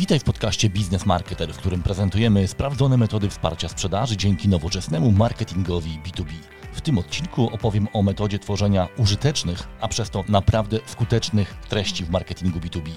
Witaj 0.00 0.18
w 0.18 0.24
podcaście 0.24 0.70
Biznes 0.70 1.06
Marketer, 1.06 1.54
w 1.54 1.58
którym 1.58 1.82
prezentujemy 1.82 2.48
sprawdzone 2.48 2.96
metody 2.96 3.30
wsparcia 3.30 3.68
sprzedaży 3.68 4.16
dzięki 4.16 4.48
nowoczesnemu 4.48 5.12
marketingowi 5.12 5.90
B2B. 5.90 6.32
W 6.72 6.80
tym 6.80 6.98
odcinku 6.98 7.54
opowiem 7.54 7.88
o 7.92 8.02
metodzie 8.02 8.38
tworzenia 8.38 8.88
użytecznych, 8.98 9.68
a 9.80 9.88
przez 9.88 10.10
to 10.10 10.24
naprawdę 10.28 10.78
skutecznych 10.86 11.54
treści 11.68 12.04
w 12.04 12.10
marketingu 12.10 12.58
B2B. 12.58 12.90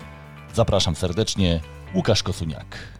Zapraszam 0.53 0.95
serdecznie, 0.95 1.61
Łukasz 1.95 2.23
Kosuniak. 2.23 2.99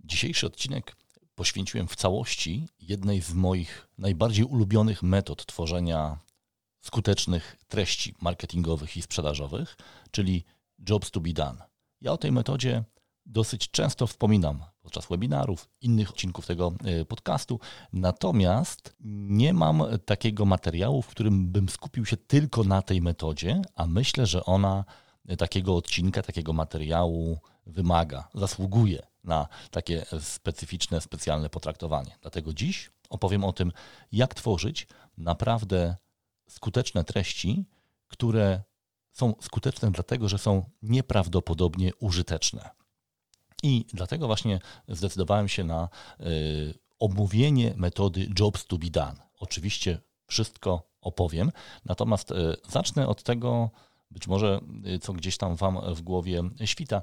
Dzisiejszy 0.00 0.46
odcinek 0.46 0.96
poświęciłem 1.34 1.88
w 1.88 1.96
całości 1.96 2.68
jednej 2.80 3.22
z 3.22 3.34
moich 3.34 3.88
najbardziej 3.98 4.44
ulubionych 4.44 5.02
metod 5.02 5.46
tworzenia 5.46 6.18
skutecznych 6.80 7.56
treści 7.68 8.14
marketingowych 8.20 8.96
i 8.96 9.02
sprzedażowych, 9.02 9.76
czyli 10.10 10.44
Jobs 10.88 11.10
to 11.10 11.20
be 11.20 11.32
Done. 11.32 11.64
Ja 12.00 12.12
o 12.12 12.16
tej 12.16 12.32
metodzie 12.32 12.84
dosyć 13.26 13.70
często 13.70 14.06
wspominam 14.06 14.62
podczas 14.82 15.06
webinarów, 15.06 15.68
innych 15.80 16.10
odcinków 16.10 16.46
tego 16.46 16.72
e, 16.84 17.04
podcastu. 17.04 17.60
Natomiast 17.92 18.96
nie 19.28 19.52
mam 19.52 19.82
takiego 20.04 20.44
materiału, 20.44 21.02
w 21.02 21.06
którym 21.06 21.52
bym 21.52 21.68
skupił 21.68 22.06
się 22.06 22.16
tylko 22.16 22.64
na 22.64 22.82
tej 22.82 23.02
metodzie, 23.02 23.62
a 23.74 23.86
myślę, 23.86 24.26
że 24.26 24.44
ona 24.44 24.84
takiego 25.38 25.76
odcinka, 25.76 26.22
takiego 26.22 26.52
materiału 26.52 27.38
wymaga, 27.66 28.28
zasługuje 28.34 29.06
na 29.24 29.48
takie 29.70 30.06
specyficzne, 30.20 31.00
specjalne 31.00 31.50
potraktowanie. 31.50 32.16
Dlatego 32.20 32.52
dziś 32.52 32.90
opowiem 33.10 33.44
o 33.44 33.52
tym, 33.52 33.72
jak 34.12 34.34
tworzyć 34.34 34.86
naprawdę 35.18 35.96
skuteczne 36.48 37.04
treści, 37.04 37.64
które 38.08 38.62
są 39.12 39.34
skuteczne 39.40 39.90
dlatego, 39.90 40.28
że 40.28 40.38
są 40.38 40.70
nieprawdopodobnie 40.82 41.94
użyteczne. 41.94 42.70
I 43.62 43.86
dlatego 43.92 44.26
właśnie 44.26 44.60
zdecydowałem 44.88 45.48
się 45.48 45.64
na 45.64 45.88
y, 46.20 46.74
omówienie 46.98 47.74
metody 47.76 48.28
Jobs 48.38 48.66
to 48.66 48.78
be 48.78 48.90
done. 48.90 49.16
Oczywiście 49.38 50.00
wszystko 50.26 50.90
opowiem, 51.00 51.52
natomiast 51.84 52.30
y, 52.30 52.34
zacznę 52.68 53.08
od 53.08 53.22
tego, 53.22 53.70
być 54.10 54.26
może 54.26 54.60
y, 54.94 54.98
co 54.98 55.12
gdzieś 55.12 55.36
tam 55.36 55.56
Wam 55.56 55.94
w 55.94 56.02
głowie 56.02 56.42
świta, 56.64 57.02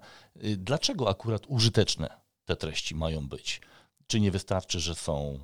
dlaczego 0.58 1.09
akurat 1.09 1.44
użyteczne 1.48 2.22
te 2.45 2.56
treści 2.56 2.95
mają 2.95 3.28
być? 3.28 3.61
Czy 4.08 4.20
nie 4.20 4.31
wystarczy, 4.31 4.80
że 4.80 4.95
są 4.95 5.39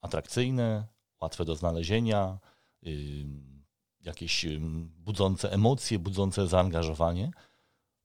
atrakcyjne, 0.00 0.86
łatwe 1.20 1.44
do 1.44 1.56
znalezienia, 1.56 2.38
jakieś 4.00 4.46
budzące 4.96 5.52
emocje, 5.52 5.98
budzące 5.98 6.46
zaangażowanie? 6.46 7.30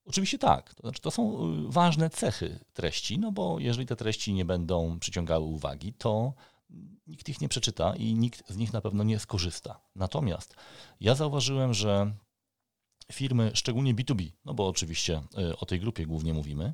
Oczywiście 0.05 0.37
tak. 0.37 0.73
To, 0.73 0.81
znaczy, 0.81 1.01
to 1.01 1.11
są 1.11 1.53
y, 1.67 1.71
ważne 1.71 2.09
cechy 2.09 2.59
treści, 2.73 3.19
no 3.19 3.31
bo 3.31 3.59
jeżeli 3.59 3.87
te 3.87 3.95
treści 3.95 4.33
nie 4.33 4.45
będą 4.45 4.99
przyciągały 4.99 5.45
uwagi, 5.45 5.93
to 5.93 6.33
nikt 7.07 7.29
ich 7.29 7.41
nie 7.41 7.49
przeczyta 7.49 7.95
i 7.95 8.13
nikt 8.13 8.49
z 8.49 8.57
nich 8.57 8.73
na 8.73 8.81
pewno 8.81 9.03
nie 9.03 9.19
skorzysta. 9.19 9.81
Natomiast 9.95 10.55
ja 10.99 11.15
zauważyłem, 11.15 11.73
że 11.73 12.15
firmy, 13.11 13.51
szczególnie 13.53 13.95
B2B, 13.95 14.31
no 14.45 14.53
bo 14.53 14.67
oczywiście 14.67 15.21
y, 15.39 15.57
o 15.57 15.65
tej 15.65 15.79
grupie 15.79 16.05
głównie 16.05 16.33
mówimy, 16.33 16.73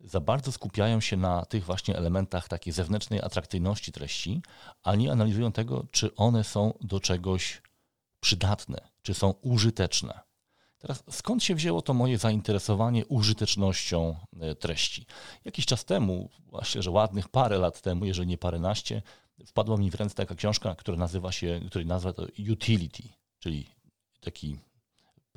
za 0.00 0.20
bardzo 0.20 0.52
skupiają 0.52 1.00
się 1.00 1.16
na 1.16 1.44
tych 1.44 1.64
właśnie 1.64 1.96
elementach 1.96 2.48
takiej 2.48 2.72
zewnętrznej 2.72 3.20
atrakcyjności 3.22 3.92
treści, 3.92 4.42
a 4.82 4.94
nie 4.94 5.12
analizują 5.12 5.52
tego, 5.52 5.86
czy 5.90 6.14
one 6.14 6.44
są 6.44 6.78
do 6.80 7.00
czegoś 7.00 7.62
przydatne, 8.20 8.88
czy 9.02 9.14
są 9.14 9.30
użyteczne. 9.30 10.20
Teraz 10.78 11.04
skąd 11.10 11.42
się 11.44 11.54
wzięło 11.54 11.82
to 11.82 11.94
moje 11.94 12.18
zainteresowanie 12.18 13.06
użytecznością 13.06 14.16
e, 14.40 14.54
treści? 14.54 15.06
Jakiś 15.44 15.66
czas 15.66 15.84
temu, 15.84 16.30
właśnie, 16.46 16.82
że 16.82 16.90
ładnych 16.90 17.28
parę 17.28 17.58
lat 17.58 17.80
temu, 17.80 18.04
jeżeli 18.04 18.28
nie 18.28 18.38
paręnaście, 18.38 19.02
wpadła 19.46 19.76
mi 19.76 19.90
w 19.90 19.94
ręce 19.94 20.14
taka 20.14 20.34
książka, 20.34 20.74
która 20.74 20.96
nazywa 20.96 21.32
się, 21.32 21.60
której 21.66 21.86
nazwa 21.86 22.12
to 22.12 22.26
Utility, 22.52 23.02
czyli 23.38 23.66
taki, 24.20 24.58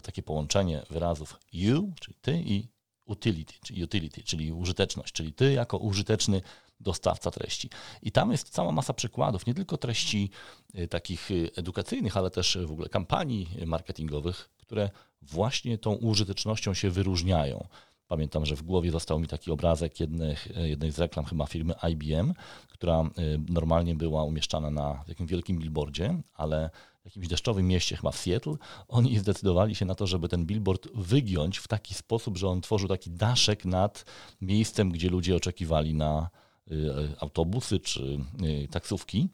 takie 0.01 0.23
połączenie 0.23 0.85
wyrazów 0.89 1.39
you, 1.53 1.93
czyli 1.99 2.17
ty 2.21 2.43
i 2.45 2.67
utility, 3.05 3.53
czyli 3.65 3.83
utility, 3.83 4.23
czyli 4.23 4.51
użyteczność, 4.51 5.13
czyli 5.13 5.33
ty 5.33 5.53
jako 5.53 5.77
użyteczny 5.77 6.41
dostawca 6.79 7.31
treści. 7.31 7.69
I 8.01 8.11
tam 8.11 8.31
jest 8.31 8.49
cała 8.49 8.71
masa 8.71 8.93
przykładów, 8.93 9.45
nie 9.45 9.53
tylko 9.53 9.77
treści 9.77 10.29
e, 10.73 10.87
takich 10.87 11.31
e, 11.31 11.33
edukacyjnych, 11.55 12.17
ale 12.17 12.31
też 12.31 12.57
w 12.65 12.71
ogóle 12.71 12.89
kampanii 12.89 13.49
marketingowych, 13.65 14.49
które 14.69 14.89
właśnie 15.21 15.77
tą 15.77 15.93
użytecznością 15.93 16.73
się 16.73 16.89
wyróżniają. 16.89 17.67
Pamiętam, 18.07 18.45
że 18.45 18.55
w 18.55 18.61
głowie 18.61 18.91
został 18.91 19.19
mi 19.19 19.27
taki 19.27 19.51
obrazek 19.51 19.99
jednych, 19.99 20.47
jednej 20.55 20.91
z 20.91 20.99
reklam 20.99 21.25
chyba 21.25 21.45
firmy 21.45 21.73
IBM, 21.91 22.33
która 22.67 23.01
y, 23.01 23.41
normalnie 23.49 23.95
była 23.95 24.23
umieszczana 24.23 24.69
na 24.69 25.03
takim 25.07 25.27
wielkim 25.27 25.59
billboardzie, 25.59 26.21
ale 26.33 26.69
w 27.01 27.05
jakimś 27.05 27.27
deszczowym 27.27 27.67
mieście, 27.67 27.95
chyba 27.95 28.11
w 28.11 28.17
Seattle, 28.17 28.55
oni 28.87 29.19
zdecydowali 29.19 29.75
się 29.75 29.85
na 29.85 29.95
to, 29.95 30.07
żeby 30.07 30.29
ten 30.29 30.45
billboard 30.45 30.87
wygiąć 30.93 31.57
w 31.57 31.67
taki 31.67 31.93
sposób, 31.93 32.37
że 32.37 32.47
on 32.47 32.61
tworzył 32.61 32.87
taki 32.87 33.11
daszek 33.11 33.65
nad 33.65 34.05
miejscem, 34.41 34.91
gdzie 34.91 35.09
ludzie 35.09 35.35
oczekiwali 35.35 35.95
na 35.95 36.29
y, 36.71 36.75
autobusy 37.19 37.79
czy 37.79 38.19
y, 38.63 38.67
taksówki. 38.71 39.29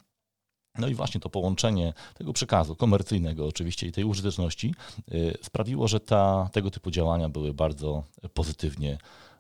No 0.77 0.87
i 0.87 0.95
właśnie 0.95 1.21
to 1.21 1.29
połączenie 1.29 1.93
tego 2.13 2.33
przekazu 2.33 2.75
komercyjnego 2.75 3.47
oczywiście 3.47 3.87
i 3.87 3.91
tej 3.91 4.03
użyteczności 4.03 4.75
y, 5.13 5.37
sprawiło, 5.41 5.87
że 5.87 5.99
ta, 5.99 6.49
tego 6.53 6.71
typu 6.71 6.91
działania 6.91 7.29
były 7.29 7.53
bardzo 7.53 8.03
pozytywnie 8.33 8.97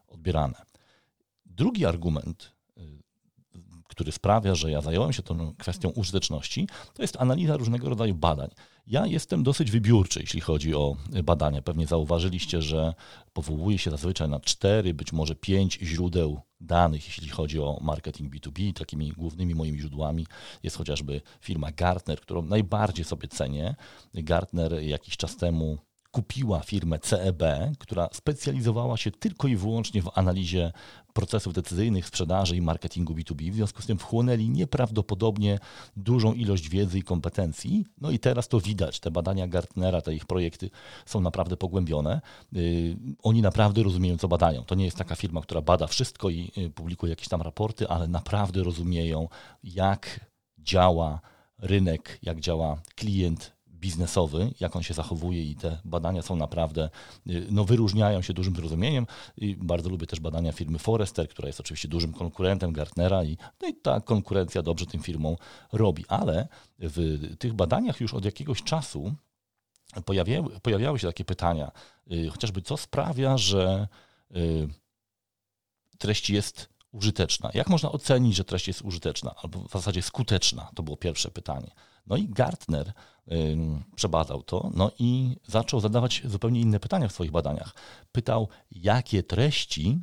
odbierane. 0.07 0.61
Drugi 1.45 1.85
argument, 1.85 2.51
y, 2.77 2.81
który 3.87 4.11
sprawia, 4.11 4.55
że 4.55 4.71
ja 4.71 4.81
zająłem 4.81 5.13
się 5.13 5.23
tą 5.23 5.55
kwestią 5.57 5.89
użyteczności, 5.89 6.67
to 6.93 7.01
jest 7.01 7.17
analiza 7.21 7.57
różnego 7.57 7.89
rodzaju 7.89 8.15
badań. 8.15 8.49
Ja 8.87 9.05
jestem 9.05 9.43
dosyć 9.43 9.71
wybiórczy, 9.71 10.19
jeśli 10.19 10.41
chodzi 10.41 10.75
o 10.75 10.97
badania. 11.23 11.61
Pewnie 11.61 11.87
zauważyliście, 11.87 12.61
że 12.61 12.93
powołuję 13.33 13.77
się 13.77 13.91
zazwyczaj 13.91 14.29
na 14.29 14.39
cztery, 14.39 14.93
być 14.93 15.13
może 15.13 15.35
pięć 15.35 15.79
źródeł 15.81 16.41
danych, 16.61 17.07
jeśli 17.07 17.29
chodzi 17.29 17.59
o 17.59 17.79
marketing 17.81 18.35
B2B. 18.35 18.73
Takimi 18.73 19.11
głównymi 19.11 19.55
moimi 19.55 19.79
źródłami 19.79 20.27
jest 20.63 20.77
chociażby 20.77 21.21
firma 21.41 21.71
Gartner, 21.71 22.19
którą 22.21 22.41
najbardziej 22.41 23.05
sobie 23.05 23.27
cenię. 23.27 23.75
Gartner 24.13 24.73
jakiś 24.83 25.17
czas 25.17 25.37
temu 25.37 25.77
kupiła 26.15 26.59
firmę 26.59 26.99
CEB, 26.99 27.43
która 27.79 28.09
specjalizowała 28.13 28.97
się 28.97 29.11
tylko 29.11 29.47
i 29.47 29.55
wyłącznie 29.55 30.01
w 30.01 30.09
analizie 30.17 30.71
procesów 31.13 31.53
decyzyjnych, 31.53 32.05
sprzedaży 32.05 32.55
i 32.55 32.61
marketingu 32.61 33.13
B2B. 33.13 33.51
W 33.51 33.55
związku 33.55 33.81
z 33.81 33.85
tym 33.85 33.97
wchłonęli 33.97 34.49
nieprawdopodobnie 34.49 35.59
dużą 35.97 36.33
ilość 36.33 36.69
wiedzy 36.69 36.99
i 36.99 37.03
kompetencji. 37.03 37.85
No 38.01 38.11
i 38.11 38.19
teraz 38.19 38.47
to 38.47 38.59
widać. 38.59 38.99
Te 38.99 39.11
badania 39.11 39.47
Gartnera, 39.47 40.01
te 40.01 40.15
ich 40.15 40.25
projekty 40.25 40.69
są 41.05 41.21
naprawdę 41.21 41.57
pogłębione. 41.57 42.21
Yy, 42.51 42.97
oni 43.23 43.41
naprawdę 43.41 43.83
rozumieją, 43.83 44.17
co 44.17 44.27
badają. 44.27 44.63
To 44.63 44.75
nie 44.75 44.85
jest 44.85 44.97
taka 44.97 45.15
firma, 45.15 45.41
która 45.41 45.61
bada 45.61 45.87
wszystko 45.87 46.29
i 46.29 46.51
yy, 46.55 46.69
publikuje 46.69 47.09
jakieś 47.09 47.27
tam 47.27 47.41
raporty, 47.41 47.87
ale 47.87 48.07
naprawdę 48.07 48.63
rozumieją, 48.63 49.27
jak 49.63 50.19
działa 50.59 51.21
rynek, 51.57 52.19
jak 52.21 52.39
działa 52.39 52.81
klient, 52.95 53.54
biznesowy, 53.85 54.51
jak 54.59 54.75
on 54.75 54.83
się 54.83 54.93
zachowuje 54.93 55.43
i 55.43 55.55
te 55.55 55.77
badania 55.85 56.21
są 56.21 56.35
naprawdę, 56.35 56.89
y, 57.29 57.47
no 57.51 57.65
wyróżniają 57.65 58.21
się 58.21 58.33
dużym 58.33 58.55
zrozumieniem. 58.55 59.07
I 59.37 59.55
bardzo 59.55 59.89
lubię 59.89 60.07
też 60.07 60.19
badania 60.19 60.51
firmy 60.51 60.79
Forrester, 60.79 61.29
która 61.29 61.47
jest 61.47 61.59
oczywiście 61.59 61.87
dużym 61.87 62.13
konkurentem 62.13 62.73
Gartnera 62.73 63.23
i, 63.23 63.37
no 63.61 63.67
i 63.67 63.73
ta 63.73 64.01
konkurencja 64.01 64.61
dobrze 64.61 64.85
tym 64.85 65.01
firmom 65.01 65.35
robi. 65.71 66.05
Ale 66.07 66.47
w 66.79 67.19
tych 67.39 67.53
badaniach 67.53 68.01
już 68.01 68.13
od 68.13 68.25
jakiegoś 68.25 68.63
czasu 68.63 69.13
pojawiały, 70.05 70.59
pojawiały 70.59 70.99
się 70.99 71.07
takie 71.07 71.25
pytania, 71.25 71.71
y, 72.11 72.29
chociażby 72.29 72.61
co 72.61 72.77
sprawia, 72.77 73.37
że 73.37 73.87
y, 74.35 74.67
treść 75.97 76.29
jest 76.29 76.69
użyteczna. 76.91 77.51
Jak 77.53 77.69
można 77.69 77.91
ocenić, 77.91 78.35
że 78.35 78.43
treść 78.43 78.67
jest 78.67 78.81
użyteczna 78.81 79.35
albo 79.43 79.59
w 79.59 79.71
zasadzie 79.71 80.01
skuteczna? 80.01 80.69
To 80.75 80.83
było 80.83 80.97
pierwsze 80.97 81.31
pytanie. 81.31 81.71
No 82.07 82.17
i 82.17 82.27
Gartner 82.27 82.93
przebadał 83.95 84.43
to, 84.43 84.71
no 84.73 84.91
i 84.99 85.37
zaczął 85.47 85.79
zadawać 85.79 86.21
zupełnie 86.25 86.61
inne 86.61 86.79
pytania 86.79 87.07
w 87.07 87.11
swoich 87.11 87.31
badaniach. 87.31 87.75
Pytał, 88.11 88.49
jakie 88.71 89.23
treści 89.23 89.99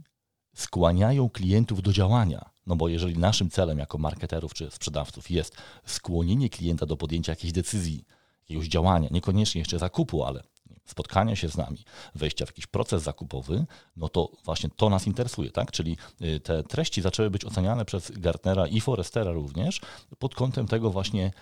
skłaniają 0.55 1.31
klientów 1.31 1.83
do 1.83 1.93
działania. 1.93 2.51
No 2.67 2.77
bo 2.77 2.89
jeżeli 2.89 3.19
naszym 3.19 3.51
celem 3.51 3.79
jako 3.79 3.99
marketerów 3.99 4.55
czy 4.55 4.71
sprzedawców 4.71 5.31
jest 5.31 5.57
skłonienie 5.87 6.49
klienta 6.49 6.87
do 6.87 6.97
podjęcia 6.97 7.33
jakiejś 7.33 7.53
decyzji, 7.53 8.05
jakiegoś 8.41 8.69
działania, 8.69 9.09
niekoniecznie 9.11 9.59
jeszcze 9.59 9.79
zakupu, 9.79 10.25
ale 10.25 10.43
spotkania 10.85 11.37
się 11.37 11.49
z 11.49 11.57
nami, 11.57 11.85
wejścia 12.15 12.47
w 12.47 12.49
jakiś 12.49 12.67
proces 12.67 13.03
zakupowy, 13.03 13.67
no 13.97 14.09
to 14.09 14.31
właśnie 14.45 14.71
to 14.77 14.91
nas 14.91 15.07
interesuje, 15.07 15.51
tak? 15.51 15.73
Czyli 15.73 15.97
y, 16.23 16.41
te 16.41 16.63
treści 16.63 17.03
zaczęły 17.03 17.31
być 17.31 17.45
oceniane 17.45 17.85
przez 17.85 18.11
Gartnera 18.11 18.67
i 18.67 18.81
Forestera 18.81 19.33
również 19.33 19.81
pod 20.19 20.35
kątem 20.35 20.67
tego 20.69 20.91
właśnie, 20.91 21.33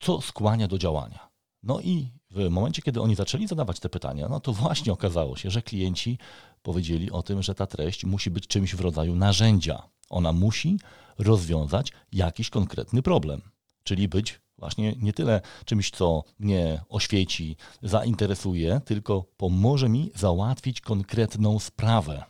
co 0.00 0.20
skłania 0.20 0.68
do 0.68 0.78
działania. 0.78 1.28
No 1.62 1.80
i 1.80 2.10
w 2.30 2.50
momencie, 2.50 2.82
kiedy 2.82 3.00
oni 3.00 3.14
zaczęli 3.14 3.46
zadawać 3.46 3.80
te 3.80 3.88
pytania, 3.88 4.28
no 4.28 4.40
to 4.40 4.52
właśnie 4.52 4.92
okazało 4.92 5.36
się, 5.36 5.50
że 5.50 5.62
klienci 5.62 6.18
powiedzieli 6.62 7.10
o 7.10 7.22
tym, 7.22 7.42
że 7.42 7.54
ta 7.54 7.66
treść 7.66 8.04
musi 8.04 8.30
być 8.30 8.46
czymś 8.46 8.74
w 8.74 8.80
rodzaju 8.80 9.16
narzędzia. 9.16 9.82
Ona 10.10 10.32
musi 10.32 10.78
rozwiązać 11.18 11.92
jakiś 12.12 12.50
konkretny 12.50 13.02
problem, 13.02 13.42
czyli 13.82 14.08
być 14.08 14.40
właśnie 14.58 14.94
nie 14.98 15.12
tyle 15.12 15.40
czymś, 15.64 15.90
co 15.90 16.24
mnie 16.38 16.80
oświeci, 16.88 17.56
zainteresuje, 17.82 18.80
tylko 18.84 19.24
pomoże 19.36 19.88
mi 19.88 20.10
załatwić 20.14 20.80
konkretną 20.80 21.58
sprawę. 21.58 22.24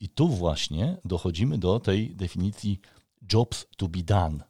I 0.00 0.08
tu 0.08 0.28
właśnie 0.28 0.96
dochodzimy 1.04 1.58
do 1.58 1.80
tej 1.80 2.16
definicji 2.16 2.80
jobs 3.32 3.66
to 3.76 3.88
be 3.88 4.02
done. 4.02 4.44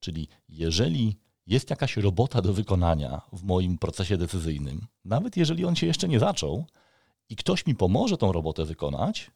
Czyli 0.00 0.28
jeżeli 0.48 1.16
jest 1.46 1.70
jakaś 1.70 1.96
robota 1.96 2.42
do 2.42 2.52
wykonania 2.52 3.20
w 3.32 3.42
moim 3.42 3.78
procesie 3.78 4.16
decyzyjnym, 4.16 4.86
nawet 5.04 5.36
jeżeli 5.36 5.64
on 5.64 5.76
się 5.76 5.86
jeszcze 5.86 6.08
nie 6.08 6.18
zaczął 6.18 6.64
i 7.28 7.36
ktoś 7.36 7.66
mi 7.66 7.74
pomoże 7.74 8.16
tą 8.16 8.32
robotę 8.32 8.64
wykonać, 8.64 9.30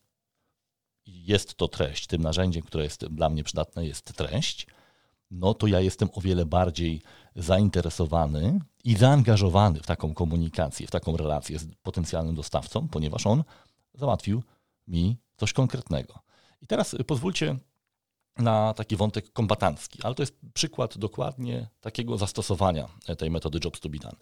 jest 1.07 1.55
to 1.55 1.69
treść, 1.69 2.07
tym 2.07 2.23
narzędziem, 2.23 2.63
które 2.63 2.85
jest 2.85 3.07
dla 3.07 3.29
mnie 3.29 3.45
przydatne, 3.45 3.87
jest 3.87 4.13
treść, 4.17 4.67
no 5.31 5.55
to 5.55 5.67
ja 5.67 5.81
jestem 5.81 6.09
o 6.15 6.21
wiele 6.21 6.47
bardziej 6.47 7.03
zainteresowany 7.37 8.61
i 8.85 8.97
zaangażowany 8.97 9.81
w 9.81 9.87
taką 9.87 10.15
komunikację, 10.15 10.87
w 10.87 10.91
taką 10.91 11.17
relację 11.17 11.59
z 11.59 11.67
potencjalnym 11.83 12.35
dostawcą, 12.35 12.89
ponieważ 12.89 13.27
on 13.27 13.45
załatwił 13.95 14.43
mi 14.89 15.17
coś 15.37 15.53
konkretnego. 15.53 16.15
I 16.63 16.67
teraz 16.67 16.97
pozwólcie 17.07 17.57
na 18.39 18.75
taki 18.75 18.97
wątek 18.97 19.33
kombatancki, 19.33 19.99
ale 20.03 20.15
to 20.15 20.23
jest 20.23 20.37
przykład 20.55 20.99
dokładnie 20.99 21.69
takiego 21.81 22.19
zastosowania 22.19 22.89
tej 23.19 23.31
metody 23.31 23.59
Jobs 23.65 23.81
to 23.81 23.89
be 23.89 23.99
done. 23.99 24.17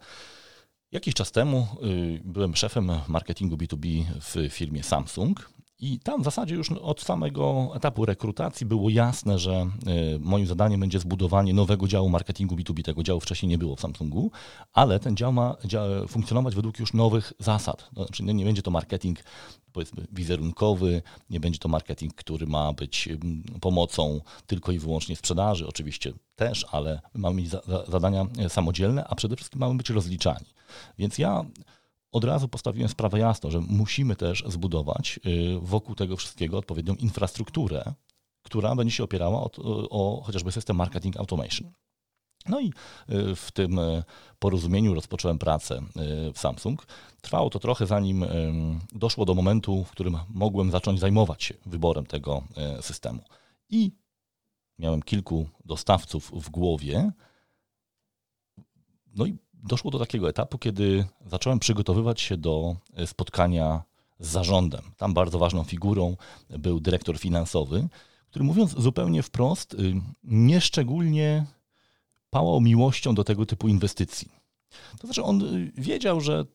Jakiś 0.91 1.13
czas 1.13 1.31
temu 1.31 1.67
y, 1.83 2.21
byłem 2.23 2.55
szefem 2.55 2.91
marketingu 3.07 3.55
B2B 3.55 4.03
w 4.21 4.53
firmie 4.53 4.83
Samsung 4.83 5.49
i 5.79 5.99
tam 5.99 6.21
w 6.21 6.25
zasadzie 6.25 6.55
już 6.55 6.71
od 6.71 7.01
samego 7.01 7.71
etapu 7.75 8.05
rekrutacji 8.05 8.65
było 8.65 8.89
jasne, 8.89 9.39
że 9.39 9.69
y, 10.15 10.19
moim 10.19 10.47
zadaniem 10.47 10.79
będzie 10.79 10.99
zbudowanie 10.99 11.53
nowego 11.53 11.87
działu 11.87 12.09
marketingu 12.09 12.55
B2B. 12.55 12.83
Tego 12.83 13.03
działu 13.03 13.19
wcześniej 13.19 13.49
nie 13.49 13.57
było 13.57 13.75
w 13.75 13.81
Samsungu, 13.81 14.31
ale 14.73 14.99
ten 14.99 15.17
dział 15.17 15.33
ma 15.33 15.55
funkcjonować 16.07 16.55
według 16.55 16.79
już 16.79 16.93
nowych 16.93 17.33
zasad. 17.39 17.89
Znaczy 17.93 18.23
nie 18.23 18.45
będzie 18.45 18.61
to 18.61 18.71
marketing 18.71 19.19
powiedzmy 19.71 20.07
wizerunkowy, 20.11 21.01
nie 21.29 21.39
będzie 21.39 21.59
to 21.59 21.69
marketing, 21.69 22.13
który 22.13 22.47
ma 22.47 22.73
być 22.73 23.09
pomocą 23.61 24.21
tylko 24.47 24.71
i 24.71 24.79
wyłącznie 24.79 25.15
sprzedaży, 25.15 25.67
oczywiście 25.67 26.13
też, 26.35 26.65
ale 26.71 27.01
mamy 27.13 27.35
mieć 27.35 27.51
zadania 27.87 28.25
samodzielne, 28.47 29.07
a 29.07 29.15
przede 29.15 29.35
wszystkim 29.35 29.59
mamy 29.59 29.75
być 29.75 29.89
rozliczani. 29.89 30.45
Więc 30.97 31.17
ja 31.17 31.45
od 32.11 32.23
razu 32.23 32.47
postawiłem 32.47 32.89
sprawę 32.89 33.19
jasno, 33.19 33.51
że 33.51 33.59
musimy 33.59 34.15
też 34.15 34.43
zbudować 34.47 35.19
y, 35.25 35.59
wokół 35.61 35.95
tego 35.95 36.17
wszystkiego 36.17 36.57
odpowiednią 36.57 36.95
infrastrukturę, 36.95 37.93
która 38.43 38.75
będzie 38.75 38.95
się 38.95 39.03
opierała 39.03 39.41
o, 39.41 39.51
o 39.89 40.21
chociażby 40.21 40.51
system 40.51 40.75
marketing 40.75 41.17
automation. 41.17 41.71
No 42.49 42.59
i 42.59 42.67
y, 43.09 43.35
w 43.35 43.51
tym 43.51 43.79
y, 43.79 44.03
porozumieniu 44.39 44.93
rozpocząłem 44.93 45.39
pracę 45.39 45.81
w 46.33 46.39
Samsung. 46.39 46.87
Trwało 47.21 47.49
to 47.49 47.59
trochę, 47.59 47.85
zanim 47.85 48.25
doszło 48.91 49.25
do 49.25 49.35
momentu, 49.35 49.83
w 49.83 49.91
którym 49.91 50.17
mogłem 50.29 50.71
zacząć 50.71 50.99
zajmować 50.99 51.43
się 51.43 51.53
wyborem 51.65 52.05
tego 52.05 52.43
systemu. 52.81 53.23
I 53.69 53.91
miałem 54.79 55.01
kilku 55.01 55.49
dostawców 55.65 56.31
w 56.31 56.49
głowie. 56.49 57.11
No 59.15 59.25
i 59.25 59.37
doszło 59.63 59.91
do 59.91 59.99
takiego 59.99 60.29
etapu, 60.29 60.57
kiedy 60.57 61.05
zacząłem 61.25 61.59
przygotowywać 61.59 62.21
się 62.21 62.37
do 62.37 62.75
e, 62.95 63.07
spotkania 63.07 63.83
z 64.19 64.27
zarządem. 64.27 64.81
Tam 64.97 65.13
bardzo 65.13 65.39
ważną 65.39 65.63
figurą 65.63 66.15
był 66.49 66.79
dyrektor 66.79 67.19
finansowy, 67.19 67.87
który 68.29 68.45
mówiąc 68.45 68.75
zupełnie 68.77 69.23
wprost, 69.23 69.73
y, 69.73 69.77
nieszczególnie 70.23 71.45
pałał 72.29 72.61
miłością 72.61 73.15
do 73.15 73.23
tego 73.23 73.45
typu 73.45 73.67
inwestycji. 73.67 74.31
To 74.99 75.07
znaczy 75.07 75.23
on 75.23 75.41
y, 75.41 75.71
wiedział, 75.77 76.21
że 76.21 76.45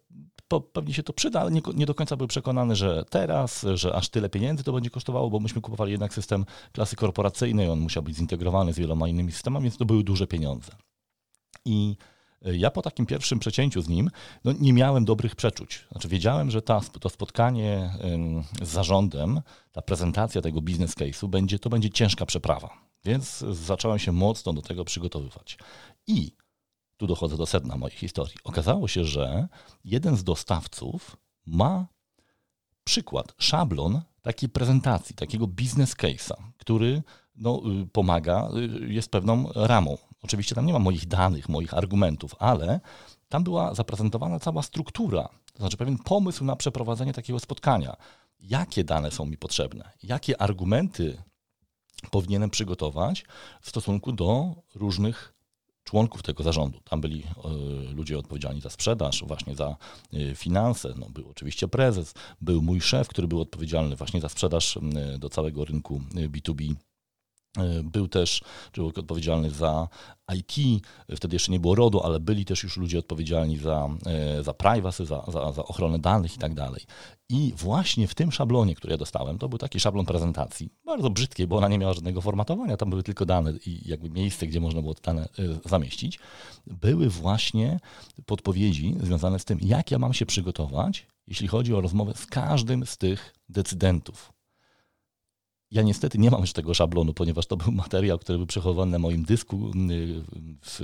pewnie 0.72 0.94
się 0.94 1.02
to 1.02 1.12
przyda, 1.12 1.40
ale 1.40 1.50
nie, 1.50 1.60
nie, 1.74 1.86
do 1.86 1.94
końca 1.94 2.16
był 2.16 2.26
przekonany, 2.26 2.76
że 2.76 3.04
teraz, 3.10 3.66
że 3.74 3.94
aż 3.94 4.08
tyle 4.08 4.28
pieniędzy 4.28 4.64
to 4.64 4.72
będzie 4.72 4.90
kosztowało, 4.90 5.30
bo 5.30 5.40
myśmy 5.40 5.60
kupowali 5.60 5.92
jednak 5.92 6.14
system 6.14 6.44
klasy 6.72 6.96
korporacyjnej, 6.96 7.68
on 7.68 7.80
musiał 7.80 8.02
być 8.02 8.16
zintegrowany 8.16 8.72
z 8.72 8.78
wieloma 8.78 9.08
innymi 9.08 9.32
systemami, 9.32 9.62
więc 9.62 9.76
to 9.76 9.84
były 9.84 10.04
duże 10.04 10.26
pieniądze. 10.26 10.72
I 11.64 11.96
ja 12.52 12.70
po 12.70 12.82
takim 12.82 13.06
pierwszym 13.06 13.38
przecięciu 13.38 13.82
z 13.82 13.88
nim 13.88 14.10
no, 14.44 14.52
nie 14.60 14.72
miałem 14.72 15.04
dobrych 15.04 15.36
przeczuć. 15.36 15.86
Znaczy 15.92 16.08
wiedziałem, 16.08 16.50
że 16.50 16.62
ta, 16.62 16.80
to 16.80 17.08
spotkanie 17.08 17.94
z 18.62 18.68
zarządem, 18.68 19.40
ta 19.72 19.82
prezentacja 19.82 20.40
tego 20.40 20.60
biznes 20.60 20.94
case'u 20.94 21.28
będzie, 21.28 21.58
to 21.58 21.70
będzie 21.70 21.90
ciężka 21.90 22.26
przeprawa. 22.26 22.70
Więc 23.04 23.38
zacząłem 23.38 23.98
się 23.98 24.12
mocno 24.12 24.52
do 24.52 24.62
tego 24.62 24.84
przygotowywać. 24.84 25.58
I 26.06 26.32
tu 26.96 27.06
dochodzę 27.06 27.36
do 27.36 27.46
sedna 27.46 27.76
mojej 27.76 27.96
historii. 27.96 28.36
Okazało 28.44 28.88
się, 28.88 29.04
że 29.04 29.48
jeden 29.84 30.16
z 30.16 30.24
dostawców 30.24 31.16
ma 31.46 31.86
przykład, 32.84 33.34
szablon 33.38 34.02
takiej 34.22 34.48
prezentacji, 34.48 35.14
takiego 35.14 35.46
biznes 35.46 35.96
case'a, 35.96 36.34
który 36.58 37.02
no, 37.36 37.62
y, 37.82 37.86
pomaga, 37.86 38.48
y, 38.84 38.92
jest 38.92 39.10
pewną 39.10 39.48
ramą. 39.54 39.98
Oczywiście 40.22 40.54
tam 40.54 40.66
nie 40.66 40.72
ma 40.72 40.78
moich 40.78 41.06
danych, 41.06 41.48
moich 41.48 41.74
argumentów, 41.74 42.34
ale 42.38 42.80
tam 43.28 43.44
była 43.44 43.74
zaprezentowana 43.74 44.40
cała 44.40 44.62
struktura, 44.62 45.28
to 45.52 45.58
znaczy 45.58 45.76
pewien 45.76 45.98
pomysł 45.98 46.44
na 46.44 46.56
przeprowadzenie 46.56 47.12
takiego 47.12 47.40
spotkania. 47.40 47.96
Jakie 48.40 48.84
dane 48.84 49.10
są 49.10 49.26
mi 49.26 49.36
potrzebne? 49.36 49.90
Jakie 50.02 50.42
argumenty 50.42 51.22
powinienem 52.10 52.50
przygotować 52.50 53.24
w 53.60 53.68
stosunku 53.68 54.12
do 54.12 54.54
różnych 54.74 55.34
członków 55.84 56.22
tego 56.22 56.42
zarządu. 56.42 56.80
Tam 56.80 57.00
byli 57.00 57.22
y, 57.90 57.94
ludzie 57.94 58.18
odpowiedzialni 58.18 58.60
za 58.60 58.70
sprzedaż, 58.70 59.24
właśnie 59.26 59.54
za 59.54 59.76
y, 60.14 60.34
finanse. 60.34 60.94
No, 60.96 61.06
był 61.10 61.30
oczywiście 61.30 61.68
prezes, 61.68 62.14
był 62.40 62.62
mój 62.62 62.80
szef, 62.80 63.08
który 63.08 63.28
był 63.28 63.40
odpowiedzialny 63.40 63.96
właśnie 63.96 64.20
za 64.20 64.28
sprzedaż 64.28 64.76
y, 64.76 65.18
do 65.18 65.28
całego 65.28 65.64
rynku 65.64 66.00
B2B 66.14 66.70
E, 66.70 66.93
był 67.84 68.08
też 68.08 68.44
człowiek 68.72 68.98
odpowiedzialny 68.98 69.50
za 69.50 69.88
IT, 70.34 70.84
wtedy 71.16 71.36
jeszcze 71.36 71.52
nie 71.52 71.60
było 71.60 71.74
RODO, 71.74 72.04
ale 72.04 72.20
byli 72.20 72.44
też 72.44 72.62
już 72.62 72.76
ludzie 72.76 72.98
odpowiedzialni 72.98 73.58
za, 73.58 73.88
e, 74.06 74.42
za 74.42 74.54
privacy, 74.54 75.06
za, 75.06 75.24
za, 75.28 75.52
za 75.52 75.64
ochronę 75.64 75.98
danych 75.98 76.36
i 76.36 76.38
tak 76.38 76.54
dalej. 76.54 76.82
I 77.28 77.52
właśnie 77.56 78.08
w 78.08 78.14
tym 78.14 78.32
szablonie, 78.32 78.74
który 78.74 78.90
ja 78.90 78.96
dostałem, 78.96 79.38
to 79.38 79.48
był 79.48 79.58
taki 79.58 79.80
szablon 79.80 80.06
prezentacji, 80.06 80.70
bardzo 80.84 81.10
brzydkiej, 81.10 81.46
bo 81.46 81.56
ona 81.56 81.68
nie 81.68 81.78
miała 81.78 81.94
żadnego 81.94 82.20
formatowania, 82.20 82.76
tam 82.76 82.90
były 82.90 83.02
tylko 83.02 83.26
dane 83.26 83.52
i 83.66 83.88
jakby 83.88 84.10
miejsce, 84.10 84.46
gdzie 84.46 84.60
można 84.60 84.82
było 84.82 84.94
te 84.94 85.02
dane 85.02 85.22
e, 85.22 85.68
zamieścić, 85.68 86.18
były 86.66 87.10
właśnie 87.10 87.80
podpowiedzi 88.26 88.94
związane 89.02 89.38
z 89.38 89.44
tym, 89.44 89.58
jak 89.62 89.90
ja 89.90 89.98
mam 89.98 90.14
się 90.14 90.26
przygotować, 90.26 91.06
jeśli 91.26 91.48
chodzi 91.48 91.74
o 91.74 91.80
rozmowę 91.80 92.12
z 92.14 92.26
każdym 92.26 92.86
z 92.86 92.98
tych 92.98 93.34
decydentów 93.48 94.33
ja 95.70 95.82
niestety 95.82 96.18
nie 96.18 96.30
mam 96.30 96.40
już 96.40 96.52
tego 96.52 96.74
szablonu, 96.74 97.14
ponieważ 97.14 97.46
to 97.46 97.56
był 97.56 97.72
materiał, 97.72 98.18
który 98.18 98.38
był 98.38 98.46
przechowany 98.46 98.92
na 98.92 98.98
moim 98.98 99.24
dysku 99.24 99.70
y, 99.90 100.22
w, 100.62 100.80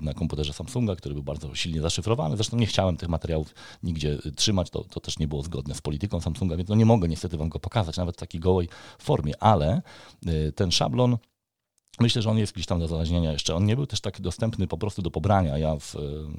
na 0.00 0.14
komputerze 0.14 0.52
Samsunga, 0.52 0.96
który 0.96 1.14
był 1.14 1.22
bardzo 1.22 1.54
silnie 1.54 1.80
zaszyfrowany. 1.80 2.36
Zresztą 2.36 2.56
nie 2.56 2.66
chciałem 2.66 2.96
tych 2.96 3.08
materiałów 3.08 3.54
nigdzie 3.82 4.18
trzymać, 4.36 4.70
to, 4.70 4.84
to 4.84 5.00
też 5.00 5.18
nie 5.18 5.28
było 5.28 5.42
zgodne 5.42 5.74
z 5.74 5.80
polityką 5.80 6.20
Samsunga, 6.20 6.56
więc 6.56 6.68
no 6.68 6.74
nie 6.74 6.86
mogę 6.86 7.08
niestety 7.08 7.36
wam 7.36 7.48
go 7.48 7.58
pokazać, 7.58 7.96
nawet 7.96 8.16
w 8.16 8.18
takiej 8.18 8.40
gołej 8.40 8.68
formie, 8.98 9.42
ale 9.42 9.82
y, 10.26 10.52
ten 10.52 10.70
szablon 10.70 11.16
Myślę, 12.00 12.22
że 12.22 12.30
on 12.30 12.38
jest 12.38 12.52
gdzieś 12.52 12.66
tam 12.66 12.80
do 12.80 12.88
znalezienia 12.88 13.32
jeszcze. 13.32 13.54
On 13.54 13.64
nie 13.64 13.76
był 13.76 13.86
też 13.86 14.00
tak 14.00 14.20
dostępny 14.20 14.66
po 14.66 14.78
prostu 14.78 15.02
do 15.02 15.10
pobrania. 15.10 15.58
Ja 15.58 15.76
w 15.76 15.94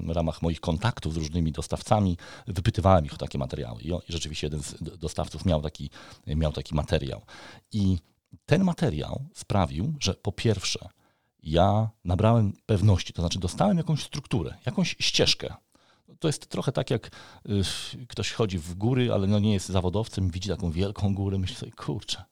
ramach 0.08 0.42
moich 0.42 0.60
kontaktów 0.60 1.14
z 1.14 1.16
różnymi 1.16 1.52
dostawcami 1.52 2.16
wypytywałem 2.46 3.04
ich 3.04 3.14
o 3.14 3.16
takie 3.16 3.38
materiały. 3.38 3.82
I, 3.82 3.92
rzeczywiście 4.08 4.46
jeden 4.46 4.62
z 4.62 4.74
dostawców 4.98 5.44
miał 5.44 5.62
taki, 5.62 5.90
miał 6.26 6.52
taki 6.52 6.74
materiał. 6.74 7.22
I 7.72 7.98
ten 8.46 8.64
materiał 8.64 9.24
sprawił, 9.34 9.94
że 10.00 10.14
po 10.14 10.32
pierwsze, 10.32 10.88
ja 11.42 11.90
nabrałem 12.04 12.52
pewności, 12.66 13.12
to 13.12 13.22
znaczy 13.22 13.38
dostałem 13.38 13.76
jakąś 13.76 14.02
strukturę, 14.02 14.54
jakąś 14.66 14.96
ścieżkę. 14.98 15.54
To 16.18 16.28
jest 16.28 16.46
trochę 16.46 16.72
tak, 16.72 16.90
jak 16.90 17.10
y, 17.48 18.06
ktoś 18.08 18.32
chodzi 18.32 18.58
w 18.58 18.74
góry, 18.74 19.12
ale 19.12 19.26
no 19.26 19.38
nie 19.38 19.52
jest 19.52 19.68
zawodowcem, 19.68 20.30
widzi 20.30 20.48
taką 20.48 20.70
wielką 20.70 21.14
górę, 21.14 21.38
myśli 21.38 21.56
sobie, 21.56 21.72
kurczę, 21.72 22.24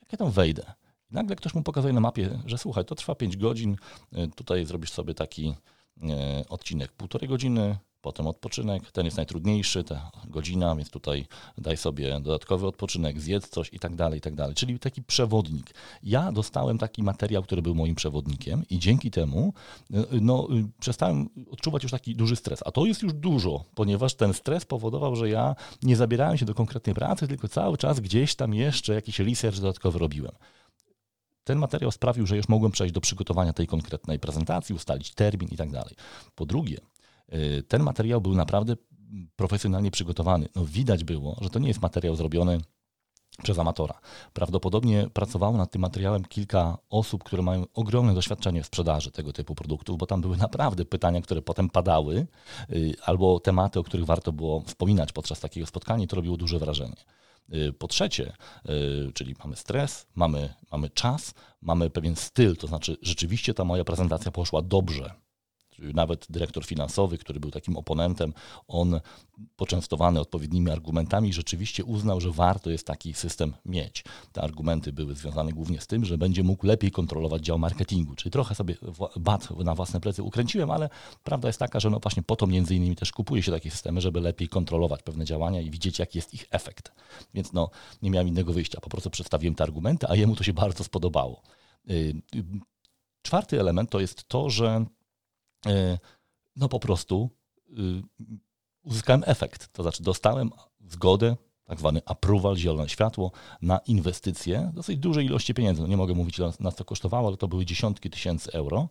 jak 0.00 0.12
ja 0.12 0.18
tam 0.18 0.30
wejdę? 0.30 0.74
Nagle 1.14 1.36
ktoś 1.36 1.54
mu 1.54 1.62
pokazuje 1.62 1.94
na 1.94 2.00
mapie, 2.00 2.38
że 2.46 2.58
słuchaj, 2.58 2.84
to 2.84 2.94
trwa 2.94 3.14
5 3.14 3.36
godzin, 3.36 3.76
e, 4.12 4.26
tutaj 4.26 4.66
zrobisz 4.66 4.90
sobie 4.90 5.14
taki 5.14 5.54
e, 6.02 6.44
odcinek 6.48 6.92
półtorej 6.92 7.28
godziny, 7.28 7.76
potem 8.00 8.26
odpoczynek. 8.26 8.92
Ten 8.92 9.04
jest 9.04 9.16
najtrudniejszy, 9.16 9.84
ta 9.84 10.10
godzina, 10.28 10.76
więc 10.76 10.90
tutaj 10.90 11.26
daj 11.58 11.76
sobie 11.76 12.20
dodatkowy 12.20 12.66
odpoczynek, 12.66 13.20
zjedz 13.20 13.48
coś 13.48 13.68
i 13.72 13.78
tak 13.78 13.96
dalej, 13.96 14.18
i 14.18 14.20
tak 14.20 14.34
dalej. 14.34 14.54
Czyli 14.54 14.78
taki 14.78 15.02
przewodnik. 15.02 15.74
Ja 16.02 16.32
dostałem 16.32 16.78
taki 16.78 17.02
materiał, 17.02 17.42
który 17.42 17.62
był 17.62 17.74
moim 17.74 17.94
przewodnikiem 17.94 18.62
i 18.70 18.78
dzięki 18.78 19.10
temu 19.10 19.54
no, 20.20 20.48
przestałem 20.80 21.28
odczuwać 21.50 21.82
już 21.82 21.92
taki 21.92 22.16
duży 22.16 22.36
stres. 22.36 22.60
A 22.66 22.70
to 22.72 22.86
jest 22.86 23.02
już 23.02 23.12
dużo, 23.12 23.64
ponieważ 23.74 24.14
ten 24.14 24.34
stres 24.34 24.64
powodował, 24.64 25.16
że 25.16 25.28
ja 25.28 25.56
nie 25.82 25.96
zabierałem 25.96 26.38
się 26.38 26.46
do 26.46 26.54
konkretnej 26.54 26.94
pracy, 26.94 27.28
tylko 27.28 27.48
cały 27.48 27.76
czas 27.76 28.00
gdzieś 28.00 28.34
tam 28.34 28.54
jeszcze 28.54 28.94
jakiś 28.94 29.18
research 29.18 29.56
dodatkowy 29.56 29.98
robiłem. 29.98 30.32
Ten 31.44 31.58
materiał 31.58 31.90
sprawił, 31.90 32.26
że 32.26 32.36
już 32.36 32.48
mogłem 32.48 32.72
przejść 32.72 32.94
do 32.94 33.00
przygotowania 33.00 33.52
tej 33.52 33.66
konkretnej 33.66 34.18
prezentacji, 34.18 34.74
ustalić 34.74 35.14
termin 35.14 35.48
i 35.48 35.56
tak 35.56 35.70
dalej. 35.70 35.94
Po 36.34 36.46
drugie, 36.46 36.78
y, 37.34 37.62
ten 37.68 37.82
materiał 37.82 38.20
był 38.20 38.34
naprawdę 38.34 38.76
profesjonalnie 39.36 39.90
przygotowany. 39.90 40.48
No, 40.56 40.64
widać 40.64 41.04
było, 41.04 41.38
że 41.40 41.50
to 41.50 41.58
nie 41.58 41.68
jest 41.68 41.82
materiał 41.82 42.16
zrobiony 42.16 42.60
przez 43.42 43.58
amatora. 43.58 44.00
Prawdopodobnie 44.32 45.08
pracowało 45.12 45.56
nad 45.56 45.70
tym 45.70 45.82
materiałem 45.82 46.24
kilka 46.24 46.78
osób, 46.90 47.24
które 47.24 47.42
mają 47.42 47.64
ogromne 47.74 48.14
doświadczenie 48.14 48.62
w 48.62 48.66
sprzedaży 48.66 49.10
tego 49.10 49.32
typu 49.32 49.54
produktów, 49.54 49.98
bo 49.98 50.06
tam 50.06 50.20
były 50.20 50.36
naprawdę 50.36 50.84
pytania, 50.84 51.20
które 51.20 51.42
potem 51.42 51.70
padały, 51.70 52.26
y, 52.70 52.94
albo 53.04 53.40
tematy, 53.40 53.78
o 53.80 53.84
których 53.84 54.06
warto 54.06 54.32
było 54.32 54.60
wspominać 54.60 55.12
podczas 55.12 55.40
takiego 55.40 55.66
spotkania 55.66 56.06
to 56.06 56.16
robiło 56.16 56.36
duże 56.36 56.58
wrażenie. 56.58 56.96
Y, 57.52 57.72
po 57.72 57.88
trzecie, 57.88 58.32
y, 59.08 59.12
czyli 59.14 59.34
mamy 59.38 59.56
stres, 59.56 60.06
mamy, 60.14 60.54
mamy 60.72 60.90
czas, 60.90 61.34
mamy 61.62 61.90
pewien 61.90 62.16
styl, 62.16 62.56
to 62.56 62.66
znaczy 62.66 62.96
rzeczywiście 63.02 63.54
ta 63.54 63.64
moja 63.64 63.84
prezentacja 63.84 64.30
poszła 64.30 64.62
dobrze 64.62 65.23
nawet 65.78 66.26
dyrektor 66.30 66.64
finansowy, 66.64 67.18
który 67.18 67.40
był 67.40 67.50
takim 67.50 67.76
oponentem, 67.76 68.32
on 68.68 69.00
poczęstowany 69.56 70.20
odpowiednimi 70.20 70.70
argumentami 70.70 71.32
rzeczywiście 71.32 71.84
uznał, 71.84 72.20
że 72.20 72.30
warto 72.30 72.70
jest 72.70 72.86
taki 72.86 73.14
system 73.14 73.54
mieć. 73.64 74.04
Te 74.32 74.42
argumenty 74.42 74.92
były 74.92 75.14
związane 75.14 75.52
głównie 75.52 75.80
z 75.80 75.86
tym, 75.86 76.04
że 76.04 76.18
będzie 76.18 76.42
mógł 76.42 76.66
lepiej 76.66 76.90
kontrolować 76.90 77.42
dział 77.42 77.58
marketingu, 77.58 78.14
czyli 78.14 78.30
trochę 78.30 78.54
sobie 78.54 78.76
bat 79.16 79.50
na 79.50 79.74
własne 79.74 80.00
plecy 80.00 80.22
ukręciłem, 80.22 80.70
ale 80.70 80.88
prawda 81.24 81.48
jest 81.48 81.58
taka, 81.58 81.80
że 81.80 81.90
no 81.90 82.00
właśnie 82.00 82.22
po 82.22 82.36
to 82.36 82.46
między 82.46 82.74
innymi 82.74 82.96
też 82.96 83.12
kupuje 83.12 83.42
się 83.42 83.52
takie 83.52 83.70
systemy, 83.70 84.00
żeby 84.00 84.20
lepiej 84.20 84.48
kontrolować 84.48 85.02
pewne 85.02 85.24
działania 85.24 85.60
i 85.60 85.70
widzieć, 85.70 85.98
jaki 85.98 86.18
jest 86.18 86.34
ich 86.34 86.46
efekt. 86.50 86.92
Więc 87.34 87.52
no, 87.52 87.70
nie 88.02 88.10
miałem 88.10 88.28
innego 88.28 88.52
wyjścia, 88.52 88.80
po 88.80 88.90
prostu 88.90 89.10
przedstawiłem 89.10 89.54
te 89.54 89.64
argumenty, 89.64 90.06
a 90.08 90.16
jemu 90.16 90.36
to 90.36 90.44
się 90.44 90.52
bardzo 90.52 90.84
spodobało. 90.84 91.42
Y, 91.90 91.92
y, 92.34 92.44
czwarty 93.22 93.60
element 93.60 93.90
to 93.90 94.00
jest 94.00 94.28
to, 94.28 94.50
że 94.50 94.84
no 96.56 96.68
po 96.68 96.80
prostu 96.80 97.30
y, 97.70 98.02
uzyskałem 98.82 99.22
efekt. 99.26 99.72
To 99.72 99.82
znaczy 99.82 100.02
dostałem 100.02 100.50
zgodę, 100.88 101.36
tak 101.64 101.78
zwany 101.78 102.00
approval, 102.06 102.56
zielone 102.56 102.88
światło, 102.88 103.32
na 103.62 103.78
inwestycje 103.78 104.72
dosyć 104.74 104.98
dużej 104.98 105.26
ilości 105.26 105.54
pieniędzy. 105.54 105.82
No 105.82 105.88
nie 105.88 105.96
mogę 105.96 106.14
mówić, 106.14 106.38
ile 106.38 106.52
nas 106.60 106.74
to 106.74 106.84
kosztowało, 106.84 107.28
ale 107.28 107.36
to 107.36 107.48
były 107.48 107.64
dziesiątki 107.64 108.10
tysięcy 108.10 108.52
euro 108.52 108.88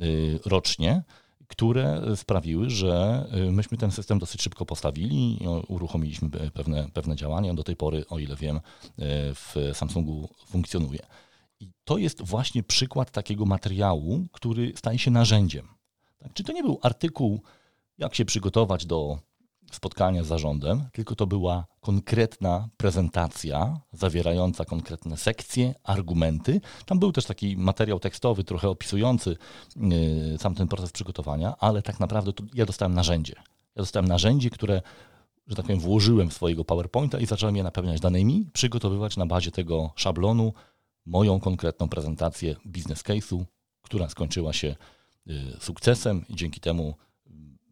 y, 0.00 0.38
rocznie, 0.46 1.02
które 1.46 2.02
sprawiły, 2.16 2.70
że 2.70 3.26
y, 3.48 3.52
myśmy 3.52 3.78
ten 3.78 3.90
system 3.90 4.18
dosyć 4.18 4.42
szybko 4.42 4.66
postawili, 4.66 5.38
uruchomiliśmy 5.68 6.30
pewne, 6.30 6.88
pewne 6.92 7.16
działania. 7.16 7.54
Do 7.54 7.64
tej 7.64 7.76
pory, 7.76 8.04
o 8.08 8.18
ile 8.18 8.36
wiem, 8.36 8.60
w 9.34 9.70
Samsungu 9.74 10.28
funkcjonuje. 10.46 11.06
I 11.60 11.70
to 11.84 11.98
jest 11.98 12.22
właśnie 12.22 12.62
przykład 12.62 13.10
takiego 13.10 13.46
materiału, 13.46 14.26
który 14.32 14.72
staje 14.76 14.98
się 14.98 15.10
narzędziem. 15.10 15.75
Czy 16.34 16.44
to 16.44 16.52
nie 16.52 16.62
był 16.62 16.78
artykuł, 16.82 17.40
jak 17.98 18.14
się 18.14 18.24
przygotować 18.24 18.86
do 18.86 19.18
spotkania 19.72 20.24
z 20.24 20.26
zarządem, 20.26 20.84
tylko 20.92 21.14
to 21.14 21.26
była 21.26 21.66
konkretna 21.80 22.68
prezentacja 22.76 23.80
zawierająca 23.92 24.64
konkretne 24.64 25.16
sekcje, 25.16 25.74
argumenty. 25.82 26.60
Tam 26.86 26.98
był 26.98 27.12
też 27.12 27.24
taki 27.24 27.56
materiał 27.56 27.98
tekstowy, 27.98 28.44
trochę 28.44 28.68
opisujący 28.68 29.36
yy, 29.76 30.38
sam 30.38 30.54
ten 30.54 30.68
proces 30.68 30.92
przygotowania, 30.92 31.56
ale 31.58 31.82
tak 31.82 32.00
naprawdę 32.00 32.32
ja 32.54 32.66
dostałem 32.66 32.94
narzędzie. 32.94 33.34
Ja 33.76 33.82
dostałem 33.82 34.08
narzędzie, 34.08 34.50
które, 34.50 34.82
że 35.46 35.56
tak 35.56 35.64
powiem, 35.64 35.80
włożyłem 35.80 36.30
w 36.30 36.34
swojego 36.34 36.64
PowerPointa 36.64 37.18
i 37.20 37.26
zacząłem 37.26 37.56
je 37.56 37.62
napełniać 37.62 38.00
danymi, 38.00 38.50
przygotowywać 38.52 39.16
na 39.16 39.26
bazie 39.26 39.50
tego 39.50 39.90
szablonu 39.96 40.52
moją 41.06 41.40
konkretną 41.40 41.88
prezentację 41.88 42.56
biznes 42.66 43.02
case'u, 43.02 43.44
która 43.82 44.08
skończyła 44.08 44.52
się 44.52 44.76
sukcesem 45.60 46.24
i 46.28 46.36
dzięki 46.36 46.60
temu 46.60 46.94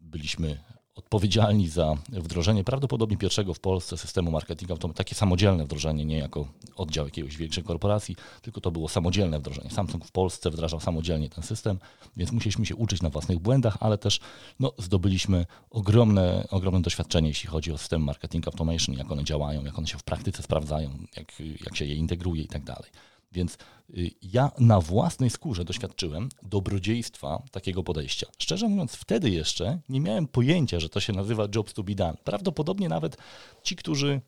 byliśmy 0.01 0.57
odpowiedzialni 0.95 1.69
za 1.69 1.95
wdrożenie 2.09 2.63
prawdopodobnie 2.63 3.17
pierwszego 3.17 3.53
w 3.53 3.59
Polsce 3.59 3.97
systemu 3.97 4.31
marketingu, 4.31 4.77
to 4.77 4.89
takie 4.89 5.15
samodzielne 5.15 5.65
wdrożenie, 5.65 6.05
nie 6.05 6.17
jako 6.17 6.47
oddział 6.75 7.05
jakiejś 7.05 7.37
większej 7.37 7.63
korporacji, 7.63 8.15
tylko 8.41 8.61
to 8.61 8.71
było 8.71 8.89
samodzielne 8.89 9.39
wdrożenie. 9.39 9.69
Samsung 9.69 10.05
w 10.05 10.11
Polsce 10.11 10.51
wdrażał 10.51 10.79
samodzielnie 10.79 11.29
ten 11.29 11.43
system, 11.43 11.79
więc 12.17 12.31
musieliśmy 12.31 12.65
się 12.65 12.75
uczyć 12.75 13.01
na 13.01 13.09
własnych 13.09 13.39
błędach, 13.39 13.77
ale 13.79 13.97
też 13.97 14.19
no, 14.59 14.73
zdobyliśmy 14.77 15.45
ogromne, 15.69 16.47
ogromne 16.51 16.81
doświadczenie, 16.81 17.27
jeśli 17.27 17.49
chodzi 17.49 17.71
o 17.71 17.77
system 17.77 18.03
marketing 18.03 18.47
automation, 18.47 18.95
jak 18.95 19.11
one 19.11 19.23
działają, 19.23 19.65
jak 19.65 19.77
one 19.77 19.87
się 19.87 19.97
w 19.97 20.03
praktyce 20.03 20.43
sprawdzają, 20.43 20.89
jak, 21.17 21.33
jak 21.65 21.75
się 21.75 21.85
je 21.85 21.95
integruje 21.95 22.43
i 22.43 22.47
tak 22.47 22.63
dalej. 22.63 22.91
Więc 23.35 23.57
y, 23.89 24.11
ja 24.21 24.51
na 24.59 24.81
własnej 24.81 25.29
skórze 25.29 25.65
doświadczyłem 25.65 26.29
dobrodziejstwa 26.43 27.43
takiego 27.51 27.83
podejścia. 27.83 28.27
Szczerze 28.37 28.67
mówiąc, 28.67 28.95
wtedy 28.95 29.29
jeszcze 29.29 29.79
nie 29.89 30.01
miałem 30.01 30.27
pojęcia, 30.27 30.79
że 30.79 30.89
to 30.89 30.99
się 30.99 31.13
nazywa 31.13 31.47
jobs 31.55 31.73
to 31.73 31.83
be 31.83 31.95
done. 31.95 32.17
Prawdopodobnie 32.23 32.89
nawet 32.89 33.17
ci, 33.63 33.75
którzy 33.75 34.21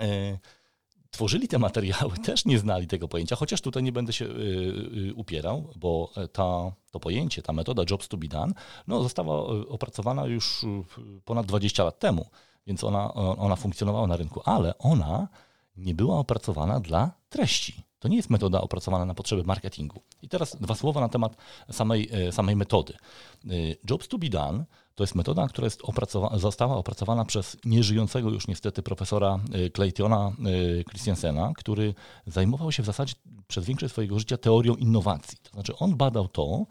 e, 0.00 0.38
tworzyli 1.10 1.48
te 1.48 1.58
materiały, 1.58 2.16
też 2.24 2.44
nie 2.44 2.58
znali 2.58 2.86
tego 2.86 3.08
pojęcia, 3.08 3.36
chociaż 3.36 3.60
tutaj 3.60 3.82
nie 3.82 3.92
będę 3.92 4.12
się 4.12 4.24
y, 4.24 4.28
y, 4.28 5.14
upierał, 5.14 5.72
bo 5.76 6.12
ta, 6.32 6.72
to 6.90 7.00
pojęcie, 7.00 7.42
ta 7.42 7.52
metoda 7.52 7.82
jobs 7.90 8.08
to 8.08 8.16
be 8.16 8.28
done, 8.28 8.52
no, 8.86 9.02
została 9.02 9.46
opracowana 9.68 10.26
już 10.26 10.64
ponad 11.24 11.46
20 11.46 11.84
lat 11.84 11.98
temu, 11.98 12.26
więc 12.66 12.84
ona, 12.84 13.14
ona 13.14 13.56
funkcjonowała 13.56 14.06
na 14.06 14.16
rynku, 14.16 14.40
ale 14.44 14.78
ona 14.78 15.28
nie 15.76 15.94
była 15.94 16.18
opracowana 16.18 16.80
dla 16.80 17.10
treści. 17.28 17.86
To 18.06 18.10
nie 18.10 18.16
jest 18.16 18.30
metoda 18.30 18.60
opracowana 18.60 19.04
na 19.04 19.14
potrzeby 19.14 19.44
marketingu. 19.44 20.02
I 20.22 20.28
teraz 20.28 20.56
dwa 20.60 20.74
słowa 20.74 21.00
na 21.00 21.08
temat 21.08 21.36
samej, 21.70 22.08
e, 22.12 22.32
samej 22.32 22.56
metody. 22.56 22.92
E, 22.92 23.48
Jobs 23.90 24.08
to 24.08 24.18
be 24.18 24.28
done 24.28 24.64
to 24.94 25.02
jest 25.02 25.14
metoda, 25.14 25.48
która 25.48 25.66
jest 25.66 25.80
opracowa 25.82 26.38
została 26.38 26.76
opracowana 26.76 27.24
przez 27.24 27.56
nieżyjącego 27.64 28.30
już 28.30 28.48
niestety 28.48 28.82
profesora 28.82 29.38
e, 29.52 29.70
Claytona 29.70 30.32
Christiansena, 30.88 31.52
który 31.56 31.94
zajmował 32.26 32.72
się 32.72 32.82
w 32.82 32.86
zasadzie 32.86 33.14
przez 33.48 33.64
większość 33.64 33.92
swojego 33.92 34.18
życia 34.18 34.36
teorią 34.36 34.74
innowacji. 34.74 35.38
To 35.42 35.50
znaczy 35.50 35.76
on 35.76 35.96
badał 35.96 36.28
to, 36.28 36.66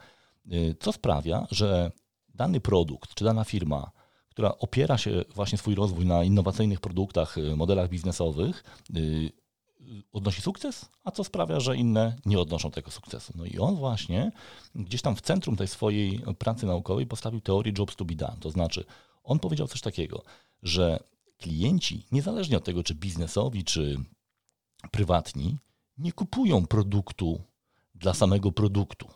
co 0.79 0.91
sprawia, 0.91 1.47
że 1.51 1.91
dany 2.35 2.59
produkt 2.59 3.15
czy 3.15 3.25
dana 3.25 3.43
firma 3.43 3.91
która 4.29 4.57
opiera 4.57 4.97
się 4.97 5.25
właśnie 5.35 5.57
swój 5.57 5.75
rozwój 5.75 6.05
na 6.05 6.23
innowacyjnych 6.23 6.79
produktach, 6.79 7.35
modelach 7.55 7.89
biznesowych, 7.89 8.63
odnosi 10.13 10.41
sukces, 10.41 10.89
a 11.03 11.11
co 11.11 11.23
sprawia, 11.23 11.59
że 11.59 11.77
inne 11.77 12.15
nie 12.25 12.39
odnoszą 12.39 12.71
tego 12.71 12.91
sukcesu. 12.91 13.33
No 13.35 13.45
i 13.45 13.57
on 13.57 13.75
właśnie 13.75 14.31
gdzieś 14.75 15.01
tam 15.01 15.15
w 15.15 15.21
centrum 15.21 15.55
tej 15.55 15.67
swojej 15.67 16.21
pracy 16.39 16.65
naukowej 16.65 17.07
postawił 17.07 17.41
teorię 17.41 17.73
jobs 17.77 17.95
to 17.95 18.05
be 18.05 18.15
done. 18.15 18.37
To 18.39 18.49
znaczy, 18.49 18.85
on 19.23 19.39
powiedział 19.39 19.67
coś 19.67 19.81
takiego, 19.81 20.23
że 20.63 20.99
klienci, 21.37 22.05
niezależnie 22.11 22.57
od 22.57 22.63
tego, 22.63 22.83
czy 22.83 22.95
biznesowi, 22.95 23.63
czy 23.63 23.97
prywatni, 24.91 25.57
nie 25.97 26.11
kupują 26.11 26.67
produktu 26.67 27.41
dla 27.95 28.13
samego 28.13 28.51
produktu. 28.51 29.07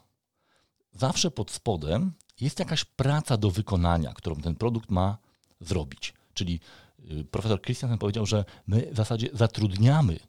Zawsze 0.93 1.31
pod 1.31 1.51
spodem 1.51 2.13
jest 2.41 2.59
jakaś 2.59 2.85
praca 2.85 3.37
do 3.37 3.51
wykonania, 3.51 4.13
którą 4.13 4.35
ten 4.35 4.55
produkt 4.55 4.91
ma 4.91 5.17
zrobić. 5.61 6.13
Czyli 6.33 6.59
y, 6.99 7.25
profesor 7.31 7.61
Christiansen 7.61 7.97
powiedział, 7.97 8.25
że 8.25 8.45
my 8.67 8.89
w 8.91 8.95
zasadzie 8.95 9.29
zatrudniamy 9.33 10.19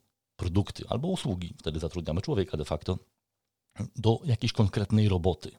produkty 0.41 0.83
albo 0.89 1.07
usługi, 1.07 1.53
wtedy 1.59 1.79
zatrudniamy 1.79 2.21
człowieka 2.21 2.57
de 2.57 2.65
facto, 2.65 2.99
do 3.95 4.19
jakiejś 4.25 4.53
konkretnej 4.53 5.09
roboty. 5.09 5.51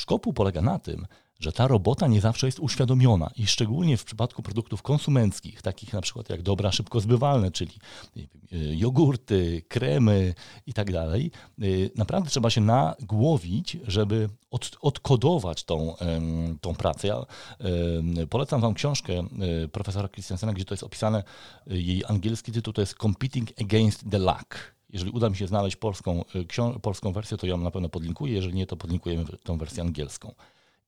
Szkopuł 0.00 0.32
polega 0.32 0.60
na 0.62 0.78
tym, 0.78 1.06
że 1.40 1.52
ta 1.52 1.68
robota 1.68 2.06
nie 2.06 2.20
zawsze 2.20 2.46
jest 2.46 2.60
uświadomiona 2.60 3.30
i 3.36 3.46
szczególnie 3.46 3.96
w 3.96 4.04
przypadku 4.04 4.42
produktów 4.42 4.82
konsumenckich, 4.82 5.62
takich 5.62 5.92
na 5.92 6.00
przykład 6.00 6.30
jak 6.30 6.42
dobra 6.42 6.72
szybko 6.72 7.00
zbywalne, 7.00 7.50
czyli 7.50 7.72
y, 8.16 8.26
jogurty, 8.52 9.62
kremy 9.68 10.34
i 10.66 10.72
tak 10.72 10.92
dalej, 10.92 11.30
y, 11.62 11.90
naprawdę 11.96 12.30
trzeba 12.30 12.50
się 12.50 12.60
nagłowić, 12.60 13.76
żeby 13.86 14.28
od, 14.50 14.70
odkodować 14.80 15.64
tą, 15.64 15.94
tą 16.60 16.74
pracę. 16.74 17.08
Ja 17.08 17.26
polecam 18.30 18.60
Wam 18.60 18.74
książkę 18.74 19.22
y, 19.64 19.68
profesora 19.68 20.08
Christiansena, 20.08 20.52
gdzie 20.52 20.64
to 20.64 20.74
jest 20.74 20.84
opisane, 20.84 21.22
jej 21.66 22.02
angielski 22.08 22.52
tytuł 22.52 22.72
to 22.72 22.80
jest 22.80 22.94
Competing 22.94 23.48
Against 23.60 24.04
the 24.10 24.18
Luck. 24.18 24.74
Jeżeli 24.92 25.10
uda 25.10 25.30
mi 25.30 25.36
się 25.36 25.46
znaleźć 25.46 25.76
polską, 25.76 26.24
polską 26.82 27.12
wersję, 27.12 27.36
to 27.36 27.46
ją 27.46 27.56
na 27.58 27.70
pewno 27.70 27.88
podlinkuję. 27.88 28.34
Jeżeli 28.34 28.54
nie, 28.54 28.66
to 28.66 28.76
podlinkujemy 28.76 29.24
tą 29.44 29.58
wersję 29.58 29.82
angielską. 29.82 30.34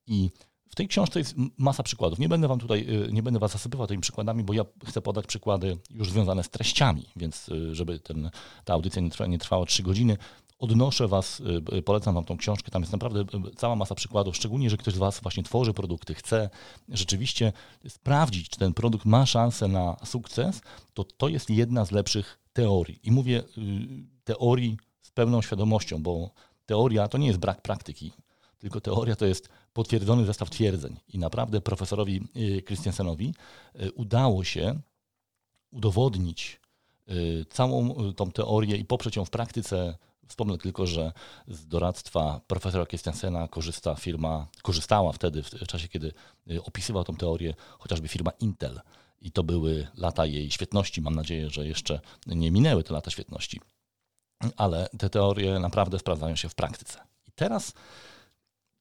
I 0.06 0.30
w 0.68 0.74
tej 0.74 0.88
książce 0.88 1.18
jest 1.18 1.34
masa 1.58 1.82
przykładów. 1.82 2.18
Nie 2.18 2.28
będę 2.28 2.48
wam 2.48 2.58
tutaj, 2.58 2.86
nie 3.12 3.22
będę 3.22 3.40
was 3.40 3.52
zasypywał 3.52 3.86
tymi 3.86 4.00
przykładami, 4.00 4.44
bo 4.44 4.52
ja 4.52 4.64
chcę 4.86 5.02
podać 5.02 5.26
przykłady 5.26 5.78
już 5.90 6.10
związane 6.10 6.44
z 6.44 6.50
treściami, 6.50 7.06
więc 7.16 7.50
żeby 7.72 8.00
ten, 8.00 8.30
ta 8.64 8.74
audycja 8.74 9.02
nie 9.02 9.10
trwała, 9.10 9.28
nie 9.28 9.38
trwała 9.38 9.66
3 9.66 9.82
godziny, 9.82 10.16
odnoszę 10.58 11.08
Was, 11.08 11.42
polecam 11.84 12.14
Wam 12.14 12.24
tą 12.24 12.36
książkę, 12.36 12.70
tam 12.70 12.82
jest 12.82 12.92
naprawdę 12.92 13.24
cała 13.56 13.76
masa 13.76 13.94
przykładów, 13.94 14.36
szczególnie, 14.36 14.70
że 14.70 14.76
ktoś 14.76 14.94
z 14.94 14.98
Was 14.98 15.20
właśnie 15.20 15.42
tworzy 15.42 15.74
produkty, 15.74 16.14
chce 16.14 16.50
rzeczywiście 16.88 17.52
sprawdzić, 17.88 18.48
czy 18.48 18.58
ten 18.58 18.74
produkt 18.74 19.04
ma 19.04 19.26
szansę 19.26 19.68
na 19.68 19.96
sukces, 20.04 20.60
to 20.94 21.04
to 21.04 21.28
jest 21.28 21.50
jedna 21.50 21.84
z 21.84 21.90
lepszych 21.90 22.38
teorii. 22.52 23.00
I 23.02 23.10
mówię 23.10 23.42
teorii 24.24 24.76
z 25.02 25.10
pełną 25.10 25.42
świadomością, 25.42 26.02
bo 26.02 26.30
teoria 26.66 27.08
to 27.08 27.18
nie 27.18 27.26
jest 27.26 27.38
brak 27.38 27.62
praktyki, 27.62 28.12
tylko 28.58 28.80
teoria 28.80 29.16
to 29.16 29.26
jest 29.26 29.48
potwierdzony 29.72 30.24
zestaw 30.24 30.50
twierdzeń. 30.50 30.96
I 31.08 31.18
naprawdę 31.18 31.60
profesorowi 31.60 32.28
y, 32.36 32.62
Christiansenowi 32.62 33.34
y, 33.82 33.92
udało 33.92 34.44
się 34.44 34.80
udowodnić 35.70 36.60
y, 37.10 37.46
całą 37.50 38.12
tą 38.12 38.30
teorię 38.32 38.76
i 38.76 38.84
poprzeć 38.84 39.16
ją 39.16 39.24
w 39.24 39.30
praktyce. 39.30 39.98
Wspomnę 40.28 40.58
tylko, 40.58 40.86
że 40.86 41.12
z 41.48 41.66
doradztwa 41.66 42.40
profesora 42.46 42.86
Christiansena 42.86 43.48
korzysta 43.48 43.94
firma, 43.94 44.46
korzystała 44.62 45.12
wtedy, 45.12 45.42
w 45.42 45.66
czasie 45.66 45.88
kiedy 45.88 46.12
opisywał 46.64 47.04
tą 47.04 47.16
teorię, 47.16 47.54
chociażby 47.78 48.08
firma 48.08 48.30
Intel. 48.40 48.80
I 49.20 49.30
to 49.30 49.42
były 49.42 49.86
lata 49.96 50.26
jej 50.26 50.50
świetności. 50.50 51.00
Mam 51.00 51.14
nadzieję, 51.14 51.50
że 51.50 51.66
jeszcze 51.66 52.00
nie 52.26 52.50
minęły 52.50 52.84
te 52.84 52.94
lata 52.94 53.10
świetności. 53.10 53.60
Ale 54.56 54.88
te 54.98 55.10
teorie 55.10 55.58
naprawdę 55.58 55.98
sprawdzają 55.98 56.36
się 56.36 56.48
w 56.48 56.54
praktyce. 56.54 57.00
I 57.28 57.32
teraz 57.32 57.72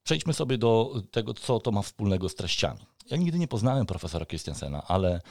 Przejdźmy 0.04 0.34
sobie 0.34 0.58
do 0.58 1.02
tego, 1.12 1.34
co 1.34 1.60
to 1.60 1.72
ma 1.72 1.82
wspólnego 1.82 2.30
z 2.30 2.36
treściami. 2.36 2.80
Ja 3.12 3.18
nigdy 3.18 3.40
nie 3.40 3.48
poznałem 3.48 3.86
profesora 3.86 4.26
Christiansena, 4.26 4.84
ale 4.88 5.22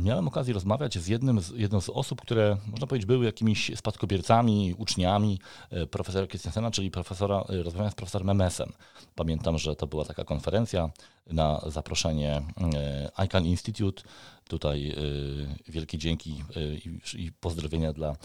miałem 0.00 0.28
okazję 0.28 0.54
rozmawiać 0.54 0.98
z, 0.98 1.08
jednym 1.08 1.40
z 1.40 1.50
jedną 1.50 1.80
z 1.80 1.88
osób, 1.88 2.20
które 2.20 2.56
można 2.66 2.86
powiedzieć 2.86 3.06
były 3.06 3.24
jakimiś 3.24 3.70
spadkobiercami, 3.76 4.74
uczniami 4.78 5.38
e, 5.70 5.86
profesora 5.86 6.26
Christiansena, 6.26 6.70
czyli 6.70 6.90
profesora, 6.90 7.44
e, 7.48 7.62
rozmawiałem 7.62 7.92
z 7.92 7.94
profesorem 7.94 8.26
Memesem. 8.26 8.72
Pamiętam, 9.14 9.58
że 9.58 9.76
to 9.76 9.86
była 9.86 10.04
taka 10.04 10.24
konferencja 10.24 10.90
na 11.26 11.60
zaproszenie 11.66 12.42
e, 12.74 13.10
ICANN 13.24 13.46
Institute 13.46 14.02
Tutaj 14.50 14.92
y, 14.98 15.72
wielkie 15.72 15.98
dzięki 15.98 16.44
y, 16.56 16.80
i 17.18 17.32
pozdrowienia 17.32 17.92
dla 17.92 18.16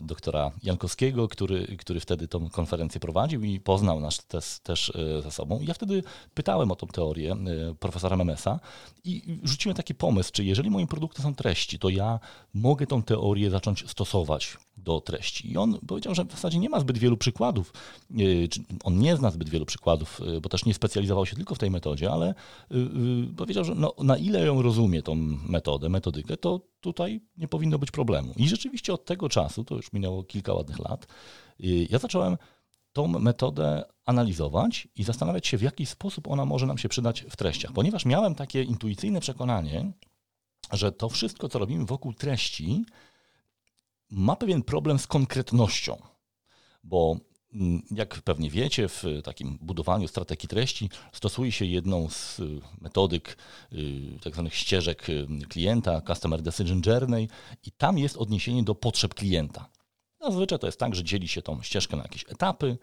doktora 0.00 0.50
Jankowskiego, 0.62 1.28
który, 1.28 1.76
który 1.76 2.00
wtedy 2.00 2.28
tą 2.28 2.50
konferencję 2.50 3.00
prowadził 3.00 3.44
i 3.44 3.60
poznał 3.60 4.00
nas 4.00 4.26
też, 4.26 4.58
też 4.62 4.92
ze 5.22 5.30
sobą. 5.30 5.60
Ja 5.62 5.74
wtedy 5.74 6.02
pytałem 6.34 6.70
o 6.70 6.76
tą 6.76 6.86
teorię 6.86 7.36
profesora 7.80 8.16
Memesa 8.16 8.60
i 9.04 9.38
rzuciłem 9.42 9.76
taki 9.76 9.94
pomysł, 9.94 10.30
czy 10.32 10.44
jeżeli 10.44 10.70
moim 10.70 10.86
produktem 10.86 11.22
są 11.22 11.34
treści, 11.34 11.78
to 11.78 11.88
ja 11.88 12.20
mogę 12.54 12.86
tą 12.86 13.02
teorię 13.02 13.50
zacząć 13.50 13.90
stosować 13.90 14.56
do 14.84 15.00
treści. 15.00 15.52
I 15.52 15.56
on 15.56 15.78
powiedział, 15.86 16.14
że 16.14 16.24
w 16.24 16.30
zasadzie 16.30 16.58
nie 16.58 16.68
ma 16.68 16.80
zbyt 16.80 16.98
wielu 16.98 17.16
przykładów. 17.16 17.72
On 18.84 18.98
nie 18.98 19.16
zna 19.16 19.30
zbyt 19.30 19.48
wielu 19.48 19.66
przykładów, 19.66 20.20
bo 20.42 20.48
też 20.48 20.64
nie 20.64 20.74
specjalizował 20.74 21.26
się 21.26 21.36
tylko 21.36 21.54
w 21.54 21.58
tej 21.58 21.70
metodzie, 21.70 22.10
ale 22.10 22.34
powiedział, 23.36 23.64
że 23.64 23.74
no, 23.74 23.94
na 23.98 24.16
ile 24.16 24.46
ją 24.46 24.62
rozumie, 24.62 25.02
tą 25.02 25.14
metodę, 25.48 25.88
metodykę, 25.88 26.36
to 26.36 26.60
tutaj 26.80 27.20
nie 27.36 27.48
powinno 27.48 27.78
być 27.78 27.90
problemu. 27.90 28.32
I 28.36 28.48
rzeczywiście 28.48 28.94
od 28.94 29.04
tego 29.04 29.28
czasu, 29.28 29.64
to 29.64 29.74
już 29.74 29.92
minęło 29.92 30.22
kilka 30.22 30.52
ładnych 30.54 30.78
lat, 30.78 31.06
y, 31.60 31.86
ja 31.90 31.98
zacząłem 31.98 32.36
tą 32.92 33.06
metodę 33.08 33.84
analizować 34.06 34.88
i 34.96 35.04
zastanawiać 35.04 35.46
się, 35.46 35.58
w 35.58 35.62
jaki 35.62 35.86
sposób 35.86 36.28
ona 36.28 36.44
może 36.44 36.66
nam 36.66 36.78
się 36.78 36.88
przydać 36.88 37.24
w 37.30 37.36
treściach. 37.36 37.72
Ponieważ 37.72 38.04
miałem 38.04 38.34
takie 38.34 38.62
intuicyjne 38.62 39.20
przekonanie, 39.20 39.92
że 40.72 40.92
to 40.92 41.08
wszystko, 41.08 41.48
co 41.48 41.58
robimy 41.58 41.84
wokół 41.84 42.12
treści, 42.12 42.84
ma 44.10 44.36
pewien 44.36 44.62
problem 44.62 44.98
z 44.98 45.06
konkretnością. 45.06 45.96
Bo 46.84 47.16
Mm, 47.54 47.82
jak 47.90 48.22
pewnie 48.22 48.50
wiecie, 48.50 48.88
w 48.88 49.04
takim 49.24 49.58
budowaniu 49.60 50.08
strategii 50.08 50.48
treści 50.48 50.90
stosuje 51.12 51.52
się 51.52 51.64
jedną 51.64 52.08
z 52.08 52.40
y, 52.40 52.60
metodyk 52.80 53.36
y, 53.72 54.18
tak 54.22 54.32
zwanych 54.34 54.54
ścieżek 54.54 55.08
y, 55.08 55.26
klienta, 55.48 56.00
Customer 56.00 56.42
Decision 56.42 56.82
Journey 56.86 57.28
i 57.66 57.72
tam 57.72 57.98
jest 57.98 58.16
odniesienie 58.16 58.62
do 58.62 58.74
potrzeb 58.74 59.14
klienta. 59.14 59.68
Zazwyczaj 60.20 60.58
to 60.58 60.66
jest 60.66 60.78
tak, 60.78 60.94
że 60.94 61.04
dzieli 61.04 61.28
się 61.28 61.42
tą 61.42 61.62
ścieżkę 61.62 61.96
na 61.96 62.02
jakieś 62.02 62.24
etapy 62.28 62.78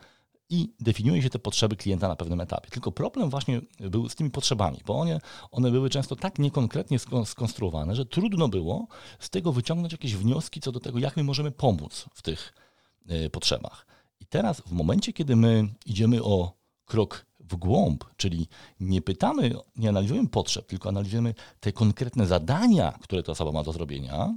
i 0.52 0.74
definiuje 0.80 1.22
się 1.22 1.30
te 1.30 1.40
potrzeby 1.40 1.76
klienta 1.76 2.08
na 2.08 2.16
pewnym 2.16 2.42
etapie. 2.42 2.70
Tylko 2.70 2.92
problem 2.92 3.30
właśnie 3.30 3.62
był 3.80 4.10
z 4.10 4.16
tymi 4.16 4.32
potrzebami, 4.32 4.78
bo 4.86 5.00
one, 5.00 5.22
one 5.52 5.72
były 5.72 5.90
często 5.90 6.16
tak 6.16 6.40
niekonkretnie 6.40 7.00
skonstruowane, 7.26 7.96
że 7.96 8.06
trudno 8.06 8.48
było 8.48 8.88
z 9.20 9.30
tego 9.30 9.52
wyciągnąć 9.52 9.92
jakieś 9.92 10.16
wnioski 10.16 10.60
co 10.60 10.72
do 10.72 10.80
tego, 10.80 11.00
jak 11.00 11.18
my 11.18 11.24
możemy 11.24 11.52
pomóc 11.52 12.06
w 12.14 12.22
tych 12.22 12.54
potrzebach. 13.32 13.86
I 14.20 14.26
teraz, 14.26 14.62
w 14.62 14.72
momencie, 14.72 15.14
kiedy 15.14 15.36
my 15.36 15.68
idziemy 15.86 16.24
o 16.24 16.54
krok 16.86 17.26
w 17.40 17.56
głąb, 17.56 18.06
czyli 18.18 18.48
nie 18.80 19.02
pytamy, 19.02 19.54
nie 19.76 19.90
analizujemy 19.90 20.30
potrzeb, 20.30 20.68
tylko 20.68 20.90
analizujemy 20.90 21.34
te 21.60 21.72
konkretne 21.72 22.28
zadania, 22.28 22.92
które 23.02 23.24
ta 23.24 23.32
osoba 23.32 23.52
ma 23.52 23.64
do 23.64 23.72
zrobienia, 23.72 24.36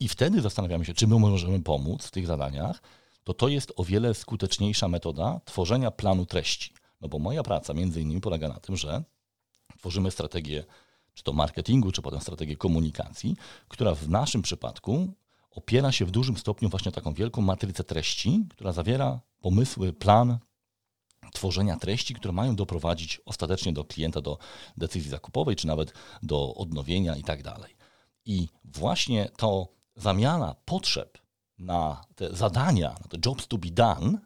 i 0.00 0.08
wtedy 0.08 0.40
zastanawiamy 0.40 0.84
się, 0.84 0.94
czy 0.94 1.06
my 1.06 1.18
możemy 1.18 1.62
pomóc 1.62 2.06
w 2.06 2.10
tych 2.10 2.26
zadaniach, 2.26 2.82
to 3.24 3.34
to 3.34 3.48
jest 3.48 3.72
o 3.76 3.84
wiele 3.84 4.14
skuteczniejsza 4.14 4.88
metoda 4.88 5.40
tworzenia 5.44 5.90
planu 5.90 6.26
treści. 6.26 6.74
No 7.00 7.08
bo 7.08 7.18
moja 7.18 7.42
praca 7.42 7.74
między 7.74 8.00
innymi 8.00 8.20
polega 8.20 8.48
na 8.48 8.60
tym, 8.60 8.76
że 8.76 9.02
tworzymy 9.78 10.10
strategię 10.10 10.64
czy 11.14 11.22
to 11.22 11.32
marketingu, 11.32 11.92
czy 11.92 12.02
potem 12.02 12.20
strategię 12.20 12.56
komunikacji, 12.56 13.36
która 13.68 13.94
w 13.94 14.08
naszym 14.08 14.42
przypadku 14.42 15.14
opiera 15.50 15.92
się 15.92 16.04
w 16.04 16.10
dużym 16.10 16.36
stopniu 16.36 16.68
właśnie 16.68 16.92
taką 16.92 17.14
wielką 17.14 17.42
matrycę 17.42 17.84
treści, 17.84 18.44
która 18.50 18.72
zawiera 18.72 19.20
pomysły, 19.40 19.92
plan 19.92 20.38
tworzenia 21.32 21.76
treści, 21.76 22.14
które 22.14 22.32
mają 22.32 22.56
doprowadzić 22.56 23.20
ostatecznie 23.24 23.72
do 23.72 23.84
klienta 23.84 24.20
do 24.20 24.38
decyzji 24.76 25.10
zakupowej, 25.10 25.56
czy 25.56 25.66
nawet 25.66 25.94
do 26.22 26.54
odnowienia 26.54 27.16
i 27.16 27.22
tak 27.22 27.42
dalej. 27.42 27.76
I 28.24 28.48
właśnie 28.64 29.30
to 29.36 29.68
zamiana 29.96 30.54
potrzeb 30.64 31.18
na 31.62 32.04
te 32.14 32.36
zadania, 32.36 32.88
na 32.88 33.08
te 33.08 33.18
jobs 33.26 33.48
to 33.48 33.58
be 33.58 33.70
done, 33.70 34.18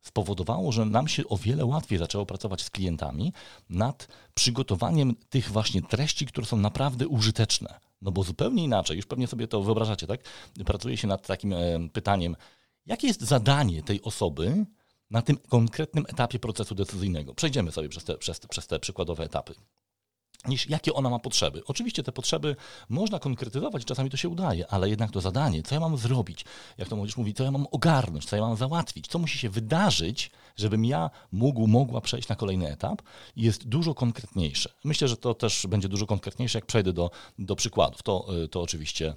spowodowało, 0.00 0.72
że 0.72 0.84
nam 0.84 1.08
się 1.08 1.28
o 1.28 1.36
wiele 1.36 1.64
łatwiej 1.64 1.98
zaczęło 1.98 2.26
pracować 2.26 2.62
z 2.62 2.70
klientami 2.70 3.32
nad 3.70 4.08
przygotowaniem 4.34 5.14
tych 5.28 5.50
właśnie 5.50 5.82
treści, 5.82 6.26
które 6.26 6.46
są 6.46 6.56
naprawdę 6.56 7.08
użyteczne. 7.08 7.80
No 8.02 8.12
bo 8.12 8.22
zupełnie 8.22 8.64
inaczej, 8.64 8.96
już 8.96 9.06
pewnie 9.06 9.26
sobie 9.26 9.48
to 9.48 9.62
wyobrażacie, 9.62 10.06
tak? 10.06 10.20
Pracuje 10.66 10.96
się 10.96 11.08
nad 11.08 11.26
takim 11.26 11.52
e, 11.52 11.58
pytaniem, 11.92 12.36
jakie 12.86 13.06
jest 13.06 13.20
zadanie 13.20 13.82
tej 13.82 14.02
osoby 14.02 14.66
na 15.10 15.22
tym 15.22 15.36
konkretnym 15.36 16.04
etapie 16.08 16.38
procesu 16.38 16.74
decyzyjnego. 16.74 17.34
Przejdziemy 17.34 17.72
sobie 17.72 17.88
przez 17.88 18.04
te, 18.04 18.18
przez, 18.18 18.40
przez 18.40 18.66
te 18.66 18.78
przykładowe 18.78 19.24
etapy 19.24 19.54
niż 20.48 20.70
jakie 20.70 20.94
ona 20.94 21.10
ma 21.10 21.18
potrzeby. 21.18 21.62
Oczywiście 21.66 22.02
te 22.02 22.12
potrzeby 22.12 22.56
można 22.88 23.18
konkretyzować, 23.18 23.84
czasami 23.84 24.10
to 24.10 24.16
się 24.16 24.28
udaje, 24.28 24.66
ale 24.66 24.88
jednak 24.90 25.10
to 25.10 25.20
zadanie, 25.20 25.62
co 25.62 25.74
ja 25.74 25.80
mam 25.80 25.96
zrobić, 25.96 26.44
jak 26.78 26.88
to 26.88 26.96
młodzież 26.96 27.16
mówi, 27.16 27.34
co 27.34 27.44
ja 27.44 27.50
mam 27.50 27.66
ogarnąć, 27.70 28.24
co 28.24 28.36
ja 28.36 28.42
mam 28.42 28.56
załatwić, 28.56 29.06
co 29.06 29.18
musi 29.18 29.38
się 29.38 29.50
wydarzyć, 29.50 30.30
żebym 30.56 30.84
ja 30.84 31.10
mógł, 31.32 31.66
mogła 31.66 32.00
przejść 32.00 32.28
na 32.28 32.36
kolejny 32.36 32.72
etap, 32.72 33.02
jest 33.36 33.68
dużo 33.68 33.94
konkretniejsze. 33.94 34.70
Myślę, 34.84 35.08
że 35.08 35.16
to 35.16 35.34
też 35.34 35.66
będzie 35.66 35.88
dużo 35.88 36.06
konkretniejsze, 36.06 36.58
jak 36.58 36.66
przejdę 36.66 36.92
do, 36.92 37.10
do 37.38 37.56
przykładów. 37.56 38.02
To, 38.02 38.26
y, 38.44 38.48
to 38.48 38.62
oczywiście 38.62 39.14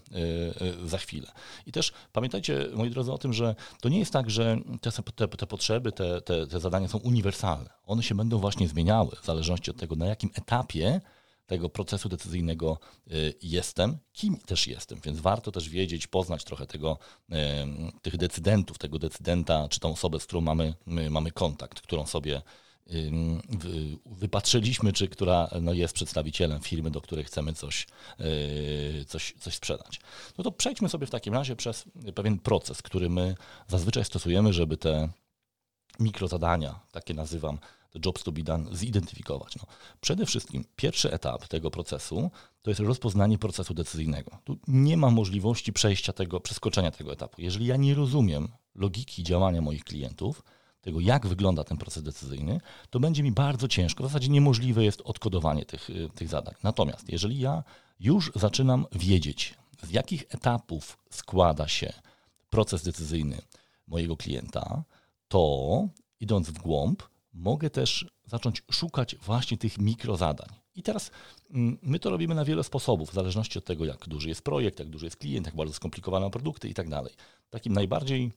yy, 0.61 0.87
za 0.87 0.97
chwilę. 0.97 1.31
I 1.65 1.71
też 1.71 1.93
pamiętajcie, 2.13 2.67
moi 2.73 2.89
drodzy, 2.89 3.11
o 3.11 3.17
tym, 3.17 3.33
że 3.33 3.55
to 3.81 3.89
nie 3.89 3.99
jest 3.99 4.13
tak, 4.13 4.29
że 4.29 4.57
te, 4.81 4.91
te, 4.91 5.27
te 5.27 5.47
potrzeby, 5.47 5.91
te, 5.91 6.21
te, 6.21 6.47
te 6.47 6.59
zadania 6.59 6.87
są 6.87 6.97
uniwersalne. 6.97 7.69
One 7.85 8.03
się 8.03 8.15
będą 8.15 8.39
właśnie 8.39 8.67
zmieniały 8.67 9.11
w 9.21 9.25
zależności 9.25 9.71
od 9.71 9.77
tego, 9.77 9.95
na 9.95 10.05
jakim 10.05 10.29
etapie 10.33 11.01
tego 11.47 11.69
procesu 11.69 12.09
decyzyjnego 12.09 12.79
y, 13.11 13.33
jestem, 13.41 13.97
kim 14.13 14.37
też 14.37 14.67
jestem, 14.67 14.99
więc 15.03 15.19
warto 15.19 15.51
też 15.51 15.69
wiedzieć, 15.69 16.07
poznać 16.07 16.43
trochę 16.43 16.67
tego, 16.67 16.99
y, 17.29 17.35
tych 18.01 18.17
decydentów, 18.17 18.77
tego 18.77 18.99
decydenta, 18.99 19.67
czy 19.69 19.79
tą 19.79 19.91
osobę, 19.91 20.19
z 20.19 20.25
którą 20.25 20.41
mamy, 20.41 20.73
mamy 21.09 21.31
kontakt, 21.31 21.81
którą 21.81 22.05
sobie 22.05 22.41
y, 22.91 23.11
wypatrzyliśmy, 24.05 24.93
czy 24.93 25.07
która 25.07 25.49
no, 25.61 25.73
jest 25.73 25.93
przedstawicielem 25.93 26.61
firmy, 26.61 26.91
do 26.91 27.01
której 27.01 27.25
chcemy 27.25 27.53
coś, 27.53 27.87
coś, 29.07 29.33
coś 29.39 29.55
sprzedać. 29.55 29.99
No 30.37 30.43
to 30.43 30.51
przejdźmy 30.51 30.89
sobie 30.89 31.07
w 31.07 31.09
takim 31.09 31.33
razie 31.33 31.55
przez 31.55 31.85
pewien 32.15 32.39
proces, 32.39 32.81
który 32.81 33.09
my 33.09 33.35
zazwyczaj 33.67 34.05
stosujemy, 34.05 34.53
żeby 34.53 34.77
te 34.77 35.09
mikrozadania, 35.99 36.79
takie 36.91 37.13
nazywam, 37.13 37.59
the 37.93 37.99
jobs 38.05 38.23
to 38.23 38.31
be 38.31 38.43
done, 38.43 38.75
zidentyfikować. 38.75 39.55
No, 39.55 39.63
przede 40.01 40.25
wszystkim 40.25 40.65
pierwszy 40.75 41.11
etap 41.11 41.47
tego 41.47 41.71
procesu 41.71 42.31
to 42.61 42.71
jest 42.71 42.79
rozpoznanie 42.79 43.37
procesu 43.37 43.73
decyzyjnego. 43.73 44.31
Tu 44.43 44.57
nie 44.67 44.97
ma 44.97 45.09
możliwości 45.09 45.73
przejścia 45.73 46.13
tego, 46.13 46.39
przeskoczenia 46.39 46.91
tego 46.91 47.13
etapu. 47.13 47.41
Jeżeli 47.41 47.65
ja 47.65 47.77
nie 47.77 47.95
rozumiem 47.95 48.47
logiki 48.75 49.23
działania 49.23 49.61
moich 49.61 49.83
klientów, 49.83 50.43
tego, 50.81 50.99
jak 50.99 51.27
wygląda 51.27 51.63
ten 51.63 51.77
proces 51.77 52.03
decyzyjny, 52.03 52.61
to 52.89 52.99
będzie 52.99 53.23
mi 53.23 53.31
bardzo 53.31 53.67
ciężko, 53.67 54.03
w 54.03 54.07
zasadzie 54.07 54.29
niemożliwe 54.29 54.83
jest 54.83 55.01
odkodowanie 55.01 55.65
tych, 55.65 55.89
tych 56.15 56.27
zadań. 56.27 56.53
Natomiast 56.63 57.09
jeżeli 57.11 57.39
ja 57.39 57.63
już 57.99 58.31
zaczynam 58.35 58.85
wiedzieć, 58.91 59.55
z 59.83 59.91
jakich 59.91 60.23
etapów 60.29 60.97
składa 61.09 61.67
się 61.67 61.93
proces 62.49 62.83
decyzyjny 62.83 63.41
mojego 63.87 64.17
klienta, 64.17 64.83
to 65.27 65.87
idąc 66.19 66.49
w 66.49 66.59
głąb, 66.59 67.03
mogę 67.37 67.69
też 67.69 68.05
zacząć 68.25 68.63
szukać 68.71 69.15
właśnie 69.15 69.57
tych 69.57 69.77
mikrozadań. 69.77 70.49
I 70.75 70.83
teraz 70.83 71.11
mm, 71.51 71.77
my 71.81 71.99
to 71.99 72.09
robimy 72.09 72.35
na 72.35 72.45
wiele 72.45 72.63
sposobów, 72.63 73.09
w 73.09 73.13
zależności 73.13 73.59
od 73.59 73.65
tego, 73.65 73.85
jak 73.85 74.07
duży 74.07 74.29
jest 74.29 74.41
projekt, 74.41 74.79
jak 74.79 74.89
duży 74.89 75.05
jest 75.05 75.17
klient, 75.17 75.45
jak 75.45 75.55
bardzo 75.55 75.73
skomplikowane 75.73 76.31
produkty 76.31 76.69
i 76.69 76.73
tak 76.73 76.89
dalej. 76.89 77.13
Takim 77.49 77.73
najbardziej 77.73 78.31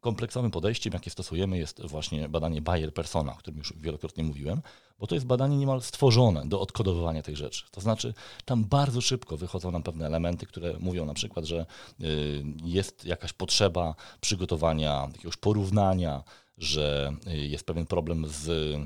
kompleksowym 0.00 0.50
podejściem, 0.50 0.92
jakie 0.92 1.10
stosujemy, 1.10 1.58
jest 1.58 1.82
właśnie 1.86 2.28
badanie 2.28 2.62
Bayer 2.62 2.94
Persona, 2.94 3.32
o 3.32 3.36
którym 3.36 3.58
już 3.58 3.72
wielokrotnie 3.76 4.24
mówiłem, 4.24 4.62
bo 4.98 5.06
to 5.06 5.14
jest 5.14 5.26
badanie 5.26 5.56
niemal 5.56 5.82
stworzone 5.82 6.48
do 6.48 6.60
odkodowywania 6.60 7.22
tych 7.22 7.36
rzeczy. 7.36 7.64
To 7.70 7.80
znaczy, 7.80 8.14
tam 8.44 8.64
bardzo 8.64 9.00
szybko 9.00 9.36
wychodzą 9.36 9.70
nam 9.70 9.82
pewne 9.82 10.06
elementy, 10.06 10.46
które 10.46 10.74
mówią 10.78 11.06
na 11.06 11.14
przykład, 11.14 11.44
że 11.44 11.66
y, 12.00 12.44
jest 12.64 13.04
jakaś 13.04 13.32
potrzeba 13.32 13.94
przygotowania, 14.20 15.08
jakiegoś 15.12 15.36
porównania, 15.36 16.22
że 16.60 17.16
y, 17.26 17.36
jest 17.36 17.64
pewien 17.64 17.86
problem 17.86 18.26
z 18.28 18.76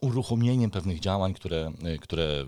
uruchomieniem 0.00 0.70
pewnych 0.70 1.00
działań, 1.00 1.34
które, 1.34 1.72
y, 1.94 1.98
które 1.98 2.46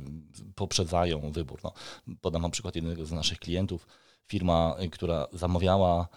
poprzedzają 0.54 1.32
wybór. 1.32 1.60
No, 1.64 1.72
podam 2.20 2.42
wam 2.42 2.50
przykład 2.50 2.76
jednego 2.76 3.06
z 3.06 3.12
naszych 3.12 3.38
klientów, 3.38 3.86
firma, 4.28 4.76
która 4.92 5.26
zamawiała 5.32 6.08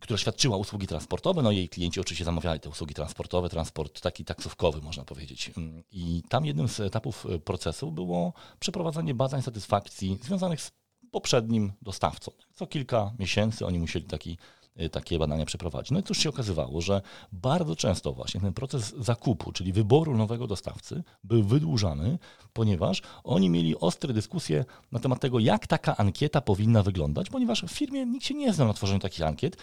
która 0.00 0.18
świadczyła 0.18 0.56
usługi 0.56 0.86
transportowe, 0.86 1.42
no 1.42 1.50
jej 1.50 1.68
klienci 1.68 2.00
oczywiście 2.00 2.24
zamawiali 2.24 2.60
te 2.60 2.68
usługi 2.68 2.94
transportowe, 2.94 3.48
transport 3.48 4.00
taki 4.00 4.24
taksówkowy 4.24 4.82
można 4.82 5.04
powiedzieć. 5.04 5.50
I 5.90 6.22
tam 6.28 6.46
jednym 6.46 6.68
z 6.68 6.80
etapów 6.80 7.26
procesu 7.44 7.92
było 7.92 8.32
przeprowadzanie 8.58 9.14
badań 9.14 9.42
satysfakcji 9.42 10.18
związanych 10.22 10.60
z 10.60 10.72
poprzednim 11.10 11.72
dostawcą. 11.82 12.32
Co 12.54 12.66
kilka 12.66 13.12
miesięcy 13.18 13.66
oni 13.66 13.78
musieli 13.78 14.06
taki 14.06 14.38
Y, 14.55 14.55
takie 14.90 15.18
badania 15.18 15.46
przeprowadzić. 15.46 15.90
No 15.90 15.98
i 15.98 16.02
cóż 16.02 16.18
się 16.18 16.28
okazywało, 16.28 16.80
że 16.80 17.02
bardzo 17.32 17.76
często 17.76 18.12
właśnie 18.12 18.40
ten 18.40 18.52
proces 18.52 18.94
zakupu, 18.98 19.52
czyli 19.52 19.72
wyboru 19.72 20.16
nowego 20.16 20.46
dostawcy, 20.46 21.02
był 21.24 21.42
wydłużany, 21.42 22.18
ponieważ 22.52 23.02
oni 23.24 23.50
mieli 23.50 23.78
ostre 23.78 24.14
dyskusje 24.14 24.64
na 24.92 24.98
temat 24.98 25.20
tego, 25.20 25.38
jak 25.38 25.66
taka 25.66 25.96
ankieta 25.96 26.40
powinna 26.40 26.82
wyglądać, 26.82 27.30
ponieważ 27.30 27.62
w 27.62 27.72
firmie 27.72 28.06
nikt 28.06 28.26
się 28.26 28.34
nie 28.34 28.52
znał 28.52 28.68
na 28.68 28.74
tworzeniu 28.74 29.00
takich 29.00 29.22
ankiet, 29.22 29.56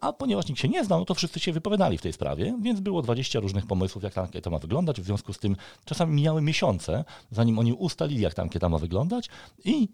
a 0.00 0.12
ponieważ 0.12 0.48
nikt 0.48 0.60
się 0.60 0.68
nie 0.68 0.84
znał, 0.84 0.98
no 0.98 1.04
to 1.04 1.14
wszyscy 1.14 1.40
się 1.40 1.52
wypowiadali 1.52 1.98
w 1.98 2.02
tej 2.02 2.12
sprawie, 2.12 2.58
więc 2.62 2.80
było 2.80 3.02
20 3.02 3.40
różnych 3.40 3.66
pomysłów, 3.66 4.04
jak 4.04 4.14
ta 4.14 4.22
ankieta 4.22 4.50
ma 4.50 4.58
wyglądać. 4.58 5.00
W 5.00 5.04
związku 5.04 5.32
z 5.32 5.38
tym 5.38 5.56
czasami 5.84 6.14
mijały 6.14 6.42
miesiące, 6.42 7.04
zanim 7.30 7.58
oni 7.58 7.72
ustalili, 7.72 8.22
jak 8.22 8.34
ta 8.34 8.42
ankieta 8.42 8.68
ma 8.68 8.78
wyglądać 8.78 9.28
i 9.64 9.82
y, 9.82 9.88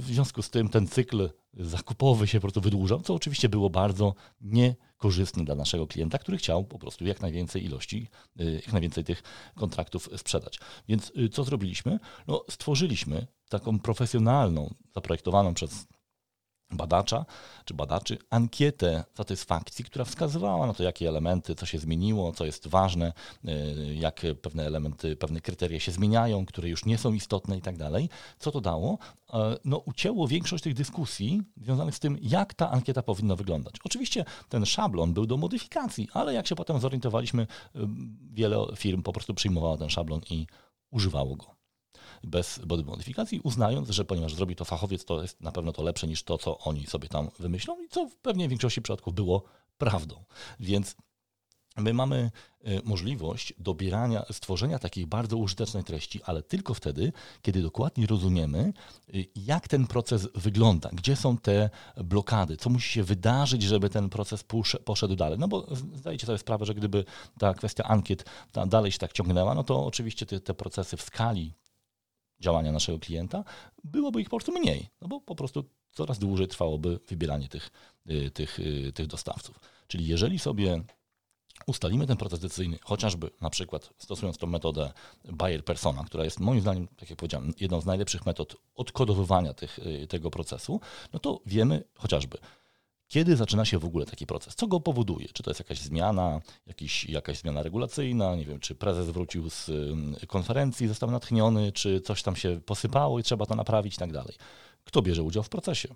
w 0.00 0.04
związku 0.04 0.42
z 0.42 0.50
tym 0.50 0.68
ten 0.68 0.86
cykl 0.86 1.28
zakupowy 1.54 2.26
się 2.26 2.38
po 2.38 2.42
prostu 2.42 2.60
wydłużał, 2.60 3.00
co 3.00 3.14
oczywiście 3.14 3.48
było 3.48 3.70
bardzo 3.70 4.14
niekorzystne 4.40 5.44
dla 5.44 5.54
naszego 5.54 5.86
klienta, 5.86 6.18
który 6.18 6.38
chciał 6.38 6.64
po 6.64 6.78
prostu 6.78 7.04
jak 7.06 7.20
najwięcej 7.20 7.64
ilości, 7.64 8.08
y, 8.40 8.52
jak 8.64 8.72
najwięcej 8.72 9.04
tych 9.04 9.22
kontraktów 9.54 10.08
sprzedać. 10.16 10.58
Więc 10.88 11.12
y, 11.16 11.28
co 11.28 11.44
zrobiliśmy? 11.44 11.98
No, 12.26 12.44
stworzyliśmy 12.50 13.26
taką 13.48 13.78
profesjonalną, 13.78 14.74
zaprojektowaną 14.94 15.54
przez 15.54 15.86
badacza 16.72 17.24
czy 17.64 17.74
badaczy 17.74 18.18
ankietę 18.30 19.04
satysfakcji, 19.14 19.84
która 19.84 20.04
wskazywała 20.04 20.66
na 20.66 20.74
to, 20.74 20.82
jakie 20.82 21.08
elementy, 21.08 21.54
co 21.54 21.66
się 21.66 21.78
zmieniło, 21.78 22.32
co 22.32 22.44
jest 22.44 22.68
ważne, 22.68 23.12
y, 23.44 23.94
jak 23.94 24.22
pewne 24.42 24.66
elementy, 24.66 25.16
pewne 25.16 25.40
kryteria 25.40 25.80
się 25.80 25.92
zmieniają, 25.92 26.46
które 26.46 26.68
już 26.68 26.84
nie 26.84 26.98
są 26.98 27.12
istotne 27.12 27.58
i 27.58 27.62
tak 27.62 27.76
dalej. 27.76 28.08
Co 28.38 28.50
to 28.50 28.60
dało? 28.60 28.98
E, 29.32 29.56
no, 29.64 29.76
ucięło 29.78 30.28
większość 30.28 30.64
tych 30.64 30.74
dyskusji 30.74 31.42
związanych 31.56 31.94
z 31.94 32.00
tym, 32.00 32.18
jak 32.22 32.54
ta 32.54 32.70
ankieta 32.70 33.02
powinna 33.02 33.36
wyglądać. 33.36 33.74
Oczywiście 33.84 34.24
ten 34.48 34.66
szablon 34.66 35.12
był 35.12 35.26
do 35.26 35.36
modyfikacji, 35.36 36.08
ale 36.12 36.34
jak 36.34 36.46
się 36.46 36.54
potem 36.54 36.80
zorientowaliśmy, 36.80 37.42
y, 37.42 37.78
wiele 38.32 38.56
firm 38.76 39.02
po 39.02 39.12
prostu 39.12 39.34
przyjmowało 39.34 39.76
ten 39.76 39.88
szablon 39.88 40.20
i 40.30 40.46
używało 40.90 41.36
go 41.36 41.61
bez 42.24 42.58
body 42.58 42.84
modyfikacji, 42.84 43.40
uznając, 43.40 43.90
że 43.90 44.04
ponieważ 44.04 44.34
zrobi 44.34 44.56
to 44.56 44.64
fachowiec, 44.64 45.04
to 45.04 45.22
jest 45.22 45.40
na 45.40 45.52
pewno 45.52 45.72
to 45.72 45.82
lepsze 45.82 46.06
niż 46.06 46.22
to, 46.22 46.38
co 46.38 46.58
oni 46.58 46.86
sobie 46.86 47.08
tam 47.08 47.28
wymyślą 47.38 47.82
i 47.82 47.88
co 47.88 48.08
w 48.08 48.16
pewnie 48.16 48.48
większości 48.48 48.82
przypadków 48.82 49.14
było 49.14 49.42
prawdą. 49.78 50.24
Więc 50.60 50.96
My 51.76 51.94
mamy 51.94 52.30
y, 52.66 52.80
możliwość 52.84 53.54
dobierania, 53.58 54.24
stworzenia 54.32 54.78
takich 54.78 55.06
bardzo 55.06 55.36
użytecznej 55.36 55.84
treści, 55.84 56.20
ale 56.24 56.42
tylko 56.42 56.74
wtedy, 56.74 57.12
kiedy 57.42 57.62
dokładnie 57.62 58.06
rozumiemy, 58.06 58.72
y, 59.14 59.26
jak 59.36 59.68
ten 59.68 59.86
proces 59.86 60.28
wygląda, 60.34 60.90
gdzie 60.92 61.16
są 61.16 61.38
te 61.38 61.70
blokady, 61.96 62.56
co 62.56 62.70
musi 62.70 62.92
się 62.92 63.02
wydarzyć, 63.02 63.62
żeby 63.62 63.90
ten 63.90 64.08
proces 64.08 64.44
poszedł 64.84 65.16
dalej. 65.16 65.38
No 65.38 65.48
bo 65.48 65.66
zdajecie 65.94 66.26
sobie 66.26 66.38
sprawę, 66.38 66.66
że 66.66 66.74
gdyby 66.74 67.04
ta 67.38 67.54
kwestia 67.54 67.84
ankiet 67.84 68.24
dalej 68.66 68.92
się 68.92 68.98
tak 68.98 69.12
ciągnęła, 69.12 69.54
no 69.54 69.64
to 69.64 69.86
oczywiście 69.86 70.26
te, 70.26 70.40
te 70.40 70.54
procesy 70.54 70.96
w 70.96 71.02
skali 71.02 71.54
działania 72.42 72.72
naszego 72.72 72.98
klienta, 72.98 73.44
byłoby 73.84 74.20
ich 74.20 74.28
po 74.28 74.36
prostu 74.36 74.52
mniej, 74.52 74.88
no 75.00 75.08
bo 75.08 75.20
po 75.20 75.34
prostu 75.34 75.64
coraz 75.92 76.18
dłużej 76.18 76.48
trwałoby 76.48 77.00
wybieranie 77.08 77.48
tych, 77.48 77.70
y, 78.10 78.30
tych, 78.30 78.58
y, 78.58 78.92
tych 78.94 79.06
dostawców. 79.06 79.60
Czyli 79.88 80.06
jeżeli 80.06 80.38
sobie 80.38 80.82
ustalimy 81.66 82.06
ten 82.06 82.16
proces 82.16 82.40
decyzyjny, 82.40 82.78
chociażby 82.82 83.30
na 83.40 83.50
przykład 83.50 83.90
stosując 83.98 84.38
tą 84.38 84.46
metodę 84.46 84.92
Bayer 85.24 85.64
Persona, 85.64 86.04
która 86.04 86.24
jest 86.24 86.40
moim 86.40 86.60
zdaniem, 86.60 86.88
tak 86.96 87.10
jak 87.10 87.18
powiedziałem, 87.18 87.52
jedną 87.60 87.80
z 87.80 87.86
najlepszych 87.86 88.26
metod 88.26 88.56
odkodowywania 88.74 89.54
tych, 89.54 89.78
y, 89.78 90.06
tego 90.06 90.30
procesu, 90.30 90.80
no 91.12 91.18
to 91.18 91.40
wiemy 91.46 91.84
chociażby, 91.94 92.38
kiedy 93.12 93.36
zaczyna 93.36 93.64
się 93.64 93.78
w 93.78 93.84
ogóle 93.84 94.06
taki 94.06 94.26
proces? 94.26 94.54
Co 94.54 94.66
go 94.66 94.80
powoduje? 94.80 95.28
Czy 95.32 95.42
to 95.42 95.50
jest 95.50 95.60
jakaś 95.60 95.80
zmiana, 95.80 96.40
jakiś, 96.66 97.04
jakaś 97.04 97.38
zmiana 97.38 97.62
regulacyjna? 97.62 98.36
Nie 98.36 98.44
wiem, 98.44 98.60
czy 98.60 98.74
prezes 98.74 99.10
wrócił 99.10 99.50
z 99.50 99.70
konferencji, 100.26 100.88
został 100.88 101.10
natchniony, 101.10 101.72
czy 101.72 102.00
coś 102.00 102.22
tam 102.22 102.36
się 102.36 102.60
posypało 102.66 103.18
i 103.18 103.22
trzeba 103.22 103.46
to 103.46 103.54
naprawić 103.54 103.94
i 103.94 103.98
tak 103.98 104.12
dalej. 104.12 104.34
Kto 104.84 105.02
bierze 105.02 105.22
udział 105.22 105.42
w 105.42 105.48
procesie? 105.48 105.94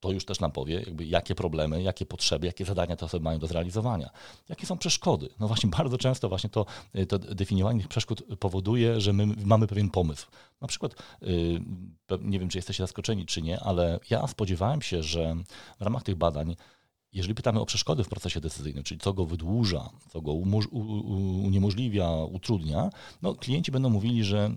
To 0.00 0.12
już 0.12 0.24
też 0.24 0.40
nam 0.40 0.52
powie, 0.52 0.74
jakby 0.74 1.06
jakie 1.06 1.34
problemy, 1.34 1.82
jakie 1.82 2.06
potrzeby, 2.06 2.46
jakie 2.46 2.64
zadania 2.64 2.96
te 2.96 3.06
osoby 3.06 3.24
mają 3.24 3.38
do 3.38 3.46
zrealizowania. 3.46 4.10
Jakie 4.48 4.66
są 4.66 4.78
przeszkody? 4.78 5.28
No 5.40 5.48
właśnie 5.48 5.70
bardzo 5.78 5.98
często 5.98 6.28
właśnie 6.28 6.50
to, 6.50 6.66
y, 6.96 7.06
to 7.06 7.18
definiowanie 7.18 7.80
tych 7.80 7.88
przeszkód 7.88 8.22
powoduje, 8.40 9.00
że 9.00 9.12
my 9.12 9.26
mamy 9.44 9.66
pewien 9.66 9.90
pomysł. 9.90 10.26
Na 10.60 10.68
przykład, 10.68 10.94
y, 11.22 11.60
nie 12.20 12.38
wiem, 12.38 12.48
czy 12.48 12.58
jesteście 12.58 12.82
zaskoczeni, 12.82 13.26
czy 13.26 13.42
nie, 13.42 13.60
ale 13.60 14.00
ja 14.10 14.26
spodziewałem 14.26 14.82
się, 14.82 15.02
że 15.02 15.36
w 15.78 15.82
ramach 15.82 16.02
tych 16.02 16.14
badań 16.14 16.56
jeżeli 17.12 17.34
pytamy 17.34 17.60
o 17.60 17.66
przeszkody 17.66 18.04
w 18.04 18.08
procesie 18.08 18.40
decyzyjnym, 18.40 18.84
czyli 18.84 19.00
co 19.00 19.12
go 19.12 19.24
wydłuża, 19.24 19.90
co 20.08 20.20
go 20.20 20.32
uniemożliwia, 21.42 22.10
utrudnia, 22.10 22.90
no 23.22 23.34
klienci 23.34 23.72
będą 23.72 23.90
mówili, 23.90 24.24
że 24.24 24.56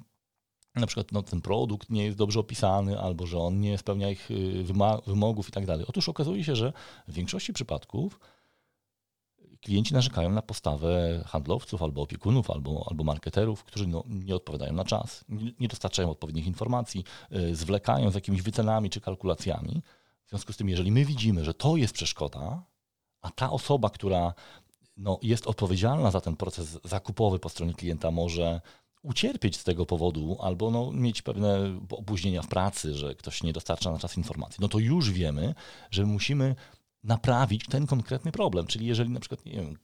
na 0.75 0.87
przykład 0.87 1.11
no, 1.11 1.23
ten 1.23 1.41
produkt 1.41 1.89
nie 1.89 2.05
jest 2.05 2.17
dobrze 2.17 2.39
opisany, 2.39 2.99
albo 2.99 3.27
że 3.27 3.39
on 3.39 3.59
nie 3.59 3.77
spełnia 3.77 4.09
ich 4.09 4.31
y, 4.31 4.63
wymogów 5.07 5.49
i 5.49 5.51
tak 5.51 5.65
dalej. 5.65 5.85
Otóż 5.89 6.09
okazuje 6.09 6.43
się, 6.43 6.55
że 6.55 6.73
w 7.07 7.13
większości 7.13 7.53
przypadków 7.53 8.19
klienci 9.61 9.93
narzekają 9.93 10.29
na 10.29 10.41
postawę 10.41 11.23
handlowców, 11.27 11.83
albo 11.83 12.01
opiekunów, 12.01 12.51
albo, 12.51 12.85
albo 12.89 13.03
marketerów, 13.03 13.63
którzy 13.63 13.87
no, 13.87 14.03
nie 14.07 14.35
odpowiadają 14.35 14.73
na 14.73 14.85
czas, 14.85 15.25
nie, 15.59 15.67
dostarczają 15.67 16.09
odpowiednich 16.09 16.47
informacji, 16.47 17.03
yy, 17.31 17.55
zwlekają 17.55 18.11
z 18.11 18.15
jakimiś 18.15 18.41
wycenami 18.41 18.89
czy 18.89 19.01
kalkulacjami. 19.01 19.81
W 20.25 20.29
związku 20.29 20.53
z 20.53 20.57
tym, 20.57 20.69
jeżeli 20.69 20.91
my 20.91 21.05
widzimy, 21.05 21.45
że 21.45 21.53
to 21.53 21.77
jest 21.77 21.93
przeszkoda, 21.93 22.63
a 23.21 23.29
ta 23.31 23.51
osoba, 23.51 23.89
która 23.89 24.33
no, 24.97 25.19
jest 25.21 25.47
odpowiedzialna 25.47 26.11
za 26.11 26.21
ten 26.21 26.35
proces 26.35 26.79
zakupowy 26.83 27.39
po 27.39 27.49
stronie 27.49 27.73
klienta, 27.73 28.11
może 28.11 28.61
ucierpieć 29.01 29.57
z 29.57 29.63
tego 29.63 29.85
powodu 29.85 30.37
albo 30.41 30.71
no, 30.71 30.91
mieć 30.91 31.21
pewne 31.21 31.79
opóźnienia 31.89 32.41
w 32.41 32.47
pracy, 32.47 32.93
że 32.93 33.15
ktoś 33.15 33.43
nie 33.43 33.53
dostarcza 33.53 33.91
na 33.91 33.99
czas 33.99 34.17
informacji, 34.17 34.57
no 34.61 34.67
to 34.67 34.79
już 34.79 35.11
wiemy, 35.11 35.55
że 35.91 36.05
musimy 36.05 36.55
naprawić 37.03 37.65
ten 37.65 37.87
konkretny 37.87 38.31
problem. 38.31 38.67
Czyli 38.67 38.85
jeżeli 38.85 39.09
na 39.09 39.19
przykład, 39.19 39.45
nie 39.45 39.51
wiem, 39.51 39.77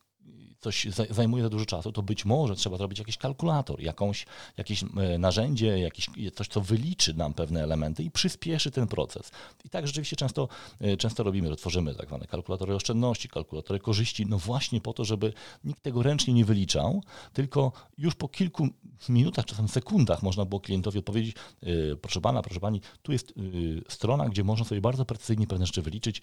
coś 0.59 0.87
zajmuje 1.09 1.43
za 1.43 1.49
dużo 1.49 1.65
czasu, 1.65 1.91
to 1.91 2.01
być 2.01 2.25
może 2.25 2.55
trzeba 2.55 2.77
zrobić 2.77 2.99
jakiś 2.99 3.17
kalkulator, 3.17 3.81
jakąś, 3.81 4.25
jakieś 4.57 4.83
e, 4.83 5.17
narzędzie, 5.17 5.79
jakieś, 5.79 6.09
coś, 6.35 6.47
co 6.47 6.61
wyliczy 6.61 7.13
nam 7.13 7.33
pewne 7.33 7.63
elementy 7.63 8.03
i 8.03 8.11
przyspieszy 8.11 8.71
ten 8.71 8.87
proces. 8.87 9.31
I 9.65 9.69
tak 9.69 9.87
rzeczywiście 9.87 10.15
często, 10.15 10.47
e, 10.79 10.97
często 10.97 11.23
robimy, 11.23 11.55
tworzymy 11.55 11.95
tak 11.95 12.07
zwane 12.07 12.27
kalkulatory 12.27 12.75
oszczędności, 12.75 13.29
kalkulatory 13.29 13.79
korzyści, 13.79 14.25
no 14.25 14.37
właśnie 14.37 14.81
po 14.81 14.93
to, 14.93 15.05
żeby 15.05 15.33
nikt 15.63 15.81
tego 15.83 16.03
ręcznie 16.03 16.33
nie 16.33 16.45
wyliczał, 16.45 17.03
tylko 17.33 17.71
już 17.97 18.15
po 18.15 18.27
kilku 18.27 18.67
minutach, 19.09 19.45
czasem 19.45 19.67
sekundach 19.67 20.23
można 20.23 20.45
było 20.45 20.61
klientowi 20.61 20.99
odpowiedzieć, 20.99 21.35
e, 21.63 21.95
proszę 21.95 22.21
pana, 22.21 22.41
proszę 22.41 22.59
pani, 22.59 22.81
tu 23.01 23.11
jest 23.11 23.33
strona, 23.89 24.29
gdzie 24.29 24.43
można 24.43 24.65
sobie 24.65 24.81
bardzo 24.81 25.05
precyzyjnie 25.05 25.47
pewne 25.47 25.65
rzeczy 25.65 25.81
wyliczyć, 25.81 26.21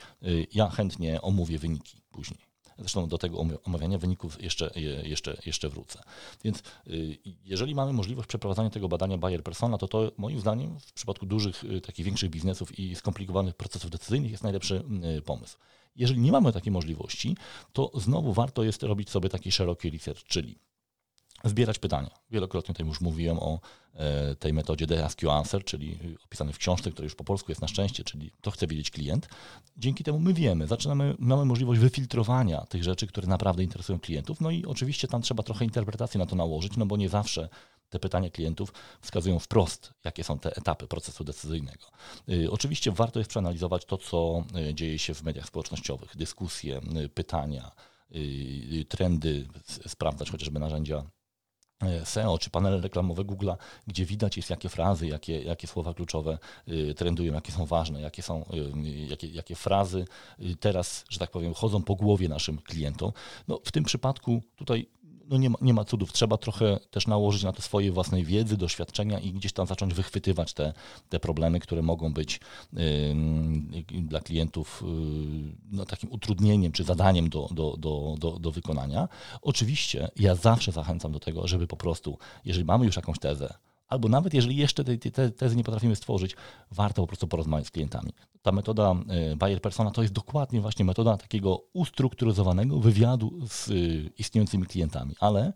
ja 0.54 0.70
chętnie 0.70 1.22
omówię 1.22 1.58
wyniki 1.58 2.00
później. 2.10 2.53
Zresztą 2.78 3.08
do 3.08 3.18
tego 3.18 3.44
omawiania 3.64 3.98
wyników 3.98 4.42
jeszcze, 4.42 4.70
jeszcze, 5.04 5.36
jeszcze 5.46 5.68
wrócę. 5.68 6.02
Więc 6.44 6.62
y, 6.86 7.18
jeżeli 7.44 7.74
mamy 7.74 7.92
możliwość 7.92 8.28
przeprowadzania 8.28 8.70
tego 8.70 8.88
badania 8.88 9.18
Bayer 9.18 9.42
Persona, 9.42 9.78
to 9.78 9.88
to 9.88 10.12
moim 10.16 10.40
zdaniem 10.40 10.80
w 10.80 10.92
przypadku 10.92 11.26
dużych, 11.26 11.64
y, 11.64 11.80
takich 11.80 12.06
większych 12.06 12.30
biznesów 12.30 12.78
i 12.78 12.94
skomplikowanych 12.94 13.54
procesów 13.54 13.90
decyzyjnych 13.90 14.30
jest 14.30 14.42
najlepszy 14.42 14.84
y, 15.18 15.22
pomysł. 15.22 15.58
Jeżeli 15.96 16.20
nie 16.20 16.32
mamy 16.32 16.52
takiej 16.52 16.72
możliwości, 16.72 17.36
to 17.72 17.90
znowu 17.94 18.32
warto 18.32 18.62
jest 18.64 18.82
robić 18.82 19.10
sobie 19.10 19.28
taki 19.28 19.52
szeroki 19.52 19.90
research, 19.90 20.24
czyli 20.24 20.58
zbierać 21.44 21.78
pytania. 21.78 22.10
Wielokrotnie 22.30 22.74
tutaj 22.74 22.86
już 22.86 23.00
mówiłem 23.00 23.38
o 23.38 23.60
e, 23.94 24.34
tej 24.34 24.52
metodzie 24.52 24.86
The 24.86 25.04
Ask 25.04 25.22
You 25.22 25.30
Answer, 25.30 25.64
czyli 25.64 25.98
opisanej 26.24 26.54
w 26.54 26.58
książce, 26.58 26.90
która 26.90 27.04
już 27.04 27.14
po 27.14 27.24
polsku 27.24 27.50
jest 27.50 27.62
na 27.62 27.68
szczęście, 27.68 28.04
czyli 28.04 28.32
to 28.40 28.50
chce 28.50 28.66
wiedzieć 28.66 28.90
klient. 28.90 29.28
Dzięki 29.76 30.04
temu 30.04 30.18
my 30.18 30.34
wiemy, 30.34 30.66
zaczynamy, 30.66 31.14
mamy 31.18 31.44
możliwość 31.44 31.80
wyfiltrowania 31.80 32.60
tych 32.60 32.84
rzeczy, 32.84 33.06
które 33.06 33.26
naprawdę 33.26 33.62
interesują 33.62 34.00
klientów. 34.00 34.40
No 34.40 34.50
i 34.50 34.64
oczywiście 34.64 35.08
tam 35.08 35.22
trzeba 35.22 35.42
trochę 35.42 35.64
interpretacji 35.64 36.18
na 36.18 36.26
to 36.26 36.36
nałożyć, 36.36 36.76
no 36.76 36.86
bo 36.86 36.96
nie 36.96 37.08
zawsze 37.08 37.48
te 37.94 37.98
pytania 37.98 38.30
klientów 38.30 38.72
wskazują 39.00 39.38
wprost, 39.38 39.94
jakie 40.04 40.24
są 40.24 40.38
te 40.38 40.56
etapy 40.56 40.86
procesu 40.86 41.24
decyzyjnego. 41.24 41.86
Y, 42.28 42.50
oczywiście 42.50 42.92
warto 42.92 43.20
jest 43.20 43.30
przeanalizować 43.30 43.84
to, 43.84 43.98
co 43.98 44.44
y, 44.70 44.74
dzieje 44.74 44.98
się 44.98 45.14
w 45.14 45.22
mediach 45.22 45.46
społecznościowych, 45.46 46.16
dyskusje, 46.16 46.80
y, 47.04 47.08
pytania, 47.08 47.72
trendy, 48.88 49.48
sprawdzać 49.86 50.30
chociażby 50.30 50.60
narzędzia 50.60 51.04
SEO 52.04 52.38
czy 52.38 52.50
panele 52.50 52.80
reklamowe 52.80 53.24
Google'a, 53.24 53.56
gdzie 53.86 54.06
widać 54.06 54.36
jest 54.36 54.50
jakie 54.50 54.68
frazy, 54.68 55.06
jakie, 55.06 55.42
jakie 55.42 55.66
słowa 55.66 55.94
kluczowe 55.94 56.38
y, 56.68 56.94
trendują, 56.94 57.34
jakie 57.34 57.52
są 57.52 57.66
ważne, 57.66 58.00
jakie 58.00 58.22
są, 58.22 58.44
y, 58.84 58.88
jakie, 59.08 59.26
jakie 59.26 59.54
frazy 59.54 60.04
teraz, 60.60 61.04
że 61.10 61.18
tak 61.18 61.30
powiem, 61.30 61.54
chodzą 61.54 61.82
po 61.82 61.94
głowie 61.94 62.28
naszym 62.28 62.58
klientom. 62.58 63.12
No, 63.48 63.60
w 63.64 63.72
tym 63.72 63.84
przypadku 63.84 64.42
tutaj 64.56 64.86
no 65.28 65.36
nie, 65.36 65.50
ma, 65.50 65.58
nie 65.60 65.74
ma 65.74 65.84
cudów. 65.84 66.12
Trzeba 66.12 66.36
trochę 66.36 66.78
też 66.90 67.06
nałożyć 67.06 67.42
na 67.42 67.52
to 67.52 67.62
swojej 67.62 67.90
własnej 67.90 68.24
wiedzy, 68.24 68.56
doświadczenia 68.56 69.20
i 69.20 69.32
gdzieś 69.32 69.52
tam 69.52 69.66
zacząć 69.66 69.94
wychwytywać 69.94 70.52
te, 70.52 70.72
te 71.08 71.20
problemy, 71.20 71.60
które 71.60 71.82
mogą 71.82 72.12
być 72.12 72.40
yy, 72.72 74.02
dla 74.02 74.20
klientów 74.20 74.82
yy, 74.86 75.52
no, 75.70 75.84
takim 75.84 76.12
utrudnieniem 76.12 76.72
czy 76.72 76.84
zadaniem 76.84 77.28
do, 77.28 77.48
do, 77.50 77.76
do, 77.78 78.14
do, 78.18 78.38
do 78.38 78.50
wykonania. 78.50 79.08
Oczywiście 79.42 80.08
ja 80.16 80.34
zawsze 80.34 80.72
zachęcam 80.72 81.12
do 81.12 81.20
tego, 81.20 81.48
żeby 81.48 81.66
po 81.66 81.76
prostu, 81.76 82.18
jeżeli 82.44 82.64
mamy 82.64 82.86
już 82.86 82.96
jakąś 82.96 83.18
tezę, 83.18 83.54
albo 83.94 84.08
nawet 84.08 84.34
jeżeli 84.34 84.56
jeszcze 84.56 84.84
tej, 84.84 84.98
tezy 85.36 85.56
nie 85.56 85.64
potrafimy 85.64 85.96
stworzyć, 85.96 86.36
warto 86.70 87.02
po 87.02 87.06
prostu 87.06 87.28
porozmawiać 87.28 87.66
z 87.66 87.70
klientami. 87.70 88.12
Ta 88.42 88.52
metoda 88.52 88.94
y, 89.32 89.36
Bayer 89.36 89.60
Persona 89.60 89.90
to 89.90 90.02
jest 90.02 90.14
dokładnie 90.14 90.60
właśnie 90.60 90.84
metoda 90.84 91.16
takiego 91.16 91.64
ustrukturyzowanego 91.72 92.80
wywiadu 92.80 93.40
z 93.48 93.68
y, 93.68 94.10
istniejącymi 94.18 94.66
klientami, 94.66 95.14
ale 95.20 95.52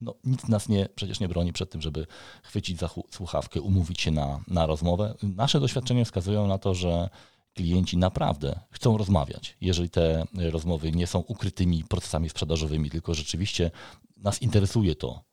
no, 0.00 0.14
nic 0.24 0.48
nas 0.48 0.68
nie, 0.68 0.88
przecież 0.94 1.20
nie 1.20 1.28
broni 1.28 1.52
przed 1.52 1.70
tym, 1.70 1.82
żeby 1.82 2.06
chwycić 2.42 2.78
za 2.78 2.90
słuchawkę, 3.10 3.60
umówić 3.60 4.00
się 4.00 4.10
na, 4.10 4.40
na 4.48 4.66
rozmowę. 4.66 5.14
Nasze 5.22 5.60
doświadczenia 5.60 6.04
wskazują 6.04 6.46
na 6.46 6.58
to, 6.58 6.74
że 6.74 7.08
klienci 7.54 7.96
naprawdę 7.96 8.60
chcą 8.70 8.98
rozmawiać, 8.98 9.56
jeżeli 9.60 9.90
te 9.90 10.24
rozmowy 10.34 10.92
nie 10.92 11.06
są 11.06 11.18
ukrytymi 11.18 11.84
procesami 11.84 12.28
sprzedażowymi, 12.28 12.90
tylko 12.90 13.14
rzeczywiście 13.14 13.70
nas 14.16 14.42
interesuje 14.42 14.94
to, 14.94 15.27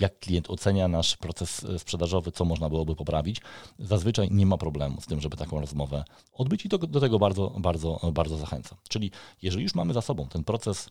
jak 0.00 0.18
klient 0.18 0.50
ocenia 0.50 0.88
nasz 0.88 1.16
proces 1.16 1.64
e, 1.64 1.78
sprzedażowy, 1.78 2.32
co 2.32 2.44
można 2.44 2.68
byłoby 2.68 2.96
poprawić, 2.96 3.40
zazwyczaj 3.78 4.28
nie 4.30 4.46
ma 4.46 4.56
problemu 4.56 5.00
z 5.00 5.06
tym, 5.06 5.20
żeby 5.20 5.36
taką 5.36 5.60
rozmowę 5.60 6.04
odbyć 6.32 6.64
i 6.64 6.68
do, 6.68 6.78
do 6.78 7.00
tego 7.00 7.18
bardzo, 7.18 7.50
bardzo, 7.58 8.00
bardzo 8.12 8.36
zachęcam. 8.36 8.78
Czyli 8.88 9.10
jeżeli 9.42 9.62
już 9.62 9.74
mamy 9.74 9.92
za 9.92 10.02
sobą 10.02 10.28
ten 10.28 10.44
proces 10.44 10.90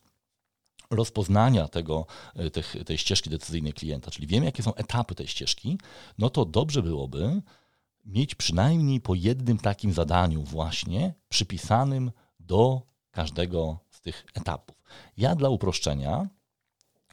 rozpoznania 0.90 1.68
tego, 1.68 2.06
e, 2.34 2.50
tych, 2.50 2.76
tej 2.86 2.98
ścieżki 2.98 3.30
decyzyjnej 3.30 3.72
klienta, 3.72 4.10
czyli 4.10 4.26
wiemy, 4.26 4.46
jakie 4.46 4.62
są 4.62 4.74
etapy 4.74 5.14
tej 5.14 5.26
ścieżki, 5.26 5.78
no 6.18 6.30
to 6.30 6.44
dobrze 6.44 6.82
byłoby 6.82 7.42
mieć 8.04 8.34
przynajmniej 8.34 9.00
po 9.00 9.14
jednym 9.14 9.58
takim 9.58 9.92
zadaniu 9.92 10.42
właśnie 10.42 11.14
przypisanym 11.28 12.12
do 12.40 12.82
każdego 13.10 13.78
z 13.90 14.00
tych 14.00 14.26
etapów. 14.34 14.82
Ja 15.16 15.34
dla 15.34 15.48
uproszczenia 15.48 16.28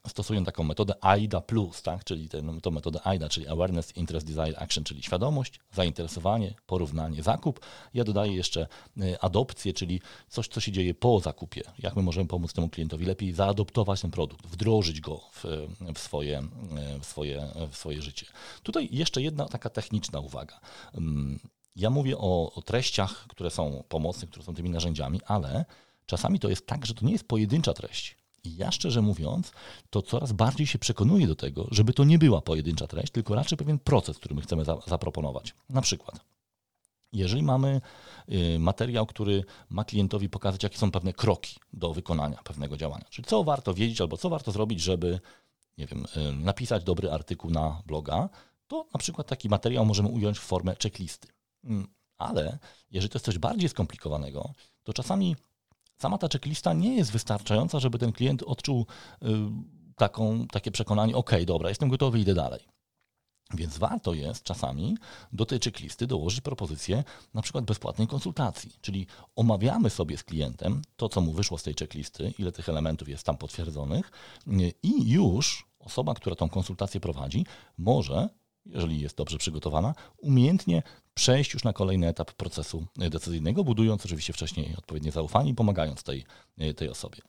stosują 0.07 0.43
taką 0.43 0.63
metodę 0.63 0.93
AIDA+, 1.01 1.41
tak? 1.83 2.03
czyli 2.03 2.29
tę 2.29 2.43
to 2.61 2.71
metodę 2.71 3.07
AIDA, 3.07 3.29
czyli 3.29 3.47
Awareness, 3.47 3.97
Interest, 3.97 4.27
Desire, 4.27 4.59
Action, 4.59 4.83
czyli 4.83 5.03
świadomość, 5.03 5.59
zainteresowanie, 5.73 6.53
porównanie, 6.67 7.23
zakup. 7.23 7.59
Ja 7.93 8.03
dodaję 8.03 8.33
jeszcze 8.33 8.67
y, 8.97 9.19
adopcję, 9.21 9.73
czyli 9.73 10.01
coś, 10.29 10.47
co 10.47 10.59
się 10.59 10.71
dzieje 10.71 10.93
po 10.93 11.19
zakupie. 11.19 11.61
Jak 11.79 11.95
my 11.95 12.01
możemy 12.01 12.27
pomóc 12.27 12.53
temu 12.53 12.69
klientowi 12.69 13.05
lepiej 13.05 13.33
zaadoptować 13.33 14.01
ten 14.01 14.11
produkt, 14.11 14.47
wdrożyć 14.47 15.01
go 15.01 15.21
w, 15.31 15.45
w, 15.95 15.99
swoje, 15.99 16.43
w, 17.01 17.05
swoje, 17.05 17.51
w 17.71 17.77
swoje 17.77 18.01
życie. 18.01 18.25
Tutaj 18.63 18.89
jeszcze 18.91 19.21
jedna 19.21 19.45
taka 19.45 19.69
techniczna 19.69 20.19
uwaga. 20.19 20.59
Mm, 20.93 21.39
ja 21.75 21.89
mówię 21.89 22.17
o, 22.17 22.51
o 22.53 22.61
treściach, 22.61 23.25
które 23.27 23.49
są 23.49 23.83
pomocne, 23.89 24.27
które 24.27 24.45
są 24.45 24.53
tymi 24.55 24.69
narzędziami, 24.69 25.21
ale 25.25 25.65
czasami 26.05 26.39
to 26.39 26.49
jest 26.49 26.67
tak, 26.67 26.85
że 26.85 26.93
to 26.93 27.05
nie 27.05 27.11
jest 27.11 27.27
pojedyncza 27.27 27.73
treść 27.73 28.18
i 28.43 28.55
ja 28.55 28.71
szczerze 28.71 29.01
mówiąc, 29.01 29.51
to 29.89 30.01
coraz 30.01 30.31
bardziej 30.31 30.67
się 30.67 30.79
przekonuję 30.79 31.27
do 31.27 31.35
tego, 31.35 31.67
żeby 31.71 31.93
to 31.93 32.03
nie 32.03 32.19
była 32.19 32.41
pojedyncza 32.41 32.87
treść, 32.87 33.11
tylko 33.11 33.35
raczej 33.35 33.57
pewien 33.57 33.79
proces, 33.79 34.17
który 34.17 34.35
my 34.35 34.41
chcemy 34.41 34.65
za, 34.65 34.77
zaproponować. 34.87 35.55
Na 35.69 35.81
przykład, 35.81 36.19
jeżeli 37.13 37.43
mamy 37.43 37.81
y, 38.29 38.59
materiał, 38.59 39.05
który 39.05 39.43
ma 39.69 39.83
klientowi 39.83 40.29
pokazać, 40.29 40.63
jakie 40.63 40.77
są 40.77 40.91
pewne 40.91 41.13
kroki 41.13 41.59
do 41.73 41.93
wykonania 41.93 42.39
pewnego 42.43 42.77
działania, 42.77 43.05
czyli 43.09 43.25
co 43.25 43.43
warto 43.43 43.73
wiedzieć 43.73 44.01
albo 44.01 44.17
co 44.17 44.29
warto 44.29 44.51
zrobić, 44.51 44.81
żeby 44.81 45.19
nie 45.77 45.85
wiem, 45.85 46.05
y, 46.17 46.35
napisać 46.35 46.83
dobry 46.83 47.11
artykuł 47.11 47.51
na 47.51 47.81
bloga, 47.85 48.29
to 48.67 48.87
na 48.93 48.97
przykład 48.99 49.27
taki 49.27 49.49
materiał 49.49 49.85
możemy 49.85 50.09
ująć 50.09 50.39
w 50.39 50.41
formę 50.41 50.75
checklisty. 50.83 51.27
Mm, 51.63 51.87
ale 52.17 52.59
jeżeli 52.91 53.09
to 53.09 53.17
jest 53.17 53.25
coś 53.25 53.37
bardziej 53.37 53.69
skomplikowanego, 53.69 54.53
to 54.83 54.93
czasami 54.93 55.35
sama 56.01 56.17
ta 56.17 56.27
checklista 56.27 56.73
nie 56.73 56.95
jest 56.95 57.11
wystarczająca, 57.11 57.79
żeby 57.79 57.99
ten 57.99 58.11
klient 58.11 58.43
odczuł 58.43 58.85
y, 59.23 59.27
taką, 59.95 60.47
takie 60.47 60.71
przekonanie, 60.71 61.15
ok, 61.15 61.31
dobra, 61.45 61.69
jestem 61.69 61.89
gotowy, 61.89 62.19
idę 62.19 62.33
dalej. 62.33 62.59
Więc 63.53 63.77
warto 63.77 64.13
jest 64.13 64.43
czasami 64.43 64.97
do 65.33 65.45
tej 65.45 65.59
checklisty 65.59 66.07
dołożyć 66.07 66.41
propozycję 66.41 67.03
na 67.33 67.41
przykład 67.41 67.65
bezpłatnej 67.65 68.07
konsultacji, 68.07 68.75
czyli 68.81 69.07
omawiamy 69.35 69.89
sobie 69.89 70.17
z 70.17 70.23
klientem 70.23 70.81
to, 70.95 71.09
co 71.09 71.21
mu 71.21 71.31
wyszło 71.31 71.57
z 71.57 71.63
tej 71.63 71.73
checklisty, 71.79 72.33
ile 72.39 72.51
tych 72.51 72.69
elementów 72.69 73.09
jest 73.09 73.23
tam 73.23 73.37
potwierdzonych 73.37 74.11
y, 74.47 74.73
i 74.83 75.09
już 75.11 75.67
osoba, 75.79 76.13
która 76.13 76.35
tą 76.35 76.49
konsultację 76.49 76.99
prowadzi, 76.99 77.45
może 77.77 78.29
jeżeli 78.65 78.99
jest 78.99 79.17
dobrze 79.17 79.37
przygotowana, 79.37 79.95
umiejętnie 80.17 80.83
przejść 81.19 81.53
już 81.53 81.63
na 81.63 81.73
kolejny 81.73 82.07
etap 82.07 82.33
procesu 82.33 82.85
decyzyjnego, 82.95 83.63
budując 83.63 84.05
oczywiście 84.05 84.33
wcześniej 84.33 84.75
odpowiednie 84.77 85.11
zaufanie 85.11 85.49
i 85.51 85.53
pomagając 85.55 86.03
tej, 86.03 86.25
tej 86.75 86.89
osobie. 86.89 87.21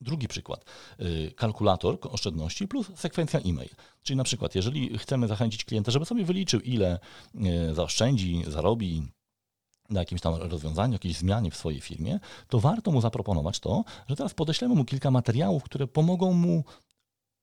Drugi 0.00 0.28
przykład. 0.28 0.64
Y, 1.00 1.32
kalkulator 1.36 1.98
oszczędności 2.02 2.68
plus 2.68 2.86
sekwencja 2.94 3.40
e-mail. 3.40 3.70
Czyli 4.02 4.16
na 4.16 4.24
przykład, 4.24 4.54
jeżeli 4.54 4.98
chcemy 4.98 5.28
zachęcić 5.28 5.64
klienta, 5.64 5.90
żeby 5.90 6.04
sobie 6.04 6.24
wyliczył, 6.24 6.60
ile 6.60 6.98
y, 7.70 7.74
zaoszczędzi, 7.74 8.44
zarobi 8.46 9.02
na 9.90 10.00
jakimś 10.00 10.20
tam 10.20 10.34
rozwiązaniu, 10.34 10.92
jakiejś 10.92 11.16
zmianie 11.16 11.50
w 11.50 11.56
swojej 11.56 11.80
firmie, 11.80 12.20
to 12.48 12.60
warto 12.60 12.90
mu 12.90 13.00
zaproponować 13.00 13.60
to, 13.60 13.84
że 14.08 14.16
teraz 14.16 14.34
podeślemy 14.34 14.74
mu 14.74 14.84
kilka 14.84 15.10
materiałów, 15.10 15.62
które 15.62 15.86
pomogą 15.86 16.32
mu 16.32 16.64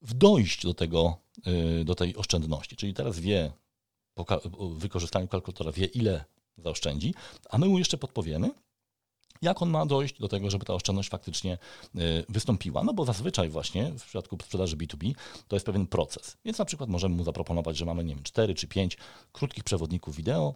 dojść 0.02 0.64
do, 0.64 0.74
tego, 0.74 1.18
y, 1.82 1.86
do 1.86 1.96
tej 1.96 2.16
oszczędności. 2.16 2.76
Czyli 2.76 2.94
teraz 2.94 3.20
wie, 3.20 3.52
po 4.16 4.26
wykorzystaniu 4.70 5.28
kalkulatora 5.28 5.72
wie, 5.72 5.86
ile 5.86 6.26
zaoszczędzi, 6.58 7.14
a 7.50 7.58
my 7.58 7.68
mu 7.68 7.78
jeszcze 7.78 7.98
podpowiemy, 7.98 8.52
jak 9.42 9.62
on 9.62 9.70
ma 9.70 9.86
dojść 9.86 10.20
do 10.20 10.28
tego, 10.28 10.50
żeby 10.50 10.66
ta 10.66 10.74
oszczędność 10.74 11.10
faktycznie 11.10 11.58
y, 11.96 12.00
wystąpiła. 12.30 12.84
No 12.84 12.94
bo 12.94 13.06
zazwyczaj 13.06 13.50
właśnie 13.50 13.92
w 13.92 14.06
przypadku 14.06 14.38
sprzedaży 14.44 14.78
B2B 14.78 15.14
to 15.48 15.56
jest 15.56 15.66
pewien 15.66 15.88
proces. 15.88 16.38
Więc 16.46 16.58
na 16.58 16.66
przykład 16.66 16.90
możemy 16.90 17.16
mu 17.16 17.24
zaproponować, 17.24 17.78
że 17.78 17.86
mamy, 17.86 18.04
nie 18.04 18.16
wiem, 18.16 18.24
4 18.24 18.56
czy 18.56 18.68
5 18.68 18.98
krótkich 19.32 19.64
przewodników 19.64 20.16
wideo, 20.16 20.56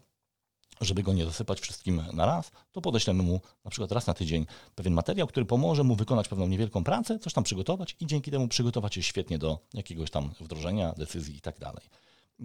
żeby 0.82 1.04
go 1.04 1.14
nie 1.14 1.26
zasypać 1.26 1.60
wszystkim 1.60 2.04
na 2.14 2.26
raz, 2.26 2.52
to 2.72 2.82
podeślemy 2.82 3.24
mu 3.24 3.42
na 3.66 3.72
przykład 3.72 3.92
raz 3.92 4.08
na 4.08 4.14
tydzień 4.14 4.46
pewien 4.76 4.94
materiał, 4.94 5.28
który 5.28 5.46
pomoże 5.46 5.84
mu 5.84 5.96
wykonać 5.96 6.28
pewną 6.28 6.48
niewielką 6.48 6.84
pracę, 6.84 7.20
coś 7.20 7.34
tam 7.34 7.44
przygotować 7.44 7.96
i 8.00 8.06
dzięki 8.06 8.32
temu 8.32 8.48
przygotować 8.48 8.96
się 8.96 9.04
świetnie 9.04 9.38
do 9.38 9.60
jakiegoś 9.74 10.12
tam 10.12 10.32
wdrożenia, 10.40 10.94
decyzji 10.98 11.38
i 11.38 11.42
tak 11.42 11.60
dalej. 11.60 11.84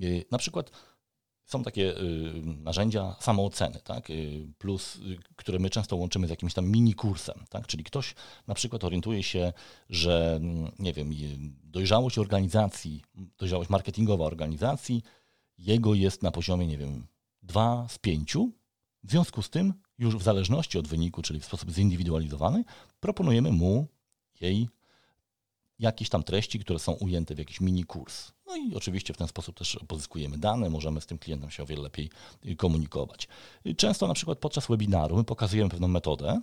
Y, 0.03 0.25
na 0.31 0.39
przykład 0.39 0.71
są 1.45 1.63
takie 1.63 2.01
y, 2.01 2.43
narzędzia 2.45 3.17
samooceny, 3.21 3.81
tak? 3.85 4.11
Y, 4.11 4.47
plus, 4.59 5.01
które 5.37 5.59
my 5.59 5.71
często 5.71 5.97
łączymy 5.97 6.27
z 6.27 6.31
jakimś 6.31 6.55
tam 6.55 6.71
mini 6.71 6.95
kursem, 6.95 7.45
tak? 7.49 7.67
czyli 7.67 7.85
ktoś 7.85 8.15
na 8.47 8.55
przykład 8.55 8.85
orientuje 8.85 9.23
się, 9.23 9.53
że 9.91 10.37
mm, 10.37 10.73
nie 10.79 10.93
wiem, 10.93 11.11
dojrzałość 11.65 12.19
organizacji, 12.19 13.03
dojrzałość 13.39 13.71
marketingowa 13.71 14.25
organizacji, 14.25 15.03
jego 15.59 15.95
jest 15.95 16.23
na 16.23 16.31
poziomie, 16.31 16.67
nie 16.67 16.79
wiem, 16.79 17.07
2 17.43 17.87
z 17.89 17.99
5. 17.99 18.37
W 19.05 19.11
związku 19.11 19.43
z 19.43 19.51
tym 19.51 19.73
już 19.99 20.17
w 20.17 20.23
zależności 20.23 20.79
od 20.79 20.89
wyniku, 20.89 21.23
czyli 21.23 21.41
w 21.41 21.45
sposób 21.45 21.71
zindywidualizowany, 21.71 22.65
proponujemy 23.01 23.53
mu 23.53 23.87
jej 24.41 24.69
jakieś 25.79 26.09
tam 26.09 26.23
treści, 26.23 26.59
które 26.59 26.79
są 26.79 26.93
ujęte 26.93 27.35
w 27.35 27.39
jakiś 27.39 27.61
mini 27.61 27.85
kurs. 27.85 28.33
No 28.47 28.57
i 28.57 28.75
oczywiście 28.75 29.15
w 29.15 29.17
ten 29.17 29.29
sposób 29.29 29.59
też 29.59 29.79
pozyskujemy 29.89 30.39
dane, 30.39 30.71
możemy 30.71 31.01
z 31.01 31.07
tym 31.07 31.19
klientem 31.19 31.51
się 31.51 31.63
o 31.63 31.67
wiele 31.67 31.83
lepiej 31.83 32.11
komunikować. 32.57 33.29
Często 33.77 34.07
na 34.07 34.15
przykład 34.15 34.39
podczas 34.39 34.67
webinaru 34.67 35.17
my 35.17 35.25
pokazujemy 35.25 35.71
pewną 35.71 35.89
metodę, 35.89 36.41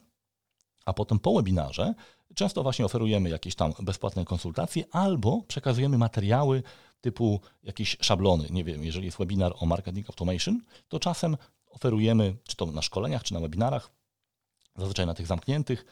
a 0.86 0.94
potem 0.94 1.20
po 1.20 1.34
webinarze 1.34 1.94
często 2.36 2.64
właśnie 2.64 2.86
oferujemy 2.86 3.30
jakieś 3.30 3.56
tam 3.56 3.74
bezpłatne 3.80 4.26
konsultacje 4.26 4.84
albo 4.92 5.42
przekazujemy 5.48 5.98
materiały 5.98 6.64
typu 7.02 7.42
jakieś 7.64 7.98
szablony. 8.02 8.48
Nie 8.50 8.64
wiem, 8.64 8.84
jeżeli 8.84 9.06
jest 9.06 9.18
webinar 9.18 9.54
o 9.60 9.66
marketing 9.66 10.10
automation, 10.10 10.62
to 10.88 11.00
czasem 11.00 11.38
oferujemy, 11.70 12.36
czy 12.44 12.56
to 12.56 12.66
na 12.66 12.82
szkoleniach, 12.82 13.24
czy 13.24 13.34
na 13.34 13.40
webinarach, 13.40 13.92
zazwyczaj 14.76 15.06
na 15.06 15.14
tych 15.14 15.28
zamkniętych, 15.28 15.80
y, 15.82 15.86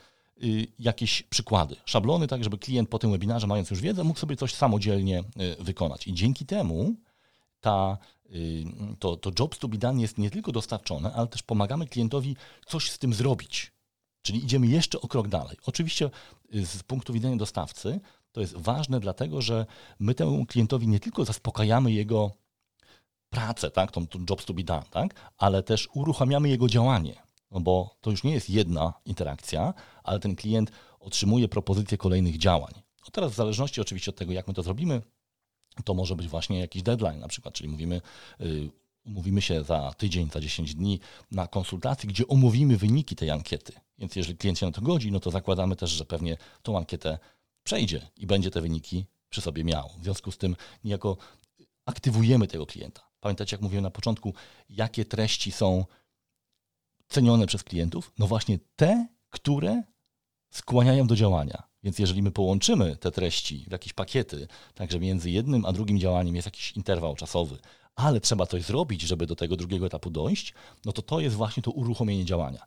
jakieś 0.79 1.23
przykłady, 1.23 1.75
szablony, 1.85 2.27
tak 2.27 2.43
żeby 2.43 2.57
klient 2.57 2.89
po 2.89 2.99
tym 2.99 3.11
webinarze, 3.11 3.47
mając 3.47 3.69
już 3.69 3.81
wiedzę, 3.81 4.03
mógł 4.03 4.19
sobie 4.19 4.35
coś 4.35 4.53
samodzielnie 4.53 5.19
y, 5.19 5.63
wykonać. 5.63 6.07
I 6.07 6.13
dzięki 6.13 6.45
temu 6.45 6.95
ta, 7.61 7.97
y, 8.31 8.65
to, 8.99 9.17
to 9.17 9.31
jobs 9.39 9.59
to 9.59 9.67
be 9.67 9.77
done 9.77 10.01
jest 10.01 10.17
nie 10.17 10.31
tylko 10.31 10.51
dostarczone, 10.51 11.13
ale 11.13 11.27
też 11.27 11.43
pomagamy 11.43 11.87
klientowi 11.87 12.35
coś 12.67 12.91
z 12.91 12.99
tym 12.99 13.13
zrobić. 13.13 13.71
Czyli 14.21 14.43
idziemy 14.43 14.67
jeszcze 14.67 15.01
o 15.01 15.07
krok 15.07 15.27
dalej. 15.27 15.57
Oczywiście 15.65 16.09
z 16.53 16.83
punktu 16.83 17.13
widzenia 17.13 17.35
dostawcy 17.35 17.99
to 18.31 18.41
jest 18.41 18.57
ważne, 18.57 18.99
dlatego 18.99 19.41
że 19.41 19.65
my 19.99 20.15
temu 20.15 20.45
klientowi 20.45 20.87
nie 20.87 20.99
tylko 20.99 21.25
zaspokajamy 21.25 21.91
jego 21.91 22.31
pracę, 23.29 23.71
tak, 23.71 23.91
tą, 23.91 24.07
tą 24.07 24.19
jobs 24.29 24.45
to 24.45 24.53
be 24.53 24.63
done, 24.63 24.85
tak, 24.91 25.33
ale 25.37 25.63
też 25.63 25.89
uruchamiamy 25.93 26.49
jego 26.49 26.67
działanie, 26.67 27.15
no 27.51 27.59
bo 27.59 27.95
to 28.01 28.11
już 28.11 28.23
nie 28.23 28.33
jest 28.33 28.49
jedna 28.49 28.93
interakcja, 29.05 29.73
ale 30.03 30.19
ten 30.19 30.35
klient 30.35 30.71
otrzymuje 30.99 31.47
propozycję 31.47 31.97
kolejnych 31.97 32.37
działań. 32.37 32.73
No 32.75 33.11
teraz 33.11 33.31
w 33.31 33.35
zależności 33.35 33.81
oczywiście 33.81 34.11
od 34.11 34.17
tego, 34.17 34.31
jak 34.31 34.47
my 34.47 34.53
to 34.53 34.63
zrobimy, 34.63 35.01
to 35.85 35.93
może 35.93 36.15
być 36.15 36.27
właśnie 36.27 36.59
jakiś 36.59 36.83
deadline 36.83 37.19
na 37.19 37.27
przykład, 37.27 37.53
czyli 37.53 37.69
mówimy, 37.69 38.01
yy, 38.39 38.69
umówimy 39.05 39.41
się 39.41 39.63
za 39.63 39.93
tydzień, 39.97 40.29
za 40.33 40.39
10 40.39 40.75
dni 40.75 40.99
na 41.31 41.47
konsultacji, 41.47 42.09
gdzie 42.09 42.27
omówimy 42.27 42.77
wyniki 42.77 43.15
tej 43.15 43.29
ankiety. 43.29 43.73
Więc 43.97 44.15
jeżeli 44.15 44.37
klient 44.37 44.59
się 44.59 44.65
na 44.65 44.71
to 44.71 44.81
godzi, 44.81 45.11
no 45.11 45.19
to 45.19 45.31
zakładamy 45.31 45.75
też, 45.75 45.89
że 45.89 46.05
pewnie 46.05 46.37
tą 46.63 46.77
ankietę 46.77 47.19
przejdzie 47.63 48.07
i 48.17 48.27
będzie 48.27 48.51
te 48.51 48.61
wyniki 48.61 49.05
przy 49.29 49.41
sobie 49.41 49.63
miał. 49.63 49.89
W 49.99 50.03
związku 50.03 50.31
z 50.31 50.37
tym 50.37 50.55
niejako 50.83 51.17
aktywujemy 51.85 52.47
tego 52.47 52.65
klienta. 52.65 53.09
Pamiętacie, 53.19 53.55
jak 53.55 53.61
mówiłem 53.61 53.83
na 53.83 53.91
początku, 53.91 54.33
jakie 54.69 55.05
treści 55.05 55.51
są 55.51 55.85
cenione 57.09 57.47
przez 57.47 57.63
klientów? 57.63 58.11
No 58.19 58.27
właśnie 58.27 58.59
te, 58.75 59.07
które 59.29 59.83
skłaniają 60.49 61.07
do 61.07 61.15
działania. 61.15 61.63
Więc 61.83 61.99
jeżeli 61.99 62.23
my 62.23 62.31
połączymy 62.31 62.95
te 62.95 63.11
treści 63.11 63.65
w 63.67 63.71
jakieś 63.71 63.93
pakiety, 63.93 64.47
tak 64.75 64.91
że 64.91 64.99
między 64.99 65.31
jednym 65.31 65.65
a 65.65 65.71
drugim 65.71 65.99
działaniem 65.99 66.35
jest 66.35 66.45
jakiś 66.45 66.71
interwał 66.71 67.15
czasowy, 67.15 67.57
ale 67.95 68.21
trzeba 68.21 68.45
coś 68.45 68.63
zrobić, 68.63 69.01
żeby 69.01 69.25
do 69.27 69.35
tego 69.35 69.55
drugiego 69.55 69.85
etapu 69.85 70.09
dojść, 70.09 70.53
no 70.85 70.91
to 70.91 71.01
to 71.01 71.19
jest 71.19 71.35
właśnie 71.35 71.63
to 71.63 71.71
uruchomienie 71.71 72.25
działania. 72.25 72.65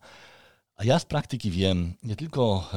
A 0.76 0.84
ja 0.84 0.98
z 0.98 1.04
praktyki 1.04 1.50
wiem, 1.50 1.94
nie 2.02 2.16
tylko 2.16 2.70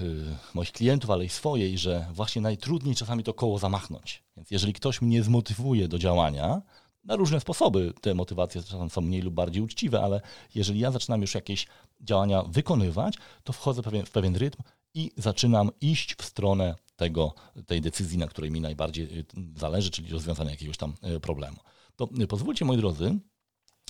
y, 0.00 0.36
moich 0.54 0.72
klientów, 0.72 1.10
ale 1.10 1.24
i 1.24 1.28
swojej, 1.28 1.78
że 1.78 2.06
właśnie 2.12 2.42
najtrudniej 2.42 2.94
czasami 2.94 3.24
to 3.24 3.34
koło 3.34 3.58
zamachnąć. 3.58 4.22
Więc 4.36 4.50
jeżeli 4.50 4.72
ktoś 4.72 5.02
mnie 5.02 5.22
zmotywuje 5.22 5.88
do 5.88 5.98
działania, 5.98 6.62
na 7.04 7.16
różne 7.16 7.40
sposoby 7.40 7.92
te 8.00 8.14
motywacje 8.14 8.62
są 8.88 9.00
mniej 9.00 9.22
lub 9.22 9.34
bardziej 9.34 9.62
uczciwe, 9.62 10.00
ale 10.00 10.20
jeżeli 10.54 10.80
ja 10.80 10.90
zaczynam 10.90 11.20
już 11.20 11.34
jakieś 11.34 11.66
działania 12.00 12.42
wykonywać, 12.42 13.14
to 13.44 13.52
wchodzę 13.52 13.82
w 14.06 14.10
pewien 14.10 14.36
rytm 14.36 14.62
i 14.94 15.10
zaczynam 15.16 15.70
iść 15.80 16.14
w 16.14 16.24
stronę 16.24 16.74
tego, 16.96 17.34
tej 17.66 17.80
decyzji, 17.80 18.18
na 18.18 18.26
której 18.26 18.50
mi 18.50 18.60
najbardziej 18.60 19.18
y, 19.18 19.24
zależy, 19.56 19.90
czyli 19.90 20.12
rozwiązania 20.12 20.50
jakiegoś 20.50 20.76
tam 20.76 20.94
y, 21.16 21.20
problemu. 21.20 21.56
To 21.96 22.08
pozwólcie, 22.28 22.64
moi 22.64 22.76
drodzy, 22.76 23.18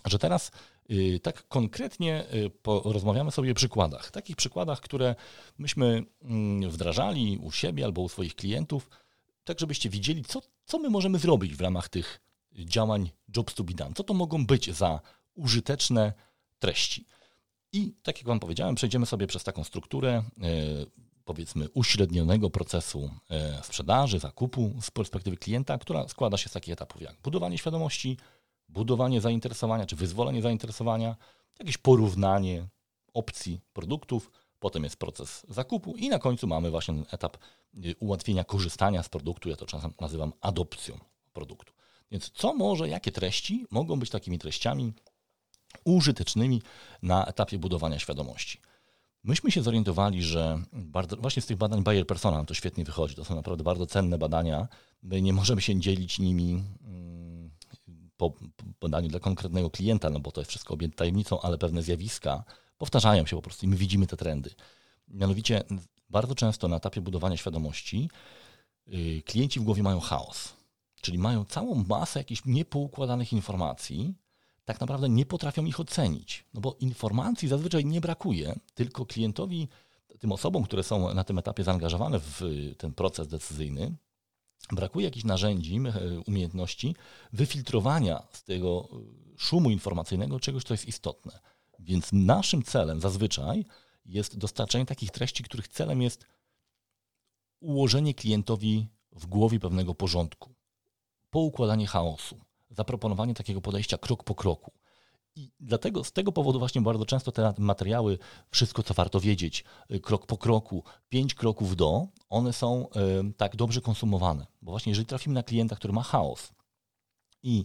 że 0.05 0.19
teraz 0.19 0.51
Y, 0.91 1.21
tak 1.21 1.49
konkretnie 1.49 2.25
y, 2.35 2.51
rozmawiamy 2.85 3.31
sobie 3.31 3.53
o 3.53 3.55
przykładach. 3.55 4.11
Takich 4.11 4.37
przykładach, 4.37 4.81
które 4.81 5.15
myśmy 5.59 6.05
mm, 6.23 6.71
wdrażali 6.71 7.39
u 7.39 7.53
siebie 7.53 7.85
albo 7.85 8.03
u 8.03 8.09
swoich 8.09 8.35
klientów, 8.35 8.91
tak 9.45 9.61
żebyście 9.61 9.91
widzieli, 9.91 10.25
co, 10.25 10.43
co 10.65 10.79
my 10.79 10.91
możemy 10.91 11.19
zrobić 11.19 11.57
w 11.57 11.61
ramach 11.61 11.89
tych 11.89 12.21
działań 12.55 13.11
Jobs 13.37 13.55
to 13.55 13.65
be 13.65 13.75
done. 13.75 13.95
Co 13.95 14.05
to 14.05 14.15
mogą 14.15 14.47
być 14.47 14.75
za 14.75 15.01
użyteczne 15.35 16.13
treści. 16.59 17.07
I 17.73 17.95
tak 18.03 18.19
jak 18.19 18.27
Wam 18.27 18.41
powiedziałem, 18.41 18.75
przejdziemy 18.75 19.07
sobie 19.07 19.27
przez 19.27 19.45
taką 19.45 19.65
strukturę, 19.65 20.23
y, 20.39 21.03
powiedzmy, 21.25 21.69
uśrednionego 21.75 22.51
procesu 22.51 23.11
sprzedaży, 23.63 24.19
zakupu 24.19 24.75
z 24.81 24.91
perspektywy 24.91 25.37
klienta, 25.37 25.79
która 25.79 26.09
składa 26.09 26.37
się 26.37 26.49
z 26.49 26.53
takich 26.53 26.73
etapów 26.73 27.03
jak 27.03 27.17
budowanie 27.23 27.59
świadomości, 27.59 28.17
budowanie 28.69 29.21
zainteresowania 29.21 29.87
czy 29.87 29.97
wyzwolenie 29.97 30.43
zainteresowania, 30.43 31.17
jakieś 31.59 31.79
porównanie 31.79 32.69
opcji 33.15 33.61
produktów, 33.73 34.31
potem 34.59 34.85
jest 34.85 34.97
proces 34.97 35.47
zakupu 35.49 35.97
i 35.97 36.09
na 36.09 36.19
końcu 36.19 36.47
mamy 36.47 36.71
właśnie 36.71 36.95
etap 37.11 37.37
y, 37.85 37.95
ułatwienia 38.01 38.45
korzystania 38.45 39.03
z 39.03 39.09
produktu. 39.09 39.49
Ja 39.49 39.57
to 39.57 39.67
czasem 39.67 39.93
nazywam 40.01 40.33
adopcją 40.41 40.99
produktu. 41.33 41.73
Więc 42.13 42.31
co 42.31 42.55
może, 42.55 42.89
jakie 42.89 43.13
treści 43.13 43.67
mogą 43.71 43.99
być 43.99 44.11
takimi 44.11 44.39
treściami 44.39 44.93
użytecznymi 45.85 46.63
na 47.03 47.27
etapie 47.27 47.59
budowania 47.59 47.99
świadomości? 47.99 48.61
Myśmy 49.25 49.51
się 49.51 49.63
zorientowali, 49.63 50.23
że 50.23 50.63
bardzo, 50.73 51.17
właśnie 51.17 51.43
z 51.43 51.47
tych 51.47 51.57
badań 51.57 51.83
Bayer 51.83 52.07
Persona 52.07 52.45
to 52.45 52.55
świetnie 52.55 52.85
wychodzi. 52.85 53.15
To 53.15 53.25
są 53.25 53.35
naprawdę 53.35 53.65
bardzo 53.65 53.87
cenne 53.87 54.19
badania. 54.19 54.69
My 55.03 55.23
nie 55.23 55.33
możemy 55.33 55.61
się 55.61 55.81
dzielić 55.81 56.19
nimi 56.19 56.65
mm, 56.85 57.51
po 58.17 58.33
podaniu 58.79 59.09
dla 59.09 59.21
konkretnego 59.21 59.71
klienta, 59.71 60.11
no 60.11 60.21
bo 60.21 60.33
to 60.33 60.41
jest 60.41 60.51
wszystko 60.51 60.75
objęte 60.75 60.97
tajemnicą, 60.97 61.41
ale 61.41 61.59
pewne 61.59 61.83
zjawiska 61.83 62.45
powtarzają 62.79 63.27
się 63.27 63.37
po 63.37 63.43
prostu 63.43 63.67
i 63.67 63.69
my 63.69 63.77
widzimy 63.77 64.07
te 64.07 64.17
trendy. 64.17 64.51
Mianowicie 65.09 65.63
bardzo 66.11 66.35
często 66.35 66.69
na 66.69 66.77
etapie 66.77 67.01
budowania 67.01 67.37
świadomości 67.37 68.11
yy, 68.87 69.23
klienci 69.23 69.61
w 69.61 69.63
głowie 69.63 69.83
mają 69.83 70.01
chaos, 70.01 70.62
czyli 71.03 71.19
mają 71.19 71.45
całą 71.45 71.85
masę 71.89 72.21
jakichś 72.21 72.43
niepoukładanych 72.45 73.33
informacji, 73.33 74.15
tak 74.65 74.81
naprawdę 74.81 75.09
nie 75.09 75.27
potrafią 75.27 75.65
ich 75.65 75.81
ocenić, 75.81 76.45
no 76.55 76.61
bo 76.61 76.77
informacji 76.81 77.49
zazwyczaj 77.49 77.85
nie 77.85 78.01
brakuje, 78.01 78.59
tylko 78.75 79.07
klientowi, 79.07 79.69
tym 80.19 80.33
osobom, 80.33 80.65
które 80.65 80.83
są 80.83 81.15
na 81.15 81.25
tym 81.25 81.39
etapie 81.39 81.65
zaangażowane 81.65 82.21
w 82.21 82.43
ten 82.79 82.93
proces 82.93 83.29
decyzyjny, 83.29 83.97
brakuje 84.73 85.05
jakichś 85.05 85.25
narzędzi, 85.25 85.81
umiejętności 86.27 86.97
wyfiltrowania 87.33 88.23
z 88.33 88.45
tego 88.45 88.89
e, 88.93 89.39
szumu 89.39 89.71
informacyjnego 89.71 90.41
czegoś, 90.41 90.65
co 90.65 90.75
jest 90.75 90.89
istotne. 90.89 91.41
Więc 91.79 92.09
naszym 92.13 92.63
celem 92.63 93.01
zazwyczaj 93.01 93.65
jest 94.05 94.39
dostarczenie 94.39 94.87
takich 94.87 95.11
treści, 95.11 95.45
których 95.45 95.69
celem 95.69 96.03
jest 96.03 96.27
ułożenie 97.61 98.15
klientowi 98.15 98.89
w 99.13 99.27
głowie 99.27 99.61
pewnego 99.61 99.95
porządku, 99.95 100.52
poukładanie 101.33 101.87
chaosu, 101.87 102.41
zaproponowanie 102.71 103.35
takiego 103.35 103.61
podejścia 103.61 103.99
krok 103.99 104.25
po 104.25 104.35
kroku. 104.35 104.73
I 105.37 105.51
dlatego 105.61 106.05
z 106.05 106.13
tego 106.13 106.33
powodu 106.33 106.59
właśnie 106.59 106.81
bardzo 106.81 107.07
często 107.07 107.33
te 107.33 107.55
materiały, 107.59 108.19
wszystko 108.51 108.83
co 108.83 108.95
warto 108.95 109.21
wiedzieć, 109.21 109.65
y, 109.91 110.01
krok 110.01 110.27
po 110.27 110.39
kroku, 110.39 110.85
pięć 111.09 111.35
kroków 111.35 111.77
do, 111.77 112.07
one 112.29 112.53
są 112.53 112.89
y, 113.31 113.33
tak 113.37 113.57
dobrze 113.57 113.81
konsumowane. 113.81 114.47
Bo 114.63 114.71
właśnie 114.71 114.91
jeżeli 114.91 115.07
trafimy 115.07 115.35
na 115.35 115.43
klienta, 115.43 115.77
który 115.77 115.93
ma 115.93 116.03
chaos 116.03 116.53
i 117.43 117.65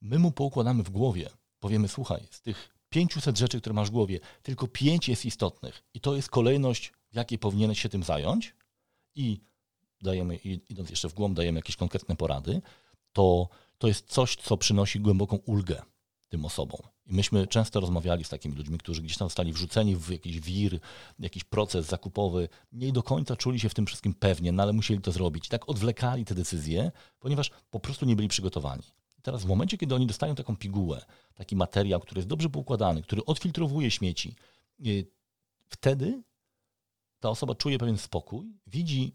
my 0.00 0.18
mu 0.18 0.32
poukładamy 0.32 0.82
w 0.82 0.90
głowie, 0.90 1.30
powiemy, 1.60 1.88
słuchaj, 1.88 2.28
z 2.30 2.42
tych 2.42 2.74
500 2.88 3.38
rzeczy, 3.38 3.60
które 3.60 3.74
masz 3.74 3.88
w 3.88 3.92
głowie, 3.92 4.20
tylko 4.42 4.68
pięć 4.68 5.08
jest 5.08 5.24
istotnych 5.24 5.82
i 5.94 6.00
to 6.00 6.16
jest 6.16 6.30
kolejność, 6.30 6.92
w 7.12 7.16
jakiej 7.16 7.38
powinieneś 7.38 7.80
się 7.80 7.88
tym 7.88 8.02
zająć 8.02 8.54
i 9.14 9.40
dajemy, 10.02 10.36
idąc 10.68 10.90
jeszcze 10.90 11.08
w 11.08 11.14
głąb, 11.14 11.36
dajemy 11.36 11.58
jakieś 11.58 11.76
konkretne 11.76 12.16
porady, 12.16 12.62
to 13.18 13.48
to 13.78 13.88
jest 13.88 14.06
coś, 14.06 14.36
co 14.36 14.56
przynosi 14.56 15.00
głęboką 15.00 15.36
ulgę 15.36 15.82
tym 16.28 16.44
osobom. 16.44 16.80
I 17.06 17.14
myśmy 17.14 17.46
często 17.46 17.80
rozmawiali 17.80 18.24
z 18.24 18.28
takimi 18.28 18.56
ludźmi, 18.56 18.78
którzy 18.78 19.02
gdzieś 19.02 19.16
tam 19.16 19.28
zostali 19.28 19.52
wrzuceni 19.52 19.96
w 19.96 20.10
jakiś 20.10 20.40
wir, 20.40 20.78
jakiś 21.18 21.44
proces 21.44 21.86
zakupowy, 21.86 22.48
nie 22.72 22.92
do 22.92 23.02
końca 23.02 23.36
czuli 23.36 23.60
się 23.60 23.68
w 23.68 23.74
tym 23.74 23.86
wszystkim 23.86 24.14
pewnie, 24.14 24.52
no 24.52 24.62
ale 24.62 24.72
musieli 24.72 25.00
to 25.00 25.12
zrobić. 25.12 25.46
I 25.46 25.48
tak 25.48 25.68
odwlekali 25.68 26.24
te 26.24 26.34
decyzje, 26.34 26.92
ponieważ 27.18 27.50
po 27.70 27.80
prostu 27.80 28.06
nie 28.06 28.16
byli 28.16 28.28
przygotowani. 28.28 28.82
I 29.18 29.22
teraz 29.22 29.42
w 29.42 29.46
momencie, 29.46 29.78
kiedy 29.78 29.94
oni 29.94 30.06
dostają 30.06 30.34
taką 30.34 30.56
pigułę, 30.56 31.04
taki 31.34 31.56
materiał, 31.56 32.00
który 32.00 32.18
jest 32.18 32.28
dobrze 32.28 32.50
poukładany, 32.50 33.02
który 33.02 33.24
odfiltrowuje 33.24 33.90
śmieci, 33.90 34.34
y, 34.86 35.06
wtedy 35.68 36.22
ta 37.20 37.30
osoba 37.30 37.54
czuje 37.54 37.78
pewien 37.78 37.98
spokój, 37.98 38.52
widzi 38.66 39.14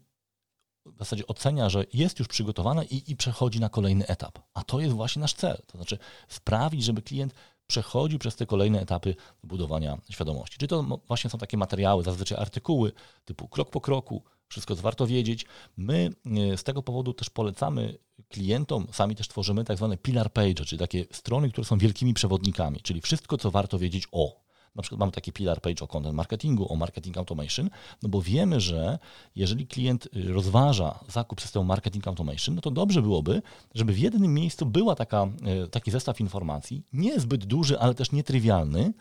w 0.86 0.98
zasadzie 0.98 1.26
ocenia, 1.26 1.68
że 1.68 1.84
jest 1.92 2.18
już 2.18 2.28
przygotowana 2.28 2.84
i, 2.84 3.02
i 3.06 3.16
przechodzi 3.16 3.60
na 3.60 3.68
kolejny 3.68 4.06
etap. 4.06 4.38
A 4.54 4.64
to 4.64 4.80
jest 4.80 4.94
właśnie 4.94 5.20
nasz 5.20 5.34
cel. 5.34 5.62
To 5.66 5.78
znaczy 5.78 5.98
sprawić, 6.28 6.84
żeby 6.84 7.02
klient 7.02 7.34
przechodzi 7.66 8.18
przez 8.18 8.36
te 8.36 8.46
kolejne 8.46 8.80
etapy 8.80 9.14
budowania 9.42 9.98
świadomości. 10.10 10.58
Czyli 10.58 10.68
to 10.68 11.00
właśnie 11.06 11.30
są 11.30 11.38
takie 11.38 11.56
materiały, 11.56 12.02
zazwyczaj 12.02 12.38
artykuły 12.38 12.92
typu 13.24 13.48
krok 13.48 13.70
po 13.70 13.80
kroku, 13.80 14.22
wszystko 14.48 14.76
co 14.76 14.82
warto 14.82 15.06
wiedzieć. 15.06 15.46
My 15.76 16.10
e, 16.52 16.56
z 16.56 16.64
tego 16.64 16.82
powodu 16.82 17.14
też 17.14 17.30
polecamy 17.30 17.98
klientom, 18.28 18.86
sami 18.92 19.16
też 19.16 19.28
tworzymy 19.28 19.64
tak 19.64 19.76
zwane 19.76 19.96
pillar 19.96 20.32
page, 20.32 20.54
czyli 20.54 20.78
takie 20.78 21.04
strony, 21.12 21.50
które 21.50 21.64
są 21.64 21.78
wielkimi 21.78 22.14
przewodnikami, 22.14 22.80
czyli 22.80 23.00
wszystko 23.00 23.38
co 23.38 23.50
warto 23.50 23.78
wiedzieć 23.78 24.08
o 24.12 24.43
na 24.74 24.82
przykład 24.82 25.00
mamy 25.00 25.12
taki 25.12 25.32
pillar 25.32 25.60
page 25.60 25.84
o 25.84 25.86
content 25.86 26.14
marketingu, 26.14 26.72
o 26.72 26.76
marketing 26.76 27.18
automation, 27.18 27.70
no 28.02 28.08
bo 28.08 28.22
wiemy, 28.22 28.60
że 28.60 28.98
jeżeli 29.36 29.66
klient 29.66 30.08
y, 30.16 30.32
rozważa 30.32 30.98
zakup 31.08 31.40
systemu 31.40 31.64
marketing 31.64 32.08
automation, 32.08 32.54
no 32.54 32.60
to 32.60 32.70
dobrze 32.70 33.02
byłoby, 33.02 33.42
żeby 33.74 33.92
w 33.92 33.98
jednym 33.98 34.34
miejscu 34.34 34.66
była 34.66 34.94
taka, 34.94 35.26
y, 35.64 35.68
taki 35.68 35.90
zestaw 35.90 36.20
informacji, 36.20 36.82
niezbyt 36.92 37.44
duży, 37.44 37.78
ale 37.78 37.94
też 37.94 38.12
nietrywialny, 38.12 38.92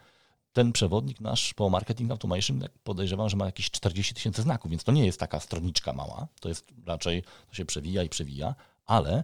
ten 0.53 0.71
przewodnik 0.71 1.21
nasz 1.21 1.53
po 1.53 1.69
marketing 1.69 2.11
automation 2.11 2.63
podejrzewam, 2.83 3.29
że 3.29 3.37
ma 3.37 3.45
jakieś 3.45 3.71
40 3.71 4.13
tysięcy 4.13 4.41
znaków, 4.41 4.71
więc 4.71 4.83
to 4.83 4.91
nie 4.91 5.05
jest 5.05 5.19
taka 5.19 5.39
stroniczka 5.39 5.93
mała, 5.93 6.27
to 6.39 6.49
jest 6.49 6.73
raczej, 6.85 7.23
to 7.49 7.55
się 7.55 7.65
przewija 7.65 8.03
i 8.03 8.09
przewija, 8.09 8.55
ale 8.85 9.23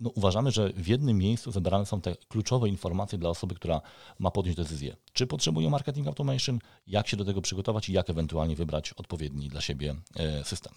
no, 0.00 0.10
uważamy, 0.14 0.50
że 0.50 0.72
w 0.72 0.88
jednym 0.88 1.18
miejscu 1.18 1.52
zebrane 1.52 1.86
są 1.86 2.00
te 2.00 2.16
kluczowe 2.28 2.68
informacje 2.68 3.18
dla 3.18 3.30
osoby, 3.30 3.54
która 3.54 3.80
ma 4.18 4.30
podjąć 4.30 4.56
decyzję, 4.56 4.96
czy 5.12 5.26
potrzebuje 5.26 5.70
marketing 5.70 6.06
automation, 6.06 6.58
jak 6.86 7.08
się 7.08 7.16
do 7.16 7.24
tego 7.24 7.40
przygotować 7.40 7.88
i 7.88 7.92
jak 7.92 8.10
ewentualnie 8.10 8.56
wybrać 8.56 8.92
odpowiedni 8.92 9.48
dla 9.48 9.60
siebie 9.60 9.94
e, 10.16 10.44
system. 10.44 10.72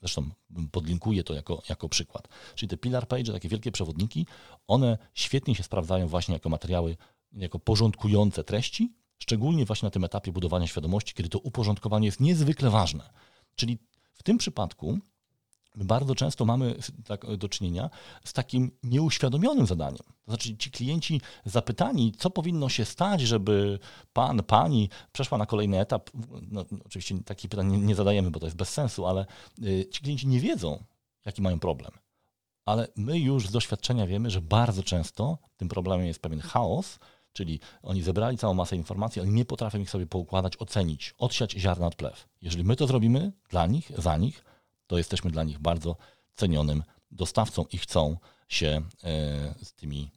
Zresztą 0.00 0.30
podlinkuję 0.72 1.24
to 1.24 1.34
jako, 1.34 1.62
jako 1.68 1.88
przykład. 1.88 2.28
Czyli 2.54 2.70
te 2.70 2.76
pillar 2.76 3.08
page, 3.08 3.32
takie 3.32 3.48
wielkie 3.48 3.72
przewodniki, 3.72 4.26
one 4.66 4.98
świetnie 5.14 5.54
się 5.54 5.62
sprawdzają 5.62 6.08
właśnie 6.08 6.34
jako 6.34 6.48
materiały, 6.48 6.96
jako 7.32 7.58
porządkujące 7.58 8.44
treści, 8.44 8.92
szczególnie 9.18 9.64
właśnie 9.64 9.86
na 9.86 9.90
tym 9.90 10.04
etapie 10.04 10.32
budowania 10.32 10.66
świadomości, 10.66 11.14
kiedy 11.14 11.28
to 11.28 11.38
uporządkowanie 11.38 12.06
jest 12.06 12.20
niezwykle 12.20 12.70
ważne. 12.70 13.10
Czyli 13.54 13.78
w 14.14 14.22
tym 14.22 14.38
przypadku 14.38 14.98
bardzo 15.74 16.14
często 16.14 16.44
mamy 16.44 16.74
tak 17.04 17.36
do 17.36 17.48
czynienia 17.48 17.90
z 18.24 18.32
takim 18.32 18.70
nieuświadomionym 18.82 19.66
zadaniem. 19.66 20.02
To 20.24 20.30
znaczy, 20.30 20.56
ci 20.56 20.70
klienci 20.70 21.20
zapytani, 21.44 22.12
co 22.18 22.30
powinno 22.30 22.68
się 22.68 22.84
stać, 22.84 23.20
żeby 23.20 23.78
pan, 24.12 24.42
pani 24.42 24.88
przeszła 25.12 25.38
na 25.38 25.46
kolejny 25.46 25.80
etap. 25.80 26.10
No, 26.50 26.64
oczywiście 26.86 27.22
takich 27.24 27.50
pytań 27.50 27.66
nie, 27.66 27.78
nie 27.78 27.94
zadajemy, 27.94 28.30
bo 28.30 28.40
to 28.40 28.46
jest 28.46 28.56
bez 28.56 28.68
sensu, 28.68 29.06
ale 29.06 29.26
y, 29.62 29.88
ci 29.90 30.02
klienci 30.02 30.28
nie 30.28 30.40
wiedzą, 30.40 30.84
jaki 31.26 31.42
mają 31.42 31.60
problem. 31.60 31.92
Ale 32.64 32.88
my 32.96 33.18
już 33.18 33.48
z 33.48 33.52
doświadczenia 33.52 34.06
wiemy, 34.06 34.30
że 34.30 34.40
bardzo 34.40 34.82
często 34.82 35.38
tym 35.56 35.68
problemem 35.68 36.06
jest 36.06 36.22
pewien 36.22 36.40
chaos, 36.40 36.98
czyli 37.32 37.60
oni 37.82 38.02
zebrali 38.02 38.38
całą 38.38 38.54
masę 38.54 38.76
informacji, 38.76 39.22
ale 39.22 39.30
nie 39.30 39.44
potrafią 39.44 39.78
ich 39.78 39.90
sobie 39.90 40.06
poukładać, 40.06 40.56
ocenić, 40.58 41.14
odsiać 41.18 41.52
ziarna 41.52 41.86
od 41.86 41.94
plew. 41.94 42.28
Jeżeli 42.42 42.64
my 42.64 42.76
to 42.76 42.86
zrobimy 42.86 43.32
dla 43.48 43.66
nich, 43.66 43.92
za 43.98 44.16
nich, 44.16 44.44
to 44.92 44.98
jesteśmy 44.98 45.30
dla 45.30 45.44
nich 45.44 45.58
bardzo 45.58 45.96
cenionym 46.34 46.82
dostawcą 47.10 47.64
i 47.72 47.78
chcą 47.78 48.16
się 48.48 48.68
e, 48.68 49.54
z 49.64 49.72
tymi 49.72 50.10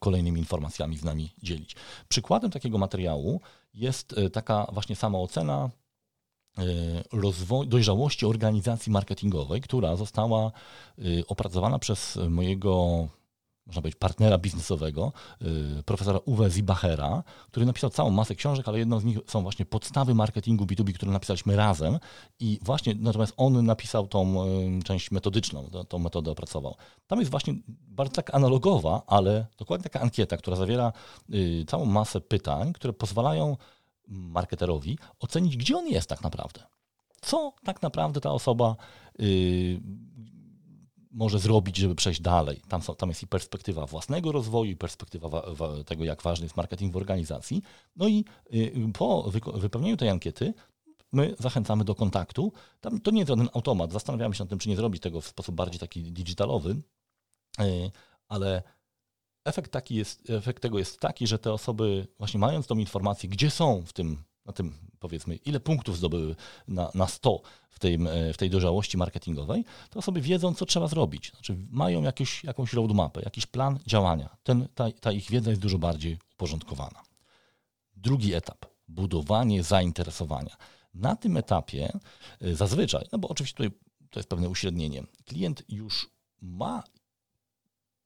kolejnymi 0.00 0.40
informacjami 0.40 0.98
z 0.98 1.04
nami 1.04 1.34
dzielić. 1.42 1.76
Przykładem 2.08 2.50
takiego 2.50 2.78
materiału 2.78 3.40
jest 3.74 4.18
e, 4.18 4.30
taka 4.30 4.66
właśnie 4.72 4.96
sama 4.96 5.18
ocena 5.18 5.70
e, 6.58 7.64
dojrzałości 7.66 8.26
organizacji 8.26 8.92
marketingowej, 8.92 9.60
która 9.60 9.96
została 9.96 10.52
opracowana 11.28 11.78
przez 11.78 12.18
mojego 12.28 13.08
można 13.66 13.82
powiedzieć, 13.82 13.98
partnera 13.98 14.38
biznesowego, 14.38 15.12
y, 15.78 15.82
profesora 15.82 16.18
Uwe 16.24 16.50
Zibachera, 16.50 17.22
który 17.50 17.66
napisał 17.66 17.90
całą 17.90 18.10
masę 18.10 18.34
książek, 18.34 18.68
ale 18.68 18.78
jedną 18.78 19.00
z 19.00 19.04
nich 19.04 19.18
są 19.26 19.42
właśnie 19.42 19.64
podstawy 19.64 20.14
marketingu 20.14 20.64
B2B, 20.64 20.92
które 20.92 21.12
napisaliśmy 21.12 21.56
razem 21.56 21.98
i 22.40 22.58
właśnie 22.62 22.94
natomiast 22.98 23.34
on 23.36 23.66
napisał 23.66 24.06
tą 24.06 24.44
y, 24.46 24.82
część 24.84 25.10
metodyczną, 25.10 25.70
tą 25.88 25.98
metodę 25.98 26.30
opracował. 26.30 26.74
Tam 27.06 27.18
jest 27.18 27.30
właśnie 27.30 27.54
bardzo 27.68 28.14
tak 28.14 28.34
analogowa, 28.34 29.02
ale 29.06 29.46
dokładnie 29.58 29.84
taka 29.84 30.00
ankieta, 30.00 30.36
która 30.36 30.56
zawiera 30.56 30.92
y, 31.34 31.64
całą 31.68 31.84
masę 31.84 32.20
pytań, 32.20 32.72
które 32.72 32.92
pozwalają 32.92 33.56
marketerowi 34.08 34.98
ocenić, 35.20 35.56
gdzie 35.56 35.76
on 35.76 35.86
jest 35.86 36.08
tak 36.08 36.22
naprawdę. 36.22 36.60
Co 37.20 37.52
tak 37.64 37.82
naprawdę 37.82 38.20
ta 38.20 38.30
osoba 38.30 38.76
może 41.14 41.38
zrobić, 41.38 41.76
żeby 41.76 41.94
przejść 41.94 42.20
dalej. 42.20 42.60
Tam, 42.68 42.82
są, 42.82 42.94
tam 42.94 43.08
jest 43.08 43.22
i 43.22 43.26
perspektywa 43.26 43.86
własnego 43.86 44.32
rozwoju, 44.32 44.70
i 44.70 44.76
perspektywa 44.76 45.28
wa, 45.28 45.42
wa, 45.54 45.84
tego, 45.84 46.04
jak 46.04 46.22
ważny 46.22 46.44
jest 46.44 46.56
marketing 46.56 46.92
w 46.92 46.96
organizacji. 46.96 47.62
No 47.96 48.08
i 48.08 48.24
y, 48.54 48.72
po 48.98 49.30
wypełnieniu 49.54 49.96
tej 49.96 50.08
ankiety 50.08 50.54
my 51.12 51.34
zachęcamy 51.38 51.84
do 51.84 51.94
kontaktu. 51.94 52.52
Tam, 52.80 53.00
to 53.00 53.10
nie 53.10 53.18
jest 53.18 53.28
żaden 53.28 53.48
automat. 53.54 53.92
Zastanawiamy 53.92 54.34
się 54.34 54.44
nad 54.44 54.50
tym, 54.50 54.58
czy 54.58 54.68
nie 54.68 54.76
zrobić 54.76 55.02
tego 55.02 55.20
w 55.20 55.26
sposób 55.26 55.54
bardziej 55.54 55.80
taki 55.80 56.12
digitalowy, 56.12 56.70
y, 57.60 57.90
ale 58.28 58.62
efekt, 59.44 59.72
taki 59.72 59.94
jest, 59.94 60.30
efekt 60.30 60.62
tego 60.62 60.78
jest 60.78 61.00
taki, 61.00 61.26
że 61.26 61.38
te 61.38 61.52
osoby 61.52 62.06
właśnie 62.18 62.40
mając 62.40 62.66
tą 62.66 62.78
informację, 62.78 63.28
gdzie 63.28 63.50
są 63.50 63.82
w 63.86 63.92
tym 63.92 64.24
na 64.46 64.52
tym 64.52 64.74
powiedzmy, 65.04 65.36
ile 65.36 65.60
punktów 65.60 65.96
zdobyły 65.96 66.36
na, 66.68 66.90
na 66.94 67.06
100 67.06 67.42
w 67.70 67.78
tej, 67.78 67.98
w 68.34 68.36
tej 68.36 68.50
dojrzałości 68.50 68.96
marketingowej, 68.96 69.64
to 69.90 69.98
osoby 69.98 70.20
wiedzą, 70.20 70.54
co 70.54 70.66
trzeba 70.66 70.88
zrobić. 70.88 71.30
Znaczy 71.30 71.56
mają 71.70 72.02
jakieś, 72.02 72.44
jakąś 72.44 72.72
roadmapę, 72.72 73.22
jakiś 73.22 73.46
plan 73.46 73.78
działania. 73.86 74.36
Ten, 74.42 74.68
ta, 74.74 74.92
ta 74.92 75.12
ich 75.12 75.30
wiedza 75.30 75.50
jest 75.50 75.62
dużo 75.62 75.78
bardziej 75.78 76.18
uporządkowana. 76.32 77.02
Drugi 77.96 78.34
etap, 78.34 78.66
budowanie 78.88 79.62
zainteresowania. 79.62 80.56
Na 80.94 81.16
tym 81.16 81.36
etapie 81.36 81.98
y, 82.42 82.56
zazwyczaj, 82.56 83.06
no 83.12 83.18
bo 83.18 83.28
oczywiście 83.28 83.56
tutaj 83.56 83.70
to 84.10 84.18
jest 84.18 84.28
pewne 84.28 84.48
uśrednienie, 84.48 85.02
klient 85.24 85.62
już 85.68 86.10
ma 86.40 86.82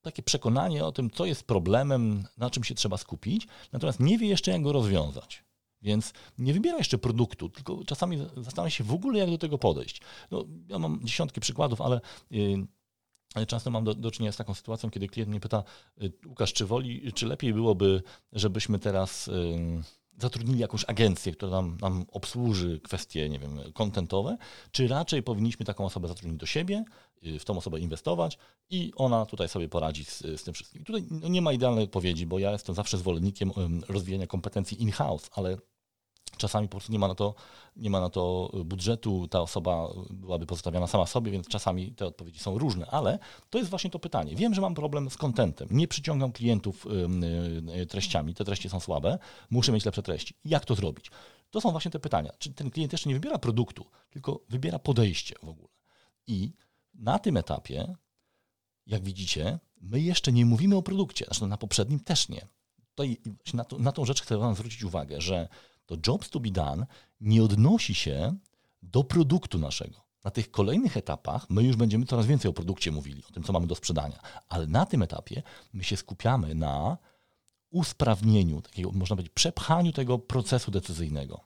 takie 0.03 0.23
przekonanie 0.23 0.85
o 0.85 0.93
tym, 0.93 1.11
co 1.11 1.27
jest 1.27 1.43
problemem, 1.43 2.25
na 2.37 2.51
czym 2.51 2.65
się 2.65 2.75
trzeba 2.75 2.97
skupić, 2.97 3.47
natomiast 3.73 4.01
nie 4.01 4.19
wie 4.19 4.27
jeszcze, 4.27 4.51
jak 4.51 4.63
go 4.63 4.73
rozwiązać. 4.73 5.48
Więc 5.83 6.13
nie 6.39 6.53
wybiera 6.53 6.79
jeszcze 6.79 6.99
produktu, 6.99 7.49
tylko 7.49 7.85
czasami 7.87 8.19
zastanawia 8.37 8.71
się 8.71 8.85
w 8.85 8.93
ogóle, 8.93 9.19
jak 9.19 9.31
do 9.31 9.39
tego 9.39 9.59
podejść. 9.59 10.01
No, 10.31 10.45
ja 10.69 10.79
mam 10.79 11.01
dziesiątki 11.05 11.41
przykładów, 11.41 11.81
ale 11.81 12.01
yy, 12.31 13.47
często 13.47 13.71
mam 13.71 13.85
do, 13.85 13.95
do, 13.95 14.11
czynienia 14.11 14.33
z 14.33 14.37
taką 14.37 14.55
sytuacją, 14.55 14.91
kiedy 14.91 15.09
klient 15.09 15.31
mnie 15.31 15.41
pyta, 15.41 15.65
y, 16.03 16.13
Łukasz, 16.27 16.53
czy 16.53 16.67
woli, 16.67 17.13
czy 17.13 17.27
lepiej 17.27 17.55
byłoby, 17.55 18.03
żebyśmy 18.33 18.79
teraz 18.79 19.27
yy, 19.27 19.83
zatrudnili 20.19 20.59
jakąś 20.59 20.85
agencję, 20.85 21.33
która 21.33 21.51
nam, 21.51 21.79
nam 21.81 22.05
obsłuży 22.13 22.81
kwestie, 22.81 23.29
nie 23.29 23.39
wiem, 23.39 23.61
kontentowe, 23.75 24.37
czy 24.71 24.89
raczej 24.89 25.23
powinniśmy 25.23 25.67
taką 25.67 25.85
osobę 25.85 26.09
zatrudnić 26.09 26.41
do 26.41 26.47
siebie, 26.47 26.85
y, 27.27 27.39
w 27.39 27.45
tą 27.45 27.59
osobę 27.59 27.81
inwestować 27.81 28.39
i 28.71 28.93
ona 28.97 29.27
tutaj 29.27 29.49
sobie 29.49 29.69
poradzi 29.69 30.05
z, 30.05 30.19
z 30.19 30.43
tym 30.43 30.55
wszystkim. 30.55 30.83
I 30.83 30.85
tutaj 30.85 31.05
no, 31.11 31.29
nie 31.29 31.43
ma 31.43 31.53
idealnej 31.53 31.85
odpowiedzi, 31.85 32.27
bo 32.27 32.39
ja 32.39 32.53
jestem 32.53 32.75
zawsze 32.75 32.99
zwolennikiem 32.99 33.53
rozwijania 33.89 34.27
kompetencji 34.27 34.83
in-house, 34.83 35.31
ale 35.33 35.59
czasami 36.37 36.69
po 36.69 36.71
prostu 36.71 36.93
nie 36.93 36.99
ma 36.99 37.09
na 37.09 37.15
to, 37.15 37.35
nie 37.77 37.91
ma 37.91 38.01
na 38.01 38.11
to 38.11 38.53
budżetu, 38.65 39.29
ta 39.29 39.41
osoba 39.41 39.89
byłaby 40.11 40.47
pozostawiona 40.47 40.87
sama 40.87 41.07
sobie, 41.07 41.33
więc 41.33 41.49
czasami 41.49 41.93
te 41.93 42.07
odpowiedzi 42.07 42.39
są 42.39 42.59
różne, 42.59 42.87
ale 42.87 43.19
to 43.51 43.59
jest 43.59 43.71
właśnie 43.71 43.91
to 43.91 43.99
pytanie. 43.99 44.37
Wiem, 44.37 44.55
że 44.55 44.61
mam 44.61 44.75
problem 44.75 45.11
z 45.11 45.17
kontentem, 45.17 45.69
nie 45.71 45.89
przyciągam 45.89 46.33
klientów 46.33 46.87
y, 47.81 47.87
treściami, 47.87 48.35
te 48.35 48.45
treści 48.45 48.69
są 48.69 48.81
słabe, 48.81 49.19
muszę 49.51 49.73
mieć 49.73 49.85
lepsze 49.85 50.03
treści. 50.03 50.35
Jak 50.45 50.65
to 50.65 50.75
zrobić? 50.75 51.11
To 51.51 51.61
są 51.61 51.71
właśnie 51.71 51.91
te 51.91 51.99
pytania. 51.99 52.33
Czy 52.39 52.53
ten 52.53 52.71
klient 52.71 52.93
jeszcze 52.93 53.09
nie 53.09 53.15
wybiera 53.15 53.39
produktu, 53.39 53.87
tylko 54.11 54.41
wybiera 54.49 54.79
podejście 54.79 55.35
w 55.43 55.49
ogóle. 55.49 55.69
I 56.27 56.53
na 56.95 57.19
tym 57.19 57.37
etapie, 57.37 57.95
jak 58.87 59.03
widzicie, 59.03 59.59
my 59.81 60.01
jeszcze 60.01 60.33
nie 60.33 60.47
mówimy 60.47 60.77
o 60.77 60.83
produkcie, 60.83 61.25
zresztą 61.25 61.47
na 61.47 61.57
poprzednim 61.57 62.01
też 62.01 62.29
nie. 62.29 62.47
Tutaj 62.91 63.17
na, 63.55 63.65
to, 63.65 63.79
na 63.79 63.93
tą 63.93 64.05
rzecz 64.05 64.23
chcę 64.23 64.39
Wam 64.39 64.55
zwrócić 64.55 64.85
uwagę, 64.85 65.21
że 65.21 65.49
to 65.89 65.97
jobs 66.07 66.31
to 66.31 66.41
be 66.41 66.51
done 66.51 66.87
nie 67.21 67.43
odnosi 67.43 67.95
się 67.95 68.37
do 68.83 69.05
produktu 69.05 69.59
naszego. 69.59 70.05
Na 70.25 70.31
tych 70.31 70.51
kolejnych 70.51 70.97
etapach 70.97 71.51
my 71.51 71.63
już 71.63 71.77
będziemy 71.77 72.07
coraz 72.07 72.27
więcej 72.27 72.49
o 72.49 72.55
produkcie 72.55 72.93
mówili, 72.93 73.23
o 73.29 73.33
tym, 73.33 73.43
co 73.43 73.53
mamy 73.53 73.67
do 73.67 73.75
sprzedania, 73.75 74.21
ale 74.49 74.67
na 74.67 74.87
tym 74.87 75.03
etapie 75.03 75.43
my 75.73 75.85
się 75.85 75.97
skupiamy 75.97 76.55
na 76.55 76.99
usprawnieniu, 77.71 78.63
takiego, 78.63 78.93
można 78.93 79.17
powiedzieć, 79.17 79.33
przepchaniu 79.35 79.93
tego 79.93 80.19
procesu 80.19 80.71
decyzyjnego. 80.71 81.41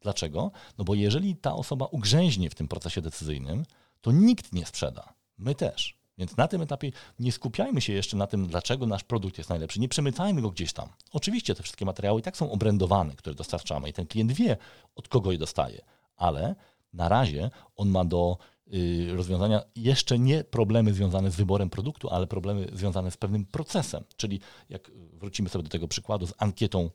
Dlaczego? 0.00 0.50
No 0.78 0.84
bo 0.84 0.94
jeżeli 0.94 1.36
ta 1.36 1.54
osoba 1.54 1.86
ugrzęźnie 1.86 2.50
w 2.50 2.54
tym 2.54 2.68
procesie 2.68 3.02
decyzyjnym, 3.02 3.64
to 4.00 4.12
nikt 4.12 4.52
nie 4.52 4.66
sprzeda. 4.66 5.14
My 5.38 5.54
też. 5.54 5.97
Więc 6.18 6.36
na 6.36 6.48
tym 6.48 6.62
etapie 6.62 6.92
nie 7.18 7.32
skupiajmy 7.32 7.80
się 7.80 7.92
jeszcze 7.92 8.16
na 8.16 8.26
tym, 8.26 8.46
dlaczego 8.46 8.86
nasz 8.86 9.04
produkt 9.04 9.38
jest 9.38 9.50
najlepszy. 9.50 9.80
Nie 9.80 9.88
przemycajmy 9.88 10.42
go 10.42 10.50
gdzieś 10.50 10.72
tam. 10.72 10.88
Oczywiście 11.12 11.54
te 11.54 11.62
wszystkie 11.62 11.84
materiały 11.84 12.20
i 12.20 12.22
tak 12.22 12.36
są 12.36 12.50
obrędowane, 12.50 13.16
które 13.16 13.34
dostarczamy 13.34 13.88
i 13.88 13.92
ten 13.92 14.06
klient 14.06 14.32
wie, 14.32 14.56
od 14.94 15.08
kogo 15.08 15.32
je 15.32 15.38
dostaje, 15.38 15.84
ale 16.16 16.54
na 16.92 17.08
razie 17.08 17.50
on 17.76 17.88
ma 17.88 18.04
do 18.04 18.38
y, 18.74 19.16
rozwiązania, 19.16 19.62
jeszcze 19.76 20.18
nie 20.18 20.44
problemy 20.44 20.94
związane 20.94 21.30
z 21.30 21.36
wyborem 21.36 21.70
produktu, 21.70 22.10
ale 22.10 22.26
problemy 22.26 22.70
związane 22.72 23.10
z 23.10 23.16
pewnym 23.16 23.46
procesem. 23.46 24.04
Czyli 24.16 24.40
jak 24.68 24.90
wrócimy 25.12 25.48
sobie 25.48 25.62
do 25.62 25.70
tego 25.70 25.88
przykładu 25.88 26.26
z 26.26 26.34
ankietą 26.38 26.90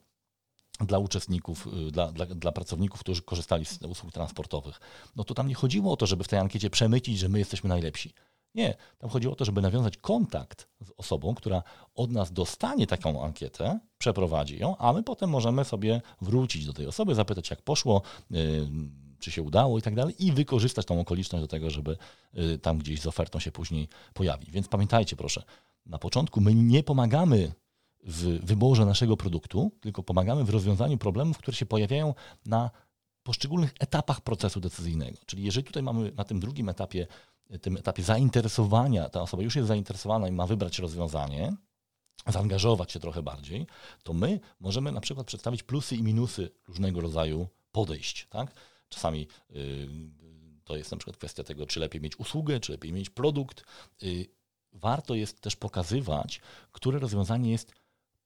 dla 0.80 0.99
uczestników, 0.99 1.67
y, 1.88 1.91
dla, 1.91 2.11
dla, 2.11 2.26
dla, 2.26 2.51
pracowników, 2.51 2.99
którzy 2.99 3.21
korzystali 3.21 3.65
z 3.65 3.82
usług 3.82 4.11
transportowych, 4.11 4.80
no 5.15 5.24
to 5.24 5.34
tam 5.34 5.47
nie 5.47 5.55
chodziło 5.55 5.93
o 5.93 5.97
to, 5.97 6.05
żeby 6.05 6.24
w 6.24 6.28
tej 6.28 6.39
ankiecie 6.39 6.69
przemycić, 6.69 7.19
że 7.19 7.30
my 7.30 7.39
jesteśmy 7.39 7.69
najlepsi. 7.69 8.13
Nie, 8.56 8.76
tam 8.97 9.10
chodziło 9.10 9.34
o 9.34 9.36
to, 9.36 9.45
żeby 9.45 9.62
nawiązać 9.62 9.97
kontakt 9.97 10.68
z 10.82 10.91
osobą, 10.97 11.36
która 11.36 11.64
od 11.95 12.12
nas 12.12 12.34
dostanie 12.34 12.88
taką 12.88 13.24
ankietę, 13.24 13.80
przeprowadzi 13.97 14.60
ją, 14.60 14.78
a 14.78 14.93
my 14.93 15.04
potem 15.04 15.30
możemy 15.30 15.66
sobie 15.66 16.01
wrócić 16.22 16.66
do 16.66 16.74
tej 16.74 16.88
osoby, 16.88 17.16
zapytać 17.16 17.49
jak 17.49 17.62
poszło, 17.62 18.01
yy, 18.32 18.68
czy 19.20 19.32
się 19.32 19.41
udało 19.41 19.78
i 19.80 19.82
tak 19.82 19.95
dalej 19.95 20.26
i 20.26 20.32
wykorzystać 20.32 20.86
tą 20.86 20.99
okoliczność 20.99 21.43
do 21.43 21.47
tego, 21.47 21.70
żeby 21.70 21.97
yy, 22.34 22.58
tam 22.58 22.78
gdzieś 22.78 23.01
z 23.01 23.08
ofertą 23.08 23.39
się 23.39 23.51
później 23.51 23.88
pojawić. 24.14 24.51
Więc 24.51 24.68
pamiętajcie 24.68 25.16
proszę, 25.16 25.43
na 25.86 25.97
początku 25.97 26.41
my 26.41 26.54
nie 26.54 26.84
pomagamy 26.84 27.51
w 28.04 28.45
wyborze 28.45 28.86
naszego 28.86 29.18
produktu, 29.18 29.72
tylko 29.82 30.04
pomagamy 30.04 30.43
w 30.43 30.49
rozwiązaniu 30.49 30.97
problemów, 30.97 31.38
które 31.38 31.58
się 31.58 31.66
pojawiają 31.66 32.14
na 32.45 32.72
poszczególnych 33.24 33.74
etapach 33.80 34.22
procesu 34.22 34.60
decyzyjnego. 34.60 35.18
Czyli 35.26 35.43
jeżeli 35.43 35.68
tutaj 35.68 35.84
mamy 35.84 36.12
na 36.12 36.24
tym 36.24 36.39
drugim 36.39 36.70
etapie, 36.70 37.08
tym 37.62 37.78
etapie 37.78 38.04
zainteresowania, 38.04 39.10
ta 39.10 39.22
osoba 39.22 39.44
już 39.44 39.56
jest 39.56 39.68
zainteresowana 39.68 40.28
i 40.28 40.32
ma 40.32 40.48
wybrać 40.48 40.80
rozwiązanie, 40.80 41.54
zaangażować 42.28 42.91
się 42.91 43.00
trochę 43.00 43.24
bardziej, 43.24 43.68
to 44.04 44.14
my 44.14 44.39
możemy 44.60 44.91
na 44.91 45.02
przykład 45.02 45.28
przedstawić 45.28 45.64
plusy 45.64 45.96
i 45.96 46.04
minusy 46.04 46.52
różnego 46.68 47.02
rodzaju 47.02 47.48
podejść. 47.72 48.28
Tak? 48.30 48.56
Czasami 48.89 49.28
yy, 49.50 49.88
to 50.64 50.78
jest 50.78 50.91
na 50.91 50.98
przykład 50.98 51.18
kwestia 51.18 51.44
tego, 51.44 51.66
czy 51.66 51.80
lepiej 51.80 52.02
mieć 52.02 52.20
usługę, 52.20 52.60
czy 52.60 52.72
lepiej 52.72 52.94
mieć 52.94 53.10
produkt. 53.10 53.64
Yy, 54.02 54.26
warto 54.74 55.16
jest 55.16 55.41
też 55.41 55.56
pokazywać, 55.56 56.41
które 56.72 57.00
rozwiązanie 57.00 57.52
jest 57.52 57.74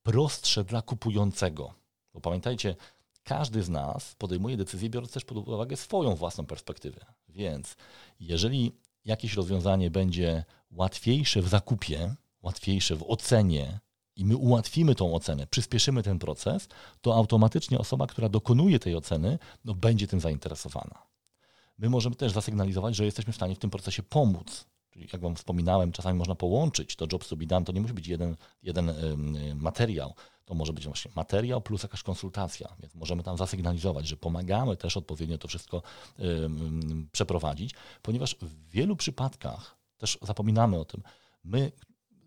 prostsze 0.03 0.63
dla 0.63 0.81
kupującego. 0.81 1.73
Bo 2.13 2.21
pamiętajcie, 2.21 2.75
każdy 3.23 3.63
z 3.63 3.69
nas 3.69 4.15
podejmuje 4.15 4.57
decyzję, 4.57 4.89
biorąc 4.89 5.11
też 5.11 5.25
pod 5.25 5.37
uwagę 5.37 5.75
swoją 5.75 6.15
własną 6.15 6.45
perspektywę. 6.45 7.05
Więc 7.29 7.75
jeżeli 8.19 8.71
jakieś 9.07 9.33
rozwiązanie 9.33 9.91
będzie 9.91 10.43
łatwiejsze 10.71 11.41
w 11.41 11.47
zakupie, 11.47 12.15
łatwiejsze 12.41 12.95
w 12.95 13.03
ocenie, 13.03 13.79
i 14.15 14.25
my 14.25 14.37
ułatwimy 14.37 14.95
tą 14.95 15.13
ocenę, 15.13 15.47
przyspieszymy 15.47 16.03
ten 16.03 16.19
proces, 16.19 16.67
to 17.01 17.15
automatycznie 17.15 17.79
osoba, 17.79 18.07
która 18.07 18.29
dokonuje 18.29 18.79
tej 18.79 18.95
oceny, 18.95 19.39
no, 19.65 19.73
będzie 19.75 20.07
tym 20.07 20.19
zainteresowana. 20.19 21.07
My 21.77 21.89
możemy 21.89 22.15
też 22.15 22.31
zasygnalizować, 22.31 22.95
że 22.95 23.05
jesteśmy 23.05 23.33
w 23.33 23.35
stanie 23.35 23.55
w 23.55 23.59
tym 23.59 23.69
procesie 23.69 24.03
pomóc. 24.03 24.65
Czyli 24.89 25.07
jak 25.13 25.21
Wam 25.21 25.35
wspominałem, 25.35 25.91
czasami 25.91 26.19
można 26.19 26.35
połączyć 26.35 26.95
to 26.95 27.07
jobs 27.11 27.27
to 27.29 27.35
be 27.35 27.45
done, 27.45 27.65
to 27.65 27.71
nie 27.71 27.81
musi 27.81 27.93
być 27.93 28.07
jeden, 28.07 28.35
jeden 28.63 28.93
materiał. 29.55 30.13
To 30.47 30.55
może 30.55 30.73
być 30.73 30.85
właśnie 30.85 31.11
materiał 31.15 31.61
plus 31.61 31.83
jakaś 31.83 32.03
konsultacja, 32.03 32.75
więc 32.79 32.95
możemy 32.95 33.23
tam 33.23 33.37
zasygnalizować, 33.37 34.07
że 34.07 34.17
pomagamy 34.17 34.77
też 34.77 34.97
odpowiednio 34.97 35.37
to 35.37 35.47
wszystko 35.47 35.81
przeprowadzić, 37.11 37.71
ponieważ 38.01 38.35
w 38.41 38.69
wielu 38.69 38.95
przypadkach 38.95 39.77
też 39.97 40.17
zapominamy 40.21 40.79
o 40.79 40.85
tym. 40.85 41.03
My, 41.43 41.71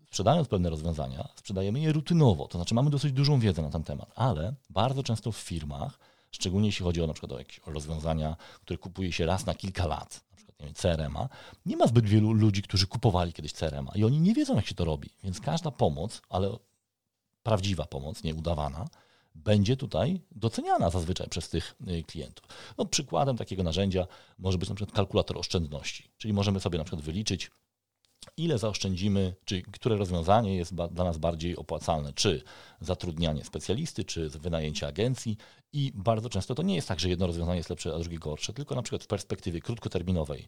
sprzedając 0.07 0.47
pewne 0.47 0.69
rozwiązania, 0.69 1.27
sprzedajemy 1.35 1.79
je 1.79 1.91
rutynowo, 1.91 2.47
to 2.47 2.57
znaczy 2.57 2.75
mamy 2.75 2.89
dosyć 2.89 3.11
dużą 3.11 3.39
wiedzę 3.39 3.61
na 3.61 3.69
ten 3.69 3.83
temat, 3.83 4.11
ale 4.15 4.53
bardzo 4.69 5.03
często 5.03 5.31
w 5.31 5.37
firmach, 5.37 5.99
szczególnie 6.31 6.67
jeśli 6.67 6.83
chodzi 6.83 7.01
o 7.01 7.07
na 7.07 7.13
przykład 7.13 7.31
o 7.31 7.39
jakieś 7.39 7.61
rozwiązania, 7.65 8.35
które 8.61 8.77
kupuje 8.77 9.11
się 9.11 9.25
raz 9.25 9.45
na 9.45 9.55
kilka 9.55 9.85
lat, 9.87 10.23
nie 10.59 10.65
wiem, 10.65 10.73
CRM-a, 10.73 11.29
nie 11.65 11.77
ma 11.77 11.87
zbyt 11.87 12.05
wielu 12.05 12.31
ludzi, 12.33 12.61
którzy 12.61 12.87
kupowali 12.87 13.33
kiedyś 13.33 13.53
CRM-a 13.53 13.95
i 13.95 14.03
oni 14.03 14.19
nie 14.19 14.33
wiedzą, 14.33 14.55
jak 14.55 14.65
się 14.65 14.75
to 14.75 14.85
robi. 14.85 15.09
Więc 15.23 15.39
każda 15.39 15.71
pomoc, 15.71 16.21
ale 16.29 16.57
prawdziwa 17.43 17.85
pomoc, 17.85 18.23
nie 18.23 18.35
udawana, 18.35 18.87
będzie 19.35 19.77
tutaj 19.77 20.21
doceniana 20.31 20.89
zazwyczaj 20.89 21.27
przez 21.29 21.49
tych 21.49 21.75
y, 21.87 22.03
klientów. 22.03 22.47
No, 22.77 22.85
przykładem 22.85 23.37
takiego 23.37 23.63
narzędzia 23.63 24.07
może 24.37 24.57
być 24.57 24.69
na 24.69 24.75
przykład 24.75 24.95
kalkulator 24.95 25.37
oszczędności, 25.37 26.11
czyli 26.17 26.33
możemy 26.33 26.59
sobie 26.59 26.77
na 26.77 26.83
przykład 26.83 27.05
wyliczyć, 27.05 27.51
ile 28.37 28.57
zaoszczędzimy, 28.57 29.35
czy 29.45 29.61
które 29.61 29.97
rozwiązanie 29.97 30.55
jest 30.55 30.75
dla 30.75 31.03
nas 31.03 31.17
bardziej 31.17 31.57
opłacalne, 31.57 32.13
czy 32.13 32.43
zatrudnianie 32.81 33.45
specjalisty, 33.45 34.03
czy 34.03 34.29
wynajęcie 34.29 34.87
agencji. 34.87 35.37
I 35.73 35.91
bardzo 35.95 36.29
często 36.29 36.55
to 36.55 36.63
nie 36.63 36.75
jest 36.75 36.87
tak, 36.87 36.99
że 36.99 37.09
jedno 37.09 37.27
rozwiązanie 37.27 37.57
jest 37.57 37.69
lepsze, 37.69 37.95
a 37.95 37.99
drugie 37.99 38.19
gorsze, 38.19 38.53
tylko 38.53 38.75
na 38.75 38.81
przykład 38.81 39.03
w 39.03 39.07
perspektywie 39.07 39.61
krótkoterminowej 39.61 40.47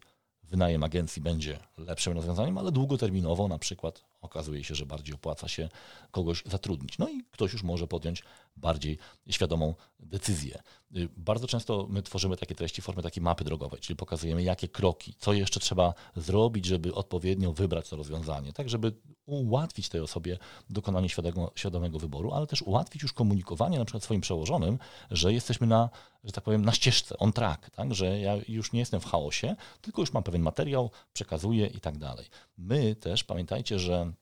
wynajem 0.50 0.82
agencji 0.82 1.22
będzie 1.22 1.58
lepszym 1.78 2.12
rozwiązaniem, 2.12 2.58
ale 2.58 2.72
długoterminowo 2.72 3.48
na 3.48 3.58
przykład 3.58 4.04
okazuje 4.20 4.64
się, 4.64 4.74
że 4.74 4.86
bardziej 4.86 5.14
opłaca 5.14 5.48
się 5.48 5.68
kogoś 6.10 6.42
zatrudnić. 6.46 6.98
No 6.98 7.08
i 7.08 7.24
ktoś 7.30 7.52
już 7.52 7.62
może 7.62 7.86
podjąć 7.86 8.22
bardziej 8.56 8.98
świadomą 9.30 9.74
decyzję. 10.00 10.62
Y, 10.96 11.08
bardzo 11.16 11.46
często 11.46 11.86
my 11.90 12.02
tworzymy 12.02 12.36
takie 12.36 12.54
treści 12.54 12.82
w 12.82 12.84
formie 12.84 13.02
takiej 13.02 13.22
mapy 13.22 13.44
drogowej, 13.44 13.80
czyli 13.80 13.96
pokazujemy, 13.96 14.42
jakie 14.42 14.68
kroki, 14.68 15.14
co 15.18 15.32
jeszcze 15.32 15.60
trzeba 15.60 15.94
zrobić, 16.16 16.64
żeby 16.66 16.94
odpowiednio 16.94 17.52
wybrać 17.52 17.88
to 17.88 17.96
rozwiązanie, 17.96 18.52
tak 18.52 18.68
żeby 18.68 18.92
ułatwić 19.26 19.88
tej 19.88 20.00
osobie 20.00 20.38
dokonanie 20.70 21.08
świadomego, 21.08 21.52
świadomego 21.54 21.98
wyboru, 21.98 22.32
ale 22.32 22.46
też 22.46 22.62
ułatwić 22.62 23.02
już 23.02 23.12
komunikowanie 23.12 23.78
na 23.78 23.84
przykład 23.84 24.04
swoim 24.04 24.20
przełożonym, 24.20 24.78
że 25.10 25.32
jesteśmy 25.32 25.66
na, 25.66 25.90
że 26.24 26.32
tak 26.32 26.44
powiem, 26.44 26.64
na 26.64 26.72
ścieżce, 26.72 27.18
on 27.18 27.32
track, 27.32 27.70
tak? 27.70 27.94
że 27.94 28.20
ja 28.20 28.34
już 28.48 28.72
nie 28.72 28.80
jestem 28.80 29.00
w 29.00 29.06
chaosie, 29.06 29.56
tylko 29.80 30.02
już 30.02 30.12
mam 30.12 30.22
pewien 30.22 30.42
materiał, 30.42 30.90
przekazuję 31.12 31.66
i 31.66 31.80
tak 31.80 31.98
dalej. 31.98 32.26
My 32.58 32.96
też 32.96 33.24
pamiętajcie, 33.24 33.78
że 33.78 34.12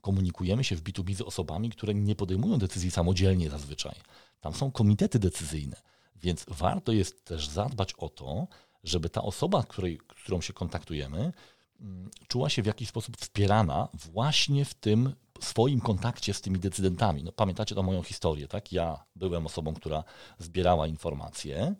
komunikujemy 0.00 0.64
się 0.64 0.76
w 0.76 0.82
B2B 0.82 1.14
z 1.14 1.20
osobami, 1.20 1.70
które 1.70 1.94
nie 1.94 2.14
podejmują 2.14 2.58
decyzji 2.58 2.90
samodzielnie 2.90 3.50
zazwyczaj. 3.50 3.94
Tam 4.40 4.54
są 4.54 4.70
komitety 4.70 5.18
decyzyjne, 5.18 5.76
więc 6.16 6.46
warto 6.48 6.92
jest 6.92 7.24
też 7.24 7.48
zadbać 7.48 7.94
o 7.94 8.08
to, 8.08 8.46
żeby 8.84 9.08
ta 9.10 9.22
osoba, 9.22 9.62
której, 9.62 9.98
którą 10.08 10.40
się 10.40 10.52
kontaktujemy, 10.52 11.32
mm, 11.80 12.10
czuła 12.28 12.50
się 12.50 12.62
w 12.62 12.66
jakiś 12.66 12.88
sposób 12.88 13.16
wspierana 13.16 13.88
właśnie 13.94 14.64
w 14.64 14.74
tym 14.74 15.14
swoim 15.40 15.80
kontakcie 15.80 16.34
z 16.34 16.40
tymi 16.40 16.58
decydentami. 16.58 17.24
No, 17.24 17.32
pamiętacie 17.32 17.74
tą 17.74 17.82
moją 17.82 18.02
historię, 18.02 18.48
tak? 18.48 18.72
Ja 18.72 19.04
byłem 19.16 19.46
osobą, 19.46 19.74
która 19.74 20.04
zbierała 20.38 20.86
informacje, 20.86 21.74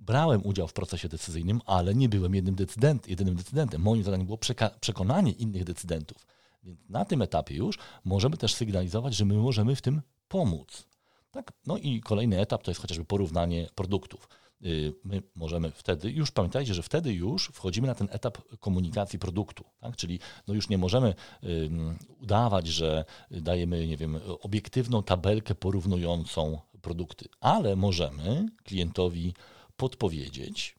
brałem 0.00 0.46
udział 0.46 0.68
w 0.68 0.72
procesie 0.72 1.08
decyzyjnym, 1.08 1.60
ale 1.66 1.94
nie 1.94 2.08
byłem 2.08 2.34
jednym 2.34 2.54
decydent, 2.54 3.08
jedynym 3.08 3.34
decydentem. 3.34 3.82
Moim 3.82 4.02
zadaniem 4.02 4.26
było 4.26 4.38
przekonanie 4.80 5.32
innych 5.32 5.64
decydentów. 5.64 6.26
Więc 6.62 6.88
na 6.88 7.04
tym 7.04 7.22
etapie 7.22 7.54
już 7.54 7.78
możemy 8.04 8.36
też 8.36 8.54
sygnalizować, 8.54 9.14
że 9.14 9.24
my 9.24 9.34
możemy 9.34 9.76
w 9.76 9.82
tym 9.82 10.02
pomóc. 10.28 10.86
Tak? 11.30 11.52
No 11.66 11.78
i 11.78 12.00
kolejny 12.00 12.40
etap 12.40 12.62
to 12.62 12.70
jest 12.70 12.80
chociażby 12.80 13.04
porównanie 13.04 13.68
produktów. 13.74 14.28
Y, 14.64 14.94
my 15.04 15.22
możemy 15.34 15.70
wtedy, 15.70 16.10
już 16.10 16.30
pamiętajcie, 16.30 16.74
że 16.74 16.82
wtedy 16.82 17.12
już 17.12 17.46
wchodzimy 17.46 17.86
na 17.86 17.94
ten 17.94 18.08
etap 18.10 18.38
komunikacji 18.60 19.18
produktu, 19.18 19.64
tak? 19.80 19.96
czyli 19.96 20.18
no 20.46 20.54
już 20.54 20.68
nie 20.68 20.78
możemy 20.78 21.14
udawać, 22.20 22.66
że 22.66 23.04
dajemy, 23.30 23.86
nie 23.86 23.96
wiem, 23.96 24.20
obiektywną 24.40 25.02
tabelkę 25.02 25.54
porównującą 25.54 26.58
produkty, 26.82 27.28
ale 27.40 27.76
możemy 27.76 28.48
klientowi 28.64 29.34
podpowiedzieć, 29.76 30.76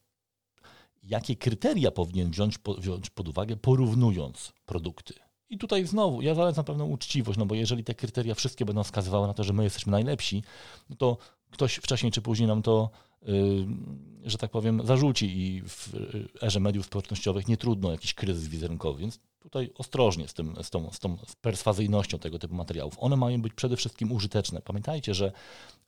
jakie 1.03 1.35
kryteria 1.35 1.91
powinien 1.91 2.31
wziąć, 2.31 2.55
wziąć 2.77 3.09
pod 3.09 3.27
uwagę, 3.27 3.55
porównując 3.55 4.53
produkty. 4.65 5.13
I 5.49 5.57
tutaj 5.57 5.85
znowu, 5.85 6.21
ja 6.21 6.35
zalecam 6.35 6.65
pewną 6.65 6.85
uczciwość, 6.85 7.39
no 7.39 7.45
bo 7.45 7.55
jeżeli 7.55 7.83
te 7.83 7.95
kryteria 7.95 8.35
wszystkie 8.35 8.65
będą 8.65 8.83
wskazywały 8.83 9.27
na 9.27 9.33
to, 9.33 9.43
że 9.43 9.53
my 9.53 9.63
jesteśmy 9.63 9.91
najlepsi, 9.91 10.43
no 10.89 10.95
to 10.95 11.17
ktoś 11.51 11.75
wcześniej 11.75 12.11
czy 12.11 12.21
później 12.21 12.47
nam 12.47 12.61
to, 12.61 12.89
yy, 13.21 13.65
że 14.23 14.37
tak 14.37 14.51
powiem, 14.51 14.81
zarzuci 14.85 15.39
i 15.39 15.61
w 15.61 15.89
erze 16.41 16.59
mediów 16.59 16.85
społecznościowych 16.85 17.47
nie 17.47 17.57
trudno 17.57 17.91
jakiś 17.91 18.13
kryzys 18.13 18.47
wizerunkowy, 18.47 19.01
więc 19.01 19.19
tutaj 19.39 19.71
ostrożnie 19.75 20.27
z, 20.27 20.33
tym, 20.33 20.55
z, 20.63 20.69
tą, 20.69 20.91
z 20.91 20.99
tą 20.99 21.17
perswazyjnością 21.41 22.19
tego 22.19 22.39
typu 22.39 22.55
materiałów. 22.55 22.95
One 22.97 23.15
mają 23.15 23.41
być 23.41 23.53
przede 23.53 23.77
wszystkim 23.77 24.11
użyteczne. 24.11 24.61
Pamiętajcie, 24.61 25.13
że 25.13 25.31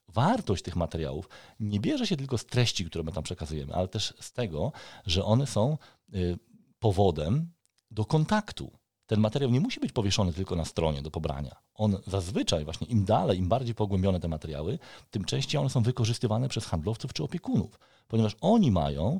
wartość 0.08 0.64
tych 0.64 0.76
materiałów 0.76 1.30
nie 1.60 1.80
bierze 1.80 2.08
się 2.08 2.18
tylko 2.18 2.38
z 2.38 2.46
treści, 2.46 2.86
które 2.86 3.04
my 3.04 3.12
tam 3.12 3.24
przekazujemy, 3.24 3.74
ale 3.74 3.88
też 3.88 4.14
z 4.20 4.32
tego, 4.32 4.72
że 5.06 5.26
one 5.26 5.48
są 5.48 5.78
yy, 6.10 6.40
powodem 6.80 7.52
do 7.92 8.06
kontaktu 8.06 8.81
ten 9.06 9.20
materiał 9.20 9.52
nie 9.52 9.60
musi 9.60 9.80
być 9.80 9.92
powieszony 9.92 10.34
tylko 10.34 10.56
na 10.56 10.66
stronie 10.66 11.02
do 11.02 11.12
pobrania. 11.12 11.56
On 11.76 11.98
zazwyczaj, 12.08 12.66
właśnie 12.66 12.88
im 12.88 13.06
dalej, 13.06 13.40
im 13.40 13.48
bardziej 13.48 13.76
pogłębione 13.76 14.20
te 14.20 14.28
materiały, 14.28 14.80
tym 15.12 15.26
częściej 15.26 15.62
one 15.62 15.70
są 15.70 15.84
wykorzystywane 15.84 16.50
przez 16.50 16.66
handlowców 16.66 17.14
czy 17.14 17.24
opiekunów, 17.24 17.80
ponieważ 18.08 18.36
oni 18.42 18.72
mają 18.72 19.20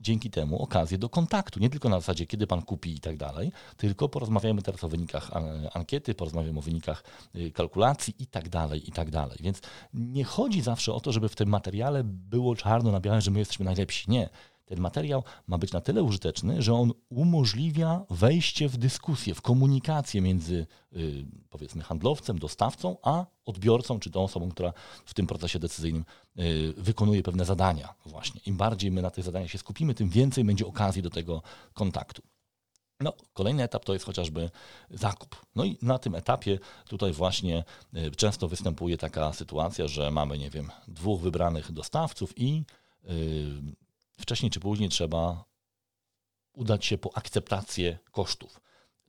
dzięki 0.00 0.30
temu 0.30 0.62
okazję 0.62 0.98
do 0.98 1.08
kontaktu. 1.08 1.60
Nie 1.60 1.70
tylko 1.70 1.88
na 1.88 2.00
zasadzie, 2.00 2.26
kiedy 2.26 2.46
pan 2.46 2.62
kupi 2.62 2.94
i 2.94 3.00
tak 3.00 3.16
dalej, 3.16 3.52
tylko 3.76 4.08
porozmawiamy 4.08 4.62
teraz 4.62 4.84
o 4.84 4.88
wynikach 4.88 5.30
ankiety, 5.74 6.14
porozmawiamy 6.14 6.58
o 6.58 6.62
wynikach 6.62 7.04
y, 7.34 7.50
kalkulacji 7.50 8.14
i 8.18 8.26
tak 8.26 8.48
dalej, 8.48 8.88
i 8.88 8.92
tak 8.92 9.10
dalej. 9.10 9.38
Więc 9.40 9.60
nie 9.94 10.24
chodzi 10.24 10.62
zawsze 10.62 10.92
o 10.92 11.00
to, 11.00 11.12
żeby 11.12 11.28
w 11.28 11.36
tym 11.36 11.48
materiale 11.48 12.04
było 12.04 12.56
czarno 12.56 12.92
na 12.92 13.00
białym, 13.00 13.20
że 13.20 13.30
my 13.30 13.38
jesteśmy 13.38 13.64
najlepsi. 13.64 14.10
Nie. 14.10 14.28
Ten 14.64 14.80
materiał 14.80 15.22
ma 15.46 15.58
być 15.58 15.72
na 15.72 15.80
tyle 15.80 16.02
użyteczny, 16.02 16.62
że 16.62 16.74
on 16.74 16.92
umożliwia 17.08 18.04
wejście 18.10 18.68
w 18.68 18.76
dyskusję, 18.76 19.34
w 19.34 19.42
komunikację 19.42 20.20
między 20.20 20.66
y, 20.96 21.26
powiedzmy 21.50 21.82
handlowcem, 21.82 22.38
dostawcą, 22.38 22.96
a 23.02 23.26
odbiorcą, 23.44 24.00
czy 24.00 24.10
tą 24.10 24.24
osobą, 24.24 24.50
która 24.50 24.72
w 25.04 25.14
tym 25.14 25.26
procesie 25.26 25.58
decyzyjnym 25.58 26.04
y, 26.38 26.74
wykonuje 26.76 27.22
pewne 27.22 27.44
zadania 27.44 27.94
właśnie. 28.06 28.40
Im 28.46 28.56
bardziej 28.56 28.90
my 28.90 29.02
na 29.02 29.10
tych 29.10 29.24
zadaniach 29.24 29.50
się 29.50 29.58
skupimy, 29.58 29.94
tym 29.94 30.08
więcej 30.08 30.44
będzie 30.44 30.66
okazji 30.66 31.02
do 31.02 31.10
tego 31.10 31.42
kontaktu. 31.74 32.22
No, 33.00 33.12
kolejny 33.32 33.62
etap 33.62 33.84
to 33.84 33.92
jest 33.92 34.04
chociażby 34.04 34.50
zakup. 34.90 35.46
No 35.56 35.64
i 35.64 35.78
na 35.82 35.98
tym 35.98 36.14
etapie 36.14 36.58
tutaj 36.88 37.12
właśnie 37.12 37.64
y, 37.96 38.10
często 38.10 38.48
występuje 38.48 38.98
taka 38.98 39.32
sytuacja, 39.32 39.88
że 39.88 40.10
mamy, 40.10 40.38
nie 40.38 40.50
wiem, 40.50 40.70
dwóch 40.88 41.20
wybranych 41.20 41.72
dostawców 41.72 42.32
i 42.36 42.64
wcześniej 44.16 44.50
czy 44.50 44.60
później 44.60 44.88
trzeba 44.88 45.44
udać 46.52 46.86
się 46.86 46.98
po 46.98 47.16
akceptację 47.16 47.98
kosztów. 48.10 48.60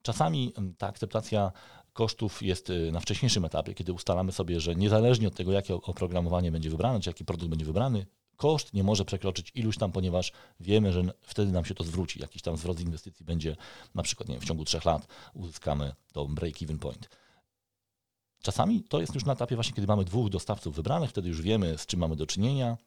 Czasami 0.02 0.54
mm, 0.58 0.76
ta 0.76 0.88
akceptacja 0.88 1.52
kosztów 1.94 2.42
jest 2.42 2.70
y, 2.70 2.92
na 2.92 3.00
wcześniejszym 3.00 3.46
etapie, 3.46 3.74
kiedy 3.74 3.94
ustalamy 3.94 4.32
sobie, 4.32 4.60
że 4.60 4.76
niezależnie 4.76 5.28
od 5.28 5.36
tego, 5.36 5.52
jakie 5.52 5.76
oprogramowanie 5.76 6.52
będzie 6.52 6.70
wybrane, 6.70 7.00
czy 7.00 7.10
jaki 7.10 7.26
produkt 7.26 7.50
będzie 7.50 7.66
wybrany, 7.66 8.06
koszt 8.36 8.74
nie 8.74 8.84
może 8.84 9.06
przekroczyć 9.06 9.52
iluś 9.56 9.78
tam, 9.78 9.92
ponieważ 9.92 10.32
wiemy, 10.60 10.94
że 10.94 11.04
wtedy 11.22 11.52
nam 11.52 11.66
się 11.66 11.76
to 11.76 11.84
zwróci. 11.84 12.22
Jakiś 12.22 12.42
tam 12.42 12.58
zwrot 12.58 12.78
z 12.78 12.82
inwestycji 12.82 13.26
będzie 13.26 13.56
na 13.96 14.04
przykład 14.04 14.30
nie 14.30 14.36
wiem, 14.36 14.42
w 14.42 14.46
ciągu 14.46 14.66
trzech 14.66 14.86
lat 14.86 15.08
uzyskamy 15.34 15.94
to 16.14 16.26
break-even 16.26 16.80
point. 16.80 17.10
Czasami 18.44 18.84
to 18.84 19.02
jest 19.02 19.16
już 19.16 19.26
na 19.26 19.34
etapie 19.34 19.56
właśnie, 19.56 19.74
kiedy 19.74 19.88
mamy 19.88 20.06
dwóch 20.06 20.30
dostawców 20.30 20.76
wybranych, 20.76 21.10
wtedy 21.10 21.30
już 21.30 21.42
wiemy, 21.42 21.78
z 21.78 21.86
czym 21.86 22.00
mamy 22.00 22.16
do 22.16 22.26
czynienia 22.26 22.78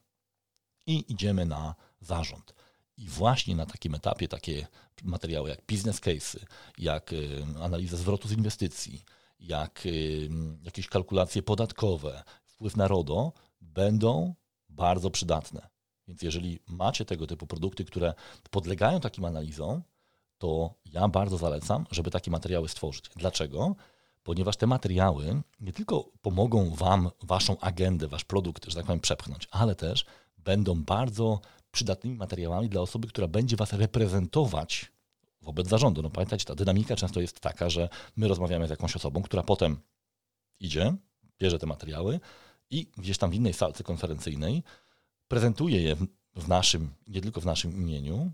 i 0.89 1.11
idziemy 1.11 1.45
na 1.45 1.75
zarząd. 2.01 2.53
I 2.97 3.07
właśnie 3.07 3.55
na 3.55 3.65
takim 3.65 3.95
etapie 3.95 4.27
takie 4.27 4.67
materiały 5.03 5.49
jak 5.49 5.61
business 5.65 5.99
case, 5.99 6.39
jak 6.77 7.13
y, 7.13 7.45
analiza 7.61 7.97
zwrotu 7.97 8.27
z 8.27 8.31
inwestycji, 8.31 9.03
jak 9.39 9.85
y, 9.85 10.29
jakieś 10.63 10.87
kalkulacje 10.87 11.41
podatkowe, 11.41 12.23
wpływ 12.45 12.77
na 12.77 12.87
RODO 12.87 13.33
będą 13.61 14.35
bardzo 14.69 15.11
przydatne. 15.11 15.69
Więc 16.07 16.21
jeżeli 16.21 16.59
macie 16.67 17.05
tego 17.05 17.27
typu 17.27 17.47
produkty, 17.47 17.85
które 17.85 18.13
podlegają 18.49 18.99
takim 18.99 19.25
analizom, 19.25 19.83
to 20.37 20.73
ja 20.85 21.07
bardzo 21.07 21.37
zalecam, 21.37 21.85
żeby 21.91 22.11
takie 22.11 22.31
materiały 22.31 22.69
stworzyć. 22.69 23.05
Dlaczego? 23.15 23.75
Ponieważ 24.23 24.57
te 24.57 24.67
materiały 24.67 25.41
nie 25.59 25.73
tylko 25.73 26.11
pomogą 26.21 26.75
Wam 26.75 27.09
Waszą 27.23 27.59
agendę, 27.59 28.07
Wasz 28.07 28.23
produkt, 28.23 28.65
że 28.65 28.75
tak 28.75 28.85
powiem, 28.85 28.99
przepchnąć, 28.99 29.47
ale 29.51 29.75
też 29.75 30.05
będą 30.49 30.83
bardzo 30.83 31.41
przydatnymi 31.71 32.15
materiałami 32.17 32.69
dla 32.69 32.81
osoby, 32.81 33.07
która 33.07 33.27
będzie 33.27 33.55
Was 33.55 33.73
reprezentować 33.73 34.91
wobec 35.41 35.67
zarządu. 35.67 36.01
No 36.01 36.09
pamiętajcie, 36.09 36.45
ta 36.45 36.55
dynamika 36.55 36.95
często 36.95 37.21
jest 37.21 37.39
taka, 37.39 37.69
że 37.69 37.89
my 38.15 38.27
rozmawiamy 38.27 38.67
z 38.67 38.69
jakąś 38.69 38.95
osobą, 38.95 39.21
która 39.21 39.43
potem 39.43 39.77
idzie, 40.59 40.95
bierze 41.39 41.59
te 41.59 41.67
materiały, 41.67 42.19
i 42.69 42.87
gdzieś 42.97 43.17
tam 43.17 43.31
w 43.31 43.33
innej 43.33 43.53
salce 43.53 43.83
konferencyjnej 43.83 44.63
prezentuje 45.27 45.81
je 45.81 45.95
w 46.35 46.47
naszym, 46.47 46.93
nie 47.07 47.21
tylko 47.21 47.41
w 47.41 47.45
naszym 47.45 47.71
imieniu, 47.81 48.31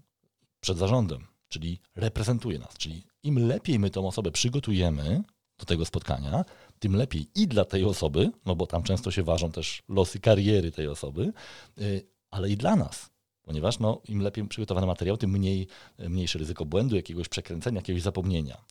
przed 0.60 0.78
zarządem, 0.78 1.28
czyli 1.48 1.80
reprezentuje 1.96 2.60
nas. 2.60 2.78
Czyli 2.78 3.04
im 3.24 3.48
lepiej 3.48 3.80
my 3.80 3.90
tą 3.90 4.08
osobę 4.08 4.32
przygotujemy 4.32 5.24
do 5.58 5.66
tego 5.66 5.86
spotkania, 5.86 6.46
tym 6.80 6.96
lepiej 6.96 7.28
i 7.36 7.48
dla 7.48 7.66
tej 7.66 7.84
osoby, 7.84 8.32
no 8.46 8.56
bo 8.56 8.68
tam 8.68 8.84
często 8.84 9.12
się 9.12 9.24
ważą 9.24 9.52
też 9.52 9.84
losy 9.90 10.20
kariery 10.20 10.72
tej 10.72 10.88
osoby, 10.88 11.34
y, 11.82 12.08
ale 12.32 12.50
i 12.50 12.58
dla 12.58 12.76
nas. 12.76 13.10
Ponieważ 13.42 13.80
no, 13.80 14.02
im 14.08 14.22
lepiej 14.22 14.48
przygotowany 14.48 14.88
materiał, 14.88 15.18
tym 15.18 15.32
mniej, 15.32 15.68
mniejsze 16.00 16.40
ryzyko 16.40 16.66
błędu, 16.66 16.96
jakiegoś 16.96 17.30
przekręcenia, 17.30 17.80
jakiegoś 17.80 18.02
zapomnienia. 18.02 18.66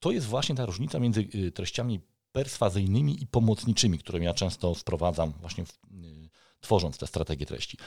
To 0.00 0.10
jest 0.10 0.26
właśnie 0.26 0.54
ta 0.54 0.66
różnica 0.66 0.98
między 0.98 1.28
y, 1.34 1.52
treściami 1.52 2.00
perswazyjnymi 2.32 3.22
i 3.22 3.26
pomocniczymi, 3.26 3.98
które 3.98 4.24
ja 4.24 4.34
często 4.34 4.74
wprowadzam 4.74 5.32
właśnie 5.40 5.64
w, 5.64 5.70
y, 5.70 6.30
tworząc 6.60 6.98
te 6.98 7.06
strategie 7.06 7.46
treści. 7.46 7.78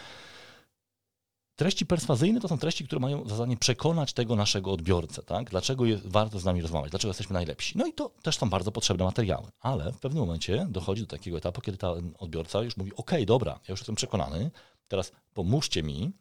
Treści 1.56 1.86
perswazyjne 1.86 2.40
to 2.40 2.48
są 2.48 2.58
treści, 2.58 2.86
które 2.86 3.02
mają 3.02 3.30
za 3.30 3.36
zadanie 3.36 3.58
przekonać 3.58 4.14
tego 4.14 4.36
naszego 4.36 4.72
odbiorcę, 4.72 5.24
tak? 5.24 5.50
dlaczego 5.50 5.86
jest, 5.86 6.08
warto 6.08 6.40
z 6.40 6.46
nami 6.46 6.62
rozmawiać, 6.62 6.92
dlaczego 6.92 7.10
jesteśmy 7.10 7.34
najlepsi. 7.34 7.78
No 7.78 7.86
i 7.86 7.94
to 7.94 8.10
też 8.22 8.38
są 8.38 8.50
bardzo 8.50 8.72
potrzebne 8.72 9.06
materiały, 9.06 9.48
ale 9.60 9.92
w 9.92 10.00
pewnym 10.00 10.24
momencie 10.24 10.68
dochodzi 10.70 11.02
do 11.02 11.08
takiego 11.08 11.38
etapu, 11.38 11.62
kiedy 11.62 11.78
ten 11.78 12.14
odbiorca 12.20 12.62
już 12.62 12.78
mówi, 12.78 12.96
ok, 12.96 13.12
dobra, 13.26 13.52
ja 13.52 13.72
już 13.72 13.80
jestem 13.80 13.96
przekonany, 13.96 14.52
teraz 14.88 15.12
pomóżcie 15.34 15.84
mi, 15.84 16.12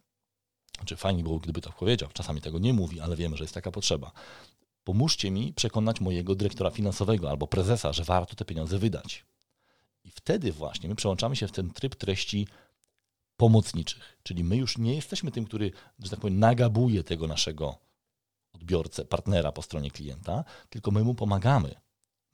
czy 0.84 0.96
fajnie 0.96 1.22
było, 1.22 1.38
gdyby 1.38 1.60
to 1.60 1.72
powiedział, 1.72 2.08
czasami 2.12 2.40
tego 2.40 2.58
nie 2.58 2.72
mówi, 2.72 3.00
ale 3.00 3.16
wiemy, 3.16 3.36
że 3.36 3.44
jest 3.44 3.54
taka 3.54 3.70
potrzeba 3.70 4.12
pomóżcie 4.84 5.30
mi 5.30 5.52
przekonać 5.52 6.00
mojego 6.00 6.34
dyrektora 6.34 6.70
finansowego 6.70 7.30
albo 7.30 7.46
prezesa, 7.46 7.92
że 7.92 8.04
warto 8.04 8.34
te 8.34 8.44
pieniądze 8.44 8.78
wydać. 8.78 9.24
I 10.04 10.10
wtedy 10.10 10.52
właśnie 10.52 10.88
my 10.88 10.94
przełączamy 10.94 11.36
się 11.36 11.48
w 11.48 11.52
ten 11.52 11.70
tryb 11.70 11.94
treści 11.96 12.46
pomocniczych, 13.36 14.18
czyli 14.22 14.44
my 14.44 14.56
już 14.56 14.78
nie 14.78 14.94
jesteśmy 14.94 15.30
tym, 15.30 15.44
który, 15.44 15.70
że 15.98 16.10
tak 16.10 16.20
powiem, 16.20 16.38
nagabuje 16.38 17.04
tego 17.04 17.26
naszego 17.26 17.78
odbiorcę, 18.52 19.04
partnera 19.04 19.52
po 19.52 19.62
stronie 19.62 19.90
klienta, 19.90 20.44
tylko 20.70 20.90
my 20.90 21.04
mu 21.04 21.14
pomagamy. 21.14 21.74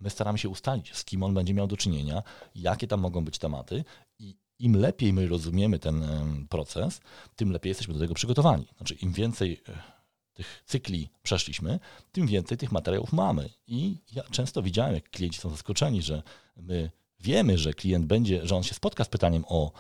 My 0.01 0.11
staramy 0.11 0.39
się 0.39 0.49
ustalić, 0.49 0.95
z 0.95 1.05
kim 1.05 1.23
on 1.23 1.35
będzie 1.35 1.55
miał 1.55 1.67
do 1.67 1.77
czynienia, 1.77 2.23
jakie 2.55 2.87
tam 2.87 3.01
mogą 3.01 3.25
być 3.25 3.39
tematy 3.39 3.85
i 4.19 4.37
im 4.59 4.77
lepiej 4.77 5.13
my 5.13 5.29
rozumiemy 5.29 5.79
ten 5.79 6.05
proces, 6.49 7.01
tym 7.37 7.53
lepiej 7.53 7.71
jesteśmy 7.71 7.95
do 7.95 8.01
tego 8.01 8.15
przygotowani. 8.15 8.67
Znaczy, 8.77 8.95
im 8.95 9.13
więcej 9.13 9.63
tych 10.33 10.63
cykli 10.67 11.09
przeszliśmy, 11.23 11.81
tym 12.13 12.27
więcej 12.27 12.59
tych 12.59 12.73
materiałów 12.73 13.13
mamy. 13.13 13.51
I 13.67 13.97
ja 14.13 14.23
często 14.23 14.63
widziałem, 14.63 14.95
jak 14.95 15.11
klienci 15.11 15.41
są 15.41 15.51
zaskoczeni, 15.51 16.03
że 16.03 16.23
my 16.57 16.91
wiemy, 17.21 17.59
że 17.59 17.75
klient 17.75 18.07
będzie, 18.07 18.47
że 18.47 18.57
on 18.57 18.63
się 18.63 18.75
spotka 18.75 19.05
z 19.05 19.09
pytaniem 19.09 19.45
o 19.49 19.73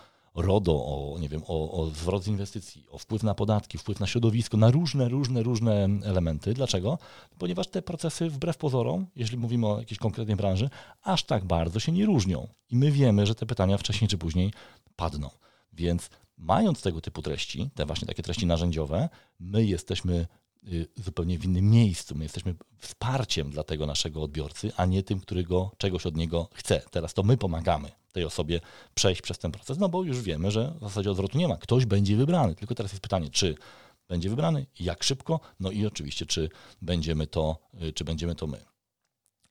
RODO, 0.42 0.72
o, 0.72 1.18
nie 1.18 1.28
wiem, 1.28 1.42
o, 1.46 1.70
o 1.70 1.90
zwrot 1.90 2.24
z 2.24 2.26
inwestycji, 2.26 2.86
o 2.90 2.98
wpływ 2.98 3.22
na 3.22 3.34
podatki, 3.34 3.78
wpływ 3.78 4.00
na 4.00 4.06
środowisko, 4.06 4.56
na 4.56 4.70
różne, 4.70 5.08
różne, 5.08 5.42
różne 5.42 5.88
elementy. 6.04 6.54
Dlaczego? 6.54 6.98
Ponieważ 7.38 7.66
te 7.66 7.82
procesy 7.82 8.30
wbrew 8.30 8.56
pozorom, 8.56 9.06
jeśli 9.16 9.38
mówimy 9.38 9.66
o 9.66 9.78
jakiejś 9.78 9.98
konkretnej 9.98 10.36
branży, 10.36 10.70
aż 11.02 11.24
tak 11.24 11.44
bardzo 11.44 11.80
się 11.80 11.92
nie 11.92 12.06
różnią. 12.06 12.48
I 12.70 12.76
my 12.76 12.92
wiemy, 12.92 13.26
że 13.26 13.34
te 13.34 13.46
pytania 13.46 13.78
wcześniej 13.78 14.08
czy 14.08 14.18
później 14.18 14.52
padną. 14.96 15.30
Więc 15.72 16.10
mając 16.36 16.82
tego 16.82 17.00
typu 17.00 17.22
treści, 17.22 17.70
te 17.74 17.86
właśnie 17.86 18.06
takie 18.06 18.22
treści 18.22 18.46
narzędziowe, 18.46 19.08
my 19.38 19.64
jesteśmy 19.64 20.26
zupełnie 20.96 21.38
w 21.38 21.44
innym 21.44 21.70
miejscu. 21.70 22.14
My 22.14 22.24
jesteśmy 22.24 22.54
wsparciem 22.78 23.50
dla 23.50 23.64
tego 23.64 23.86
naszego 23.86 24.22
odbiorcy, 24.22 24.72
a 24.76 24.86
nie 24.86 25.02
tym, 25.02 25.20
który 25.20 25.44
go 25.44 25.70
czegoś 25.78 26.06
od 26.06 26.16
niego 26.16 26.48
chce. 26.54 26.82
Teraz 26.90 27.14
to 27.14 27.22
my 27.22 27.36
pomagamy 27.36 27.90
tej 28.12 28.24
osobie 28.24 28.60
przejść 28.94 29.22
przez 29.22 29.38
ten 29.38 29.52
proces, 29.52 29.78
no 29.78 29.88
bo 29.88 30.02
już 30.02 30.22
wiemy, 30.22 30.50
że 30.50 30.74
w 30.80 30.80
zasadzie 30.80 31.10
odwrotu 31.10 31.38
nie 31.38 31.48
ma. 31.48 31.56
Ktoś 31.56 31.86
będzie 31.86 32.16
wybrany. 32.16 32.54
Tylko 32.54 32.74
teraz 32.74 32.92
jest 32.92 33.02
pytanie, 33.02 33.30
czy 33.30 33.54
będzie 34.08 34.30
wybrany, 34.30 34.66
jak 34.80 35.02
szybko, 35.02 35.40
no 35.60 35.70
i 35.70 35.86
oczywiście, 35.86 36.26
czy 36.26 36.48
będziemy 36.82 37.26
to, 37.26 37.58
y, 37.82 37.92
czy 37.92 38.04
będziemy 38.04 38.34
to 38.34 38.46
my. 38.46 38.64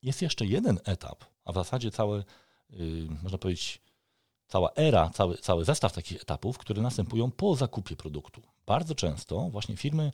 Jest 0.02 0.22
jeszcze 0.22 0.46
jeden 0.46 0.78
etap, 0.84 1.24
a 1.44 1.52
w 1.52 1.54
zasadzie 1.54 1.90
całe, 1.90 2.24
yy, 2.70 3.08
można 3.22 3.38
powiedzieć, 3.38 3.80
cała 4.48 4.72
era, 4.74 5.10
cały, 5.10 5.38
cały 5.38 5.64
zestaw 5.64 5.92
takich 5.92 6.22
etapów, 6.22 6.58
które 6.58 6.82
następują 6.82 7.30
po 7.30 7.56
zakupie 7.56 7.96
produktu. 7.96 8.42
Bardzo 8.66 8.94
często 8.94 9.50
właśnie 9.50 9.76
firmy 9.76 10.12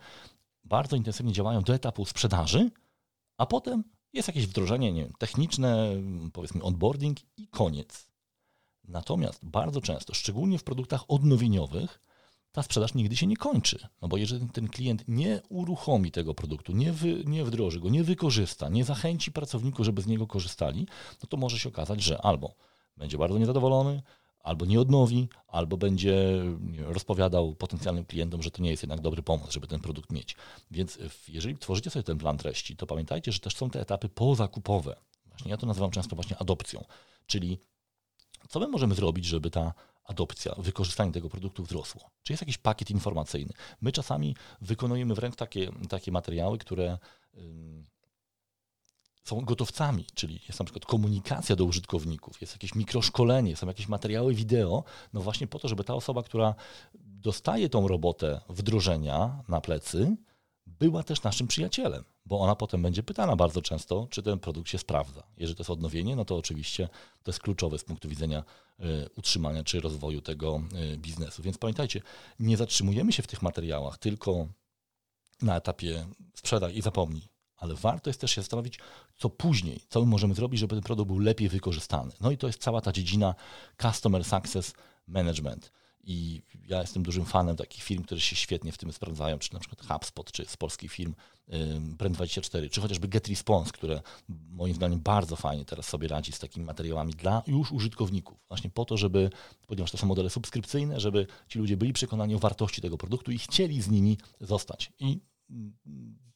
bardzo 0.65 0.97
intensywnie 0.97 1.33
działają 1.33 1.63
do 1.63 1.75
etapu 1.75 2.05
sprzedaży, 2.05 2.71
a 3.39 3.47
potem 3.47 3.85
jest 4.13 4.29
jakieś 4.29 4.47
wdrożenie 4.47 4.93
nie 4.93 5.03
wiem, 5.05 5.13
techniczne, 5.19 5.89
powiedzmy 6.33 6.63
onboarding 6.63 7.19
i 7.37 7.49
koniec. 7.49 8.09
Natomiast 8.85 9.45
bardzo 9.45 9.81
często, 9.81 10.15
szczególnie 10.15 10.59
w 10.59 10.65
produktach 10.65 11.05
odnowieniowych, 11.09 12.01
ta 12.53 12.63
sprzedaż 12.63 12.95
nigdy 12.95 13.17
się 13.17 13.27
nie 13.27 13.37
kończy. 13.37 13.87
No 14.03 14.09
bo 14.09 14.17
jeżeli 14.17 14.49
ten 14.49 14.69
klient 14.69 15.05
nie 15.09 15.43
uruchomi 15.49 16.11
tego 16.11 16.35
produktu, 16.35 16.73
nie, 16.73 16.93
wy, 16.93 17.25
nie 17.27 17.45
wdroży 17.45 17.81
go, 17.81 17.89
nie 17.89 18.05
wykorzysta, 18.05 18.69
nie 18.69 18.85
zachęci 18.85 19.33
pracowników, 19.33 19.87
żeby 19.87 20.03
z 20.03 20.07
niego 20.07 20.27
korzystali, 20.27 20.87
no 21.23 21.29
to 21.29 21.37
może 21.37 21.59
się 21.59 21.69
okazać, 21.69 22.03
że 22.03 22.23
albo 22.23 22.55
będzie 22.97 23.19
bardzo 23.19 23.39
niezadowolony, 23.39 24.03
albo 24.45 24.65
nie 24.65 24.81
odnowi, 24.81 25.29
albo 25.49 25.77
będzie 25.77 26.43
rozpowiadał 26.79 27.55
potencjalnym 27.55 28.05
klientom, 28.05 28.43
że 28.43 28.51
to 28.51 28.63
nie 28.63 28.71
jest 28.71 28.83
jednak 28.83 29.01
dobry 29.01 29.23
pomysł, 29.23 29.53
żeby 29.53 29.67
ten 29.67 29.81
produkt 29.81 30.13
mieć. 30.13 30.37
Więc 30.71 30.99
jeżeli 31.29 31.59
tworzycie 31.59 31.91
sobie 31.91 32.03
ten 32.03 32.19
plan 32.19 32.39
treści, 32.39 32.77
to 32.77 32.87
pamiętajcie, 32.87 33.33
że 33.33 33.41
też 33.41 33.57
są 33.57 33.71
te 33.71 33.81
etapy 33.81 34.09
pozakupowe. 34.09 34.97
Właśnie 35.27 35.51
ja 35.51 35.57
to 35.57 35.67
nazywam 35.67 35.91
często 35.91 36.17
właśnie 36.17 36.39
adopcją, 36.39 36.85
czyli 37.27 37.59
co 38.49 38.61
my 38.61 38.69
możemy 38.69 38.95
zrobić, 38.95 39.25
żeby 39.25 39.51
ta 39.51 39.75
adopcja, 40.05 40.55
wykorzystanie 40.59 41.13
tego 41.13 41.29
produktu 41.29 41.63
wzrosło? 41.63 42.11
Czy 42.23 42.33
jest 42.33 42.43
jakiś 42.43 42.59
pakiet 42.59 42.91
informacyjny? 42.91 43.53
My 43.81 43.93
czasami 43.93 44.37
wykonujemy 44.61 45.15
wręcz 45.15 45.37
takie, 45.37 45.71
takie 45.89 46.13
materiały, 46.13 46.59
które 46.59 46.99
są 49.25 49.41
gotowcami, 49.41 50.07
czyli 50.15 50.41
jest 50.49 50.59
na 50.59 50.65
przykład 50.65 50.87
komunikacja 50.87 51.57
do 51.57 51.65
użytkowników, 51.65 52.41
jest 52.41 52.53
jakieś 52.53 52.75
mikroszkolenie, 52.75 53.57
są 53.57 53.67
jakieś 53.67 53.89
materiały 53.89 54.35
wideo, 54.35 54.85
no 55.13 55.21
właśnie 55.21 55.47
po 55.47 55.59
to, 55.59 55.69
żeby 55.69 55.85
ta 55.85 55.95
osoba, 55.95 56.23
która 56.23 56.55
dostaje 56.95 57.69
tą 57.69 57.89
robotę 57.89 58.41
wdrożenia 58.49 59.43
na 59.49 59.61
plecy, 59.61 60.17
była 60.67 61.03
też 61.03 61.23
naszym 61.23 61.47
przyjacielem, 61.47 62.05
bo 62.27 62.41
ona 62.41 62.57
potem 62.57 62.83
będzie 62.83 63.03
pytana 63.03 63.37
bardzo 63.37 63.63
często, 63.63 64.07
czy 64.11 64.23
ten 64.23 64.39
produkt 64.39 64.71
się 64.71 64.79
sprawdza. 64.79 65.23
Jeżeli 65.37 65.57
to 65.57 65.61
jest 65.61 65.71
odnowienie, 65.71 66.17
no 66.17 66.25
to 66.25 66.37
oczywiście 66.37 66.89
to 67.23 67.31
jest 67.31 67.41
kluczowe 67.41 67.79
z 67.79 67.85
punktu 67.85 68.09
widzenia 68.09 68.45
y, 68.81 68.85
utrzymania 69.17 69.65
czy 69.65 69.81
rozwoju 69.81 70.21
tego 70.21 70.63
y, 70.95 70.97
biznesu. 70.97 71.43
Więc 71.43 71.59
pamiętajcie, 71.59 72.01
nie 72.39 72.57
zatrzymujemy 72.57 73.13
się 73.13 73.23
w 73.23 73.27
tych 73.27 73.43
materiałach 73.43 73.99
tylko 73.99 74.47
na 75.43 75.57
etapie 75.57 76.07
sprzedaj 76.35 76.77
i 76.77 76.83
zapomnij, 76.83 77.29
ale 77.57 77.75
warto 77.75 78.11
jest 78.11 78.21
też 78.21 78.31
się 78.31 78.41
zastanowić, 78.41 78.79
co 79.17 79.31
później, 79.31 79.81
co 79.89 80.01
my 80.01 80.07
możemy 80.07 80.35
zrobić, 80.35 80.61
żeby 80.61 80.75
ten 80.75 80.83
produkt 80.83 81.07
był 81.07 81.19
lepiej 81.19 81.49
wykorzystany. 81.49 82.13
No 82.21 82.31
i 82.31 82.39
to 82.39 82.47
jest 82.47 82.63
cała 82.63 82.81
ta 82.81 82.93
dziedzina 82.93 83.35
Customer 83.83 84.25
Success 84.25 84.75
Management. 85.07 85.73
I 86.07 86.43
ja 86.69 86.81
jestem 86.81 87.03
dużym 87.03 87.25
fanem 87.25 87.57
takich 87.57 87.83
firm, 87.83 88.03
które 88.03 88.21
się 88.21 88.37
świetnie 88.37 88.73
w 88.73 88.79
tym 88.79 88.93
sprawdzają, 88.93 89.39
czy 89.39 89.55
na 89.55 89.61
przykład 89.61 89.87
HubSpot, 89.87 90.33
czy 90.33 90.45
z 90.45 90.57
polskich 90.57 90.93
firm 90.93 91.15
Brand24, 91.99 92.71
czy 92.71 92.81
chociażby 92.81 93.09
GetResponse, 93.09 93.73
które 93.73 94.03
moim 94.29 94.75
zdaniem 94.75 95.01
bardzo 95.01 95.37
fajnie 95.37 95.65
teraz 95.65 95.89
sobie 95.89 96.09
radzi 96.09 96.33
z 96.33 96.39
takimi 96.39 96.67
materiałami 96.67 97.13
dla 97.13 97.43
już 97.47 97.73
użytkowników. 97.73 98.39
Właśnie 98.49 98.71
po 98.71 98.85
to, 98.85 98.97
żeby, 98.97 99.31
ponieważ 99.67 99.91
to 99.91 99.99
są 99.99 100.07
modele 100.07 100.31
subskrypcyjne, 100.31 101.01
żeby 101.01 101.27
ci 101.49 101.59
ludzie 101.59 101.77
byli 101.77 101.93
przekonani 101.93 102.35
o 102.35 102.39
wartości 102.39 102.83
tego 102.83 102.99
produktu 102.99 103.33
i 103.33 103.39
chcieli 103.39 103.83
z 103.83 103.89
nimi 103.89 104.19
zostać. 104.41 104.93
I 104.99 105.21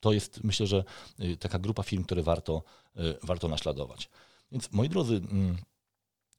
to 0.01 0.13
jest, 0.13 0.45
myślę, 0.45 0.67
że 0.67 0.85
y, 1.21 1.37
taka 1.37 1.59
grupa 1.59 1.83
firm, 1.83 2.05
które 2.05 2.23
warto, 2.23 2.63
y, 2.97 3.19
warto 3.23 3.49
naśladować. 3.49 4.11
Więc 4.53 4.73
moi 4.73 4.89
drodzy, 4.89 5.17
mm, 5.17 5.57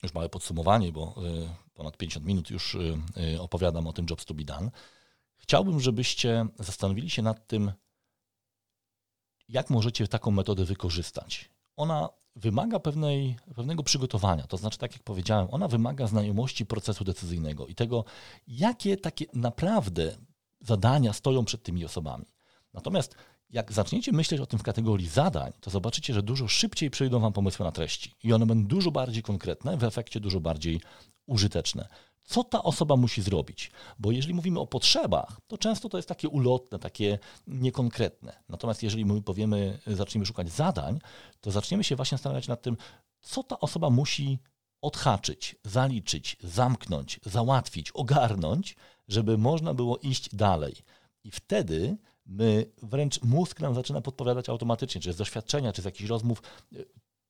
już 0.03 0.13
małe 0.13 0.29
podsumowanie, 0.29 0.91
bo 0.91 1.15
y, 1.27 1.49
ponad 1.73 1.97
50 1.97 2.25
minut 2.25 2.49
już 2.49 2.77
opowiadam 3.39 3.87
o 3.87 3.93
tym 3.93 4.05
Jobs 4.09 4.25
to 4.25 4.33
be 4.33 4.43
done. 4.43 4.71
Chciałbym, 5.37 5.79
żebyście 5.79 6.45
zastanowili 6.59 7.09
się 7.09 7.21
nad 7.21 7.47
tym, 7.47 7.71
jak 9.49 9.69
możecie 9.69 10.07
taką 10.07 10.31
metodę 10.31 10.65
wykorzystać. 10.65 11.49
Ona 11.75 12.09
wymaga 12.35 12.79
pewnej, 12.79 13.35
pewnego 13.55 13.83
przygotowania, 13.83 14.47
to 14.47 14.57
znaczy, 14.57 14.77
tak 14.77 14.93
jak 14.93 15.03
powiedziałem, 15.03 15.47
ona 15.51 15.67
wymaga 15.67 16.07
znajomości 16.07 16.65
procesu 16.65 17.03
decyzyjnego 17.03 17.67
i 17.67 17.75
tego, 17.75 18.05
jakie 18.47 18.97
takie 18.97 19.25
naprawdę 19.33 20.17
zadania 20.61 21.13
stoją 21.13 21.45
przed 21.45 21.63
tymi 21.63 21.85
osobami. 21.85 22.25
Natomiast 22.73 23.15
jak 23.49 23.71
zaczniecie 23.71 24.11
myśleć 24.11 24.41
o 24.41 24.45
tym 24.45 24.59
w 24.59 24.63
kategorii 24.63 25.07
zadań, 25.07 25.51
to 25.61 25.69
zobaczycie, 25.69 26.13
że 26.13 26.23
dużo 26.23 26.47
szybciej 26.47 26.89
przyjdą 26.89 27.19
Wam 27.19 27.33
pomysły 27.33 27.65
na 27.65 27.71
treści 27.71 28.13
i 28.23 28.33
one 28.33 28.45
będą 28.45 28.67
dużo 28.67 28.91
bardziej 28.91 29.23
konkretne, 29.23 29.77
w 29.77 29.83
efekcie 29.83 30.19
dużo 30.19 30.39
bardziej 30.39 30.81
użyteczne. 31.25 31.87
Co 32.23 32.43
ta 32.43 32.63
osoba 32.63 32.95
musi 32.95 33.21
zrobić? 33.21 33.71
Bo 33.99 34.11
jeżeli 34.11 34.33
mówimy 34.33 34.59
o 34.59 34.67
potrzebach, 34.67 35.37
to 35.47 35.57
często 35.57 35.89
to 35.89 35.97
jest 35.97 36.09
takie 36.09 36.29
ulotne, 36.29 36.79
takie 36.79 37.19
niekonkretne. 37.47 38.43
Natomiast 38.49 38.83
jeżeli 38.83 39.05
my 39.05 39.21
powiemy, 39.21 39.79
zaczniemy 39.87 40.25
szukać 40.25 40.49
zadań, 40.49 40.99
to 41.41 41.51
zaczniemy 41.51 41.83
się 41.83 41.95
właśnie 41.95 42.17
zastanawiać 42.17 42.47
nad 42.47 42.61
tym, 42.61 42.77
co 43.21 43.43
ta 43.43 43.59
osoba 43.59 43.89
musi 43.89 44.39
odhaczyć, 44.81 45.55
zaliczyć, 45.63 46.37
zamknąć, 46.43 47.19
załatwić, 47.25 47.91
ogarnąć, 47.91 48.75
żeby 49.07 49.37
można 49.37 49.73
było 49.73 49.97
iść 49.97 50.35
dalej. 50.35 50.75
I 51.23 51.31
wtedy 51.31 51.97
my 52.29 52.65
wręcz 52.83 53.23
mózg 53.23 53.59
nam 53.59 53.75
zaczyna 53.75 54.01
podpowiadać 54.01 54.49
automatycznie, 54.49 55.01
czy 55.01 55.13
z 55.13 55.17
doświadczenia, 55.17 55.73
czy 55.73 55.81
z 55.81 55.85
jakichś 55.85 56.09
rozmów, 56.09 56.41
e, 56.75 56.77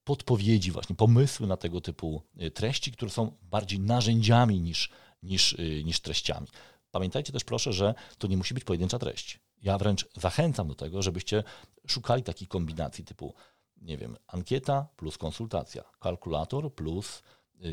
podpowiedzi, 0.04 0.72
właśnie 0.72 0.96
pomysły 0.96 1.48
na 1.48 1.58
tego 1.58 1.82
typu 1.82 2.22
e, 2.38 2.52
treści, 2.52 2.92
które 2.92 3.12
są 3.12 3.38
bardziej 3.42 3.80
narzędziami 3.80 4.62
niż, 4.62 4.90
niż, 5.24 5.54
e, 5.54 5.84
niż 5.84 6.00
treściami. 6.00 6.48
Pamiętajcie 6.92 7.34
też 7.34 7.44
proszę, 7.44 7.74
że 7.74 7.94
to 8.18 8.28
nie 8.28 8.38
musi 8.38 8.54
być 8.54 8.64
pojedyncza 8.64 9.00
treść. 9.00 9.40
Ja 9.62 9.78
wręcz 9.78 10.08
zachęcam 10.18 10.68
do 10.68 10.76
tego, 10.76 11.02
żebyście 11.02 11.44
szukali 11.88 12.24
takich 12.24 12.48
kombinacji 12.48 13.06
typu, 13.06 13.34
nie 13.78 13.98
wiem, 13.98 14.18
ankieta 14.28 14.88
plus 14.96 15.18
konsultacja, 15.18 15.84
kalkulator 16.00 16.76
plus 16.76 17.24
yy, 17.60 17.72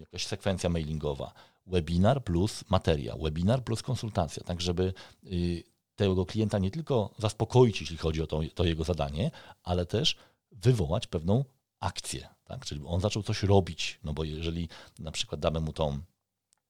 jakaś 0.00 0.26
sekwencja 0.26 0.70
mailingowa, 0.70 1.32
webinar 1.66 2.24
plus 2.24 2.64
materia, 2.70 3.16
webinar 3.16 3.64
plus 3.64 3.82
konsultacja, 3.82 4.44
tak 4.44 4.60
żeby 4.60 4.94
yy, 5.22 5.62
tego 5.96 6.26
klienta 6.26 6.58
nie 6.58 6.70
tylko 6.70 7.10
zaspokoić, 7.18 7.80
jeśli 7.80 7.96
chodzi 7.96 8.22
o 8.22 8.26
to, 8.26 8.40
to 8.54 8.64
jego 8.64 8.84
zadanie, 8.84 9.30
ale 9.62 9.86
też 9.86 10.16
wywołać 10.52 11.06
pewną 11.06 11.44
akcję, 11.80 12.28
tak? 12.44 12.64
czyli 12.64 12.80
on 12.86 13.00
zaczął 13.00 13.22
coś 13.22 13.42
robić, 13.42 14.00
no 14.04 14.12
bo 14.12 14.24
jeżeli 14.24 14.68
na 14.98 15.12
przykład 15.12 15.40
damy 15.40 15.60
mu 15.60 15.72
tą 15.72 15.98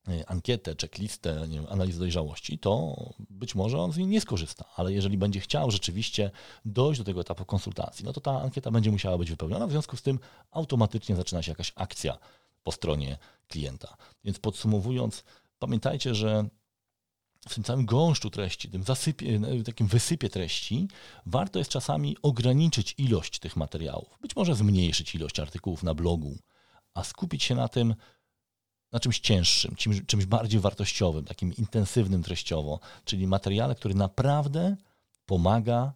y, 0.08 0.26
ankietę, 0.26 0.74
checklistę, 0.80 1.48
nie 1.48 1.60
wiem, 1.60 1.66
analizę 1.70 1.98
dojrzałości, 1.98 2.58
to 2.58 2.96
być 3.30 3.54
może 3.54 3.78
on 3.78 3.92
z 3.92 3.96
niej 3.96 4.06
nie 4.06 4.20
skorzysta, 4.20 4.64
ale 4.76 4.92
jeżeli 4.92 5.18
będzie 5.18 5.40
chciał 5.40 5.70
rzeczywiście 5.70 6.30
dojść 6.64 7.00
do 7.00 7.04
tego 7.04 7.20
etapu 7.20 7.44
konsultacji, 7.44 8.04
no 8.04 8.12
to 8.12 8.20
ta 8.20 8.40
ankieta 8.42 8.70
będzie 8.70 8.90
musiała 8.90 9.18
być 9.18 9.30
wypełniona, 9.30 9.66
w 9.66 9.70
związku 9.70 9.96
z 9.96 10.02
tym 10.02 10.18
automatycznie 10.50 11.16
zaczyna 11.16 11.42
się 11.42 11.52
jakaś 11.52 11.72
akcja 11.74 12.18
po 12.62 12.72
stronie 12.72 13.18
klienta. 13.48 13.96
Więc 14.24 14.38
podsumowując, 14.38 15.24
pamiętajcie, 15.58 16.14
że 16.14 16.48
w 17.48 17.54
tym 17.54 17.64
całym 17.64 17.86
gąszczu 17.86 18.30
treści, 18.30 18.70
tym 18.70 18.82
zasypie, 18.82 19.40
takim 19.64 19.86
wysypie 19.86 20.28
treści, 20.28 20.88
warto 21.26 21.58
jest 21.58 21.70
czasami 21.70 22.16
ograniczyć 22.22 22.94
ilość 22.98 23.38
tych 23.38 23.56
materiałów. 23.56 24.18
Być 24.20 24.36
może 24.36 24.54
zmniejszyć 24.54 25.14
ilość 25.14 25.40
artykułów 25.40 25.82
na 25.82 25.94
blogu, 25.94 26.38
a 26.94 27.04
skupić 27.04 27.42
się 27.42 27.54
na 27.54 27.68
tym, 27.68 27.94
na 28.92 29.00
czymś 29.00 29.20
cięższym, 29.20 29.76
czymś, 29.76 30.06
czymś 30.06 30.26
bardziej 30.26 30.60
wartościowym, 30.60 31.24
takim 31.24 31.56
intensywnym 31.56 32.22
treściowo, 32.22 32.80
czyli 33.04 33.26
materiale, 33.26 33.74
który 33.74 33.94
naprawdę 33.94 34.76
pomaga 35.26 35.92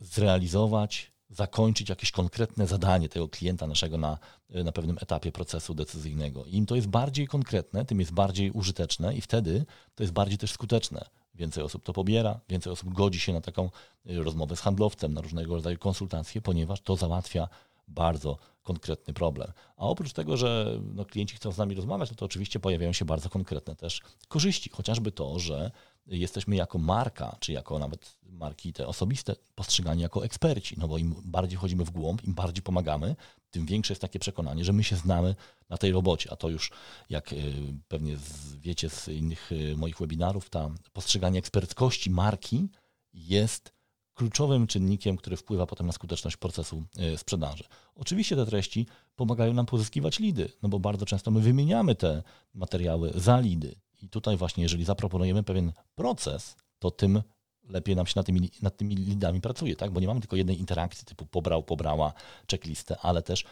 zrealizować 0.00 1.12
zakończyć 1.30 1.88
jakieś 1.88 2.10
konkretne 2.10 2.66
zadanie 2.66 3.08
tego 3.08 3.28
klienta 3.28 3.66
naszego 3.66 3.98
na, 3.98 4.18
na 4.50 4.72
pewnym 4.72 4.98
etapie 5.00 5.32
procesu 5.32 5.74
decyzyjnego. 5.74 6.44
Im 6.44 6.66
to 6.66 6.76
jest 6.76 6.88
bardziej 6.88 7.26
konkretne, 7.26 7.84
tym 7.84 8.00
jest 8.00 8.12
bardziej 8.12 8.50
użyteczne 8.50 9.14
i 9.14 9.20
wtedy 9.20 9.66
to 9.94 10.02
jest 10.02 10.12
bardziej 10.12 10.38
też 10.38 10.52
skuteczne. 10.52 11.04
Więcej 11.34 11.62
osób 11.62 11.84
to 11.84 11.92
pobiera, 11.92 12.40
więcej 12.48 12.72
osób 12.72 12.94
godzi 12.94 13.20
się 13.20 13.32
na 13.32 13.40
taką 13.40 13.70
y, 14.10 14.22
rozmowę 14.22 14.56
z 14.56 14.60
handlowcem, 14.60 15.14
na 15.14 15.20
różnego 15.20 15.54
rodzaju 15.54 15.78
konsultacje, 15.78 16.40
ponieważ 16.40 16.80
to 16.80 16.96
załatwia 16.96 17.48
bardzo 17.88 18.38
konkretny 18.68 19.14
problem. 19.14 19.52
A 19.76 19.86
oprócz 19.86 20.12
tego, 20.12 20.36
że 20.36 20.80
no, 20.94 21.04
klienci 21.04 21.36
chcą 21.36 21.52
z 21.52 21.58
nami 21.58 21.74
rozmawiać, 21.74 22.10
no 22.10 22.16
to 22.16 22.24
oczywiście 22.24 22.60
pojawiają 22.60 22.92
się 22.92 23.04
bardzo 23.04 23.28
konkretne 23.28 23.76
też 23.76 24.00
korzyści, 24.28 24.70
chociażby 24.70 25.12
to, 25.12 25.38
że 25.38 25.70
jesteśmy 26.06 26.56
jako 26.56 26.78
marka, 26.78 27.36
czy 27.40 27.52
jako 27.52 27.78
nawet 27.78 28.16
marki 28.22 28.72
te 28.72 28.86
osobiste 28.86 29.36
postrzegani 29.54 30.02
jako 30.02 30.24
eksperci, 30.24 30.74
no 30.78 30.88
bo 30.88 30.98
im 30.98 31.14
bardziej 31.24 31.58
chodzimy 31.58 31.84
w 31.84 31.90
głąb, 31.90 32.24
im 32.24 32.34
bardziej 32.34 32.62
pomagamy, 32.62 33.16
tym 33.50 33.66
większe 33.66 33.92
jest 33.92 34.02
takie 34.02 34.18
przekonanie, 34.18 34.64
że 34.64 34.72
my 34.72 34.84
się 34.84 34.96
znamy 34.96 35.34
na 35.68 35.76
tej 35.76 35.92
robocie, 35.92 36.32
a 36.32 36.36
to 36.36 36.48
już 36.48 36.70
jak 37.10 37.32
y, 37.32 37.54
pewnie 37.88 38.16
wiecie 38.60 38.90
z 38.90 39.08
innych 39.08 39.52
y, 39.52 39.76
moich 39.76 39.98
webinarów, 39.98 40.50
ta 40.50 40.70
postrzeganie 40.92 41.38
eksperckości 41.38 42.10
marki 42.10 42.68
jest 43.12 43.77
kluczowym 44.18 44.66
czynnikiem, 44.66 45.16
który 45.16 45.36
wpływa 45.36 45.66
potem 45.66 45.86
na 45.86 45.92
skuteczność 45.92 46.36
procesu 46.36 46.82
y, 47.14 47.18
sprzedaży. 47.18 47.64
Oczywiście 47.94 48.36
te 48.36 48.46
treści 48.46 48.86
pomagają 49.16 49.52
nam 49.52 49.66
pozyskiwać 49.66 50.18
lidy, 50.18 50.52
no 50.62 50.68
bo 50.68 50.78
bardzo 50.78 51.06
często 51.06 51.30
my 51.30 51.40
wymieniamy 51.40 51.94
te 51.94 52.22
materiały 52.54 53.12
za 53.14 53.40
lidy, 53.40 53.74
i 54.02 54.08
tutaj 54.08 54.36
właśnie, 54.36 54.62
jeżeli 54.62 54.84
zaproponujemy 54.84 55.42
pewien 55.42 55.72
proces, 55.94 56.56
to 56.78 56.90
tym 56.90 57.22
lepiej 57.68 57.96
nam 57.96 58.06
się 58.06 58.12
nad 58.16 58.26
tymi, 58.26 58.50
nad 58.62 58.76
tymi 58.76 58.96
lidami 58.96 59.40
pracuje, 59.40 59.76
tak? 59.76 59.90
Bo 59.90 60.00
nie 60.00 60.06
mamy 60.06 60.20
tylko 60.20 60.36
jednej 60.36 60.58
interakcji 60.58 61.04
typu 61.04 61.26
pobrał, 61.26 61.62
pobrała, 61.62 62.12
checklistę, 62.50 62.96
ale 63.02 63.22
też 63.22 63.44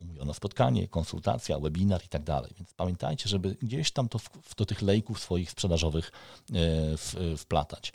umówiono 0.00 0.34
spotkanie, 0.34 0.88
konsultacja, 0.88 1.58
webinar 1.58 2.04
i 2.04 2.08
tak 2.08 2.22
dalej. 2.22 2.52
Więc 2.58 2.74
pamiętajcie, 2.74 3.28
żeby 3.28 3.56
gdzieś 3.62 3.90
tam 3.90 4.08
to 4.08 4.18
w, 4.18 4.54
do 4.56 4.66
tych 4.66 4.82
lejków 4.82 5.20
swoich 5.20 5.50
sprzedażowych 5.50 6.12
e, 6.54 7.36
wplatać. 7.36 7.92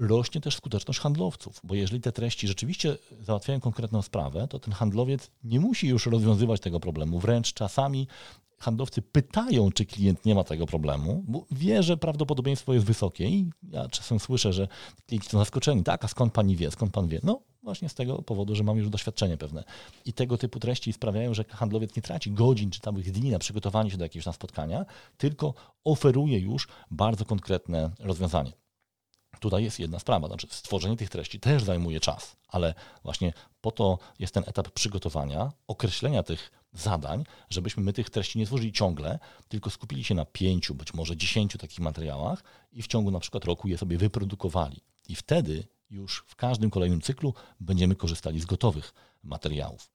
Rośnie 0.00 0.40
też 0.40 0.56
skuteczność 0.56 1.00
handlowców, 1.00 1.60
bo 1.64 1.74
jeżeli 1.74 2.00
te 2.00 2.12
treści 2.12 2.48
rzeczywiście 2.48 2.96
załatwiają 3.20 3.60
konkretną 3.60 4.02
sprawę, 4.02 4.48
to 4.48 4.58
ten 4.58 4.74
handlowiec 4.74 5.30
nie 5.44 5.60
musi 5.60 5.88
już 5.88 6.06
rozwiązywać 6.06 6.60
tego 6.60 6.80
problemu. 6.80 7.18
Wręcz 7.18 7.52
czasami 7.52 8.06
handlowcy 8.58 9.02
pytają, 9.02 9.72
czy 9.72 9.86
klient 9.86 10.24
nie 10.24 10.34
ma 10.34 10.44
tego 10.44 10.66
problemu, 10.66 11.24
bo 11.28 11.44
wie, 11.50 11.82
że 11.82 11.96
prawdopodobieństwo 11.96 12.74
jest 12.74 12.86
wysokie 12.86 13.28
i 13.28 13.50
ja 13.72 13.88
czasem 13.88 14.20
słyszę, 14.20 14.52
że 14.52 14.68
klienci 15.06 15.28
są 15.28 15.38
zaskoczeni. 15.38 15.82
Tak, 15.82 16.04
a 16.04 16.08
skąd 16.08 16.32
pani 16.32 16.56
wie, 16.56 16.70
skąd 16.70 16.92
pan 16.92 17.08
wie? 17.08 17.20
No 17.22 17.40
właśnie 17.62 17.88
z 17.88 17.94
tego 17.94 18.22
powodu, 18.22 18.54
że 18.54 18.64
mam 18.64 18.78
już 18.78 18.90
doświadczenie 18.90 19.36
pewne. 19.36 19.64
I 20.04 20.12
tego 20.12 20.38
typu 20.38 20.60
treści 20.60 20.92
sprawiają, 20.92 21.34
że 21.34 21.44
handlowiec 21.44 21.96
nie 21.96 22.02
traci 22.02 22.32
godzin 22.32 22.70
czy 22.70 22.80
całych 22.80 23.12
dni 23.12 23.30
na 23.30 23.38
przygotowanie 23.38 23.90
się 23.90 23.96
do 23.96 24.04
jakiegoś 24.04 24.34
spotkania, 24.34 24.84
tylko 25.16 25.54
oferuje 25.84 26.38
już 26.38 26.68
bardzo 26.90 27.24
konkretne 27.24 27.90
rozwiązanie. 27.98 28.52
Tutaj 29.40 29.64
jest 29.64 29.78
jedna 29.78 29.98
sprawa, 29.98 30.28
znaczy 30.28 30.46
stworzenie 30.50 30.96
tych 30.96 31.10
treści 31.10 31.40
też 31.40 31.64
zajmuje 31.64 32.00
czas, 32.00 32.36
ale 32.48 32.74
właśnie 33.02 33.32
Po 33.60 33.70
to 33.70 33.98
jest 34.18 34.34
ten 34.34 34.44
etap 34.46 34.70
przygotowania, 34.70 35.52
określenia 35.66 36.22
tych 36.22 36.50
zadań, 36.72 37.24
żebyśmy 37.50 37.82
my 37.82 37.92
tych 37.92 38.10
treści 38.10 38.38
nie 38.38 38.46
tworzyli 38.46 38.72
ciągle, 38.72 39.18
tylko 39.48 39.70
skupili 39.70 40.04
się 40.04 40.14
na 40.14 40.24
pięciu, 40.24 40.74
być 40.74 40.94
może 40.94 41.16
dziesięciu 41.16 41.58
takich 41.58 41.80
materiałach 41.80 42.44
i 42.72 42.82
w 42.82 42.86
ciągu 42.86 43.10
na 43.10 43.20
przykład 43.20 43.44
roku 43.44 43.68
je 43.68 43.78
sobie 43.78 43.98
wyprodukowali. 43.98 44.80
I 45.08 45.16
wtedy 45.16 45.68
już 45.90 46.24
w 46.26 46.36
każdym 46.36 46.70
kolejnym 46.70 47.00
cyklu 47.00 47.34
będziemy 47.60 47.96
korzystali 47.96 48.40
z 48.40 48.44
gotowych 48.44 48.94
materiałów. 49.22 49.90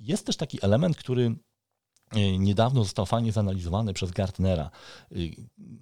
Jest 0.00 0.26
też 0.26 0.36
taki 0.36 0.58
element, 0.62 0.96
który 0.96 1.36
niedawno 2.38 2.84
został 2.84 3.06
fajnie 3.06 3.32
zanalizowany 3.32 3.92
przez 3.92 4.10
Gartnera. 4.10 4.70
E, 5.12 5.14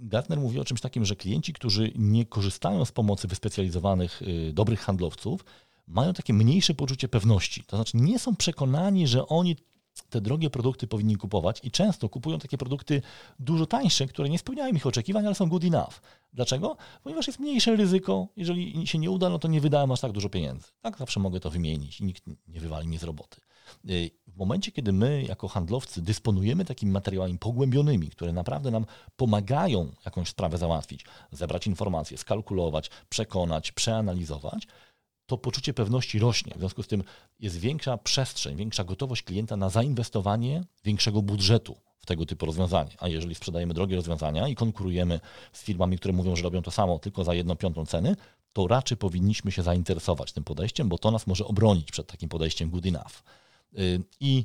Gartner 0.01 0.41
mówi 0.41 0.61
o 0.61 0.65
czymś 0.65 0.81
takim, 0.81 1.05
że 1.05 1.17
klienci, 1.17 1.53
którzy 1.53 1.93
nie 1.95 2.27
korzystają 2.27 2.85
z 2.85 2.93
pomocy 2.93 3.29
wyspecjalizowanych, 3.29 4.23
e, 4.23 4.53
dobrych 4.53 4.81
handlowców, 4.81 5.45
mają 5.87 6.13
takie 6.13 6.33
mniejsze 6.33 6.75
poczucie 6.75 7.09
pewności. 7.09 7.65
To 7.65 7.77
znaczy 7.77 7.97
nie 7.97 8.19
są 8.19 8.37
przekonani, 8.37 9.07
że 9.07 9.27
oni 9.27 9.57
te 10.11 10.21
drogie 10.21 10.51
produkty 10.51 10.87
powinni 10.87 11.17
kupować 11.17 11.61
i 11.63 11.71
często 11.71 12.09
kupują 12.09 12.39
takie 12.39 12.59
produkty 12.59 13.03
dużo 13.39 13.67
tańsze, 13.67 14.07
które 14.07 14.29
nie 14.29 14.39
spełniają 14.39 14.75
ich 14.75 14.87
oczekiwań, 14.87 15.27
ale 15.27 15.35
są 15.35 15.49
good 15.49 15.65
enough. 15.65 16.01
Dlaczego? 16.33 16.77
Ponieważ 17.03 17.27
jest 17.27 17.41
mniejsze 17.41 17.77
ryzyko. 17.77 18.29
Jeżeli 18.37 18.87
się 18.87 18.99
nie 18.99 19.11
uda, 19.11 19.29
no 19.29 19.39
to 19.39 19.49
nie 19.49 19.61
wydałem 19.61 19.93
aż 19.93 20.01
tak 20.01 20.13
dużo 20.13 20.29
pieniędzy. 20.29 20.69
Tak, 20.81 20.99
zawsze 20.99 21.21
mogę 21.21 21.41
to 21.41 21.51
wymienić 21.51 22.01
i 22.01 22.05
nikt 22.05 22.25
nie 22.49 22.61
wywali 22.61 22.89
mnie 22.89 22.99
z 22.99 23.03
roboty. 23.03 23.41
Y, 23.91 24.11
w 24.27 24.37
momencie, 24.37 24.73
kiedy 24.73 24.93
my 24.93 25.25
jako 25.29 25.49
handlowcy 25.49 26.03
dysponujemy 26.03 26.65
takimi 26.65 26.93
materiałami 26.93 27.39
pogłębionymi, 27.39 28.09
które 28.09 28.33
naprawdę 28.33 28.71
nam 28.71 28.87
pomagają 29.17 29.93
jakąś 30.05 30.29
sprawę 30.29 30.59
załatwić, 30.59 31.05
zebrać 31.33 31.67
informacje, 31.67 32.19
skalkulować, 32.19 32.91
przekonać, 33.09 33.73
przeanalizować, 33.73 34.67
to 35.27 35.39
poczucie 35.39 35.75
pewności 35.75 36.19
rośnie. 36.19 36.53
W 36.57 36.59
związku 36.59 36.83
z 36.83 36.87
tym 36.87 37.05
jest 37.41 37.57
większa 37.57 37.99
przestrzeń, 37.99 38.57
większa 38.57 38.85
gotowość 38.85 39.23
klienta 39.23 39.57
na 39.57 39.71
zainwestowanie 39.71 40.65
większego 40.85 41.23
budżetu 41.23 41.77
w 41.99 42.07
tego 42.07 42.27
typu 42.27 42.47
rozwiązanie. 42.47 42.91
A 42.99 43.09
jeżeli 43.09 43.35
sprzedajemy 43.35 43.75
drogie 43.75 43.97
rozwiązania 43.97 44.49
i 44.49 44.55
konkurujemy 44.55 45.21
z 45.53 45.63
firmami, 45.63 45.99
które 45.99 46.15
mówią, 46.15 46.37
że 46.37 46.43
robią 46.43 46.63
to 46.63 46.71
samo 46.71 46.99
tylko 46.99 47.25
za 47.25 47.35
jedną 47.35 47.57
piątą 47.57 47.87
ceny, 47.87 48.17
to 48.53 48.67
raczej 48.67 48.97
powinniśmy 48.97 49.53
się 49.53 49.63
zainteresować 49.63 50.33
tym 50.33 50.45
podejściem, 50.45 50.89
bo 50.89 50.99
to 50.99 51.11
nas 51.11 51.27
może 51.27 51.45
obronić 51.45 51.93
przed 51.93 52.07
takim 52.07 52.29
podejściem 52.29 52.71
good 52.71 52.87
enough. 52.87 53.23
Y, 53.79 54.03
I 54.21 54.45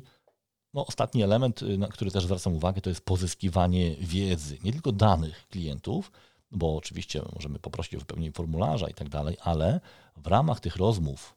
no, 0.74 0.86
ostatni 0.86 1.22
element, 1.22 1.62
y, 1.62 1.78
na 1.78 1.88
który 1.88 2.10
też 2.10 2.24
zwracam 2.24 2.54
uwagę, 2.54 2.80
to 2.80 2.90
jest 2.90 3.04
pozyskiwanie 3.04 3.96
wiedzy, 3.96 4.58
nie 4.64 4.72
tylko 4.72 4.92
danych 4.92 5.48
klientów, 5.48 6.12
bo 6.50 6.76
oczywiście 6.76 7.22
możemy 7.34 7.58
poprosić 7.58 7.94
o 7.94 7.98
wypełnienie 7.98 8.32
formularza 8.32 8.88
i 8.88 8.94
tak 8.94 9.08
dalej, 9.08 9.36
ale 9.40 9.80
w 10.16 10.26
ramach 10.26 10.60
tych 10.60 10.76
rozmów, 10.76 11.34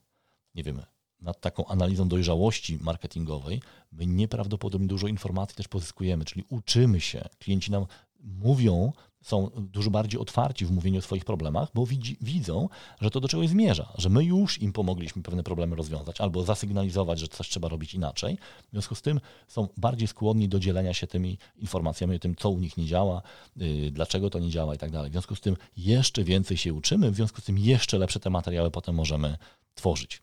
nie 0.55 0.63
wiem, 0.63 0.81
nad 1.21 1.41
taką 1.41 1.65
analizą 1.65 2.07
dojrzałości 2.07 2.77
marketingowej, 2.81 3.61
my 3.91 4.05
nieprawdopodobnie 4.05 4.87
dużo 4.87 5.07
informacji 5.07 5.55
też 5.55 5.67
pozyskujemy, 5.67 6.25
czyli 6.25 6.45
uczymy 6.49 7.01
się. 7.01 7.29
Klienci 7.39 7.71
nam 7.71 7.85
mówią, 8.19 8.91
są 9.21 9.49
dużo 9.55 9.91
bardziej 9.91 10.19
otwarci 10.19 10.65
w 10.65 10.71
mówieniu 10.71 10.99
o 10.99 11.01
swoich 11.01 11.25
problemach, 11.25 11.69
bo 11.73 11.85
widzi, 11.85 12.17
widzą, 12.21 12.69
że 13.01 13.09
to 13.09 13.19
do 13.19 13.27
czegoś 13.27 13.49
zmierza, 13.49 13.93
że 13.97 14.09
my 14.09 14.23
już 14.23 14.61
im 14.61 14.73
pomogliśmy 14.73 15.23
pewne 15.23 15.43
problemy 15.43 15.75
rozwiązać 15.75 16.21
albo 16.21 16.43
zasygnalizować, 16.43 17.19
że 17.19 17.27
coś 17.27 17.49
trzeba 17.49 17.67
robić 17.67 17.93
inaczej. 17.93 18.37
W 18.67 18.71
związku 18.71 18.95
z 18.95 19.01
tym 19.01 19.19
są 19.47 19.67
bardziej 19.77 20.07
skłonni 20.07 20.49
do 20.49 20.59
dzielenia 20.59 20.93
się 20.93 21.07
tymi 21.07 21.37
informacjami 21.55 22.15
o 22.15 22.19
tym, 22.19 22.35
co 22.35 22.49
u 22.49 22.59
nich 22.59 22.77
nie 22.77 22.85
działa, 22.85 23.21
yy, 23.55 23.91
dlaczego 23.91 24.29
to 24.29 24.39
nie 24.39 24.49
działa 24.49 24.75
i 24.75 24.77
tak 24.77 24.91
dalej. 24.91 25.09
W 25.09 25.13
związku 25.13 25.35
z 25.35 25.41
tym 25.41 25.57
jeszcze 25.77 26.23
więcej 26.23 26.57
się 26.57 26.73
uczymy, 26.73 27.11
w 27.11 27.15
związku 27.15 27.41
z 27.41 27.43
tym 27.43 27.57
jeszcze 27.57 27.97
lepsze 27.97 28.19
te 28.19 28.29
materiały 28.29 28.71
potem 28.71 28.95
możemy 28.95 29.37
tworzyć. 29.75 30.21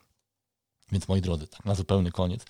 Więc 0.92 1.08
moi 1.08 1.20
drodzy, 1.20 1.46
tak 1.46 1.64
na 1.64 1.74
zupełny 1.74 2.10
koniec, 2.10 2.44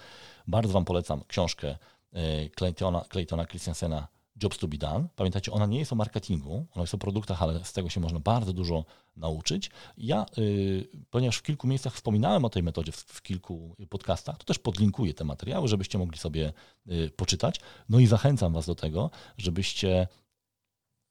bardzo 0.47 0.73
Wam 0.73 0.85
polecam 0.85 1.25
książkę 1.29 1.77
yy, 2.13 2.51
Claytona, 2.57 3.05
Claytona 3.09 3.47
Christiansena 3.47 4.16
Jobs 4.43 4.59
to 4.59 4.68
be 4.68 4.76
done. 4.76 5.09
Pamiętajcie, 5.16 5.53
ona 5.53 5.66
nie 5.66 5.78
jest 5.78 5.93
o 5.93 5.97
marketingu, 5.97 6.66
ona 6.74 6.82
jest 6.82 6.95
o 6.95 6.99
produktach, 6.99 7.43
ale 7.43 7.64
z 7.64 7.72
tego 7.72 7.91
się 7.91 8.01
można 8.01 8.20
bardzo 8.20 8.53
dużo 8.53 8.84
nauczyć. 9.16 9.70
Ja, 9.99 10.26
yy, 10.37 10.89
ponieważ 11.11 11.37
w 11.37 11.43
kilku 11.43 11.66
miejscach 11.66 11.95
wspominałem 11.95 12.45
o 12.45 12.51
tej 12.51 12.62
metodzie, 12.62 12.93
w, 12.93 12.97
w, 12.97 13.22
kilku 13.22 13.76
podcastach, 13.89 14.39
to 14.39 14.45
też 14.45 14.59
podlinkuję 14.59 15.14
te 15.14 15.24
materiały, 15.24 15.68
żebyście 15.68 15.99
mogli 15.99 16.18
sobie 16.18 16.53
yy, 16.87 17.11
poczytać. 17.11 17.61
No 17.89 17.99
i 17.99 18.07
zachęcam 18.07 18.53
Was 18.53 18.66
do 18.66 18.74
tego, 18.74 19.11
żebyście 19.39 20.09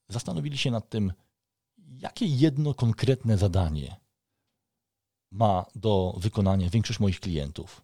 zastanowili 0.09 0.57
się 0.57 0.71
nad 0.71 0.89
tym, 0.89 1.13
jakie 1.77 2.25
jedno 2.25 2.73
konkretne 2.73 3.37
zadanie 3.37 3.95
ma 5.31 5.65
do 5.75 6.15
wykonania 6.17 6.69
większość 6.69 6.99
moich 6.99 7.19
klientów 7.19 7.81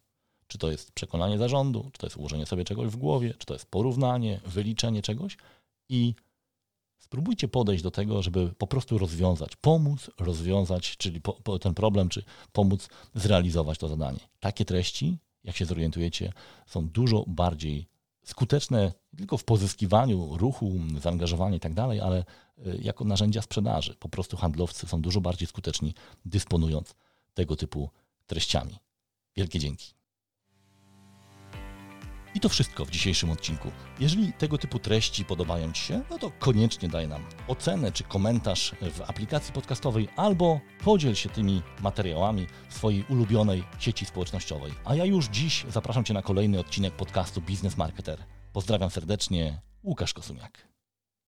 czy 0.51 0.57
to 0.57 0.71
jest 0.71 0.91
przekonanie 0.91 1.37
zarządu, 1.37 1.89
czy 1.91 1.99
to 1.99 2.05
jest 2.05 2.17
ułożenie 2.17 2.45
sobie 2.45 2.63
czegoś 2.63 2.87
w 2.87 2.95
głowie, 2.95 3.33
czy 3.37 3.45
to 3.45 3.53
jest 3.53 3.65
porównanie, 3.65 4.41
wyliczenie 4.45 5.01
czegoś 5.01 5.37
i 5.89 6.15
spróbujcie 6.97 7.47
podejść 7.47 7.83
do 7.83 7.91
tego, 7.91 8.21
żeby 8.21 8.53
po 8.57 8.67
prostu 8.67 8.97
rozwiązać, 8.97 9.55
pomóc 9.55 10.09
rozwiązać, 10.19 10.97
czyli 10.97 11.21
po, 11.21 11.33
po 11.33 11.59
ten 11.59 11.73
problem, 11.73 12.09
czy 12.09 12.23
pomóc 12.51 12.89
zrealizować 13.15 13.77
to 13.77 13.87
zadanie. 13.87 14.19
Takie 14.39 14.65
treści, 14.65 15.17
jak 15.43 15.55
się 15.55 15.65
zorientujecie, 15.65 16.33
są 16.67 16.87
dużo 16.87 17.23
bardziej 17.27 17.87
skuteczne 18.25 18.93
nie 19.13 19.17
tylko 19.17 19.37
w 19.37 19.43
pozyskiwaniu 19.43 20.37
ruchu, 20.37 20.71
zaangażowania 21.01 21.55
i 21.55 21.59
tak 21.59 21.73
dalej, 21.73 21.99
ale 21.99 22.25
y, 22.57 22.79
jako 22.81 23.05
narzędzia 23.05 23.41
sprzedaży. 23.41 23.95
Po 23.99 24.09
prostu 24.09 24.37
handlowcy 24.37 24.87
są 24.87 25.01
dużo 25.01 25.21
bardziej 25.21 25.47
skuteczni 25.47 25.93
dysponując 26.25 26.95
tego 27.33 27.55
typu 27.55 27.89
treściami. 28.27 28.75
Wielkie 29.35 29.59
dzięki. 29.59 30.00
I 32.35 32.39
to 32.39 32.49
wszystko 32.49 32.85
w 32.85 32.91
dzisiejszym 32.91 33.31
odcinku. 33.31 33.71
Jeżeli 33.99 34.33
tego 34.33 34.57
typu 34.57 34.79
treści 34.79 35.25
podobają 35.25 35.71
Ci 35.71 35.81
się, 35.81 36.01
no 36.09 36.19
to 36.19 36.31
koniecznie 36.39 36.89
daj 36.89 37.07
nam 37.07 37.25
ocenę 37.47 37.91
czy 37.91 38.03
komentarz 38.03 38.75
w 38.93 39.01
aplikacji 39.01 39.53
podcastowej 39.53 40.07
albo 40.15 40.59
podziel 40.83 41.15
się 41.15 41.29
tymi 41.29 41.61
materiałami 41.81 42.47
w 42.69 42.73
swojej 42.73 43.05
ulubionej 43.09 43.63
sieci 43.79 44.05
społecznościowej. 44.05 44.73
A 44.85 44.95
ja 44.95 45.05
już 45.05 45.27
dziś 45.27 45.65
zapraszam 45.69 46.03
Cię 46.03 46.13
na 46.13 46.21
kolejny 46.21 46.59
odcinek 46.59 46.93
podcastu 46.93 47.41
Business 47.41 47.77
Marketer. 47.77 48.23
Pozdrawiam 48.53 48.89
serdecznie, 48.89 49.61
Łukasz 49.83 50.13
Kosumiak. 50.13 50.70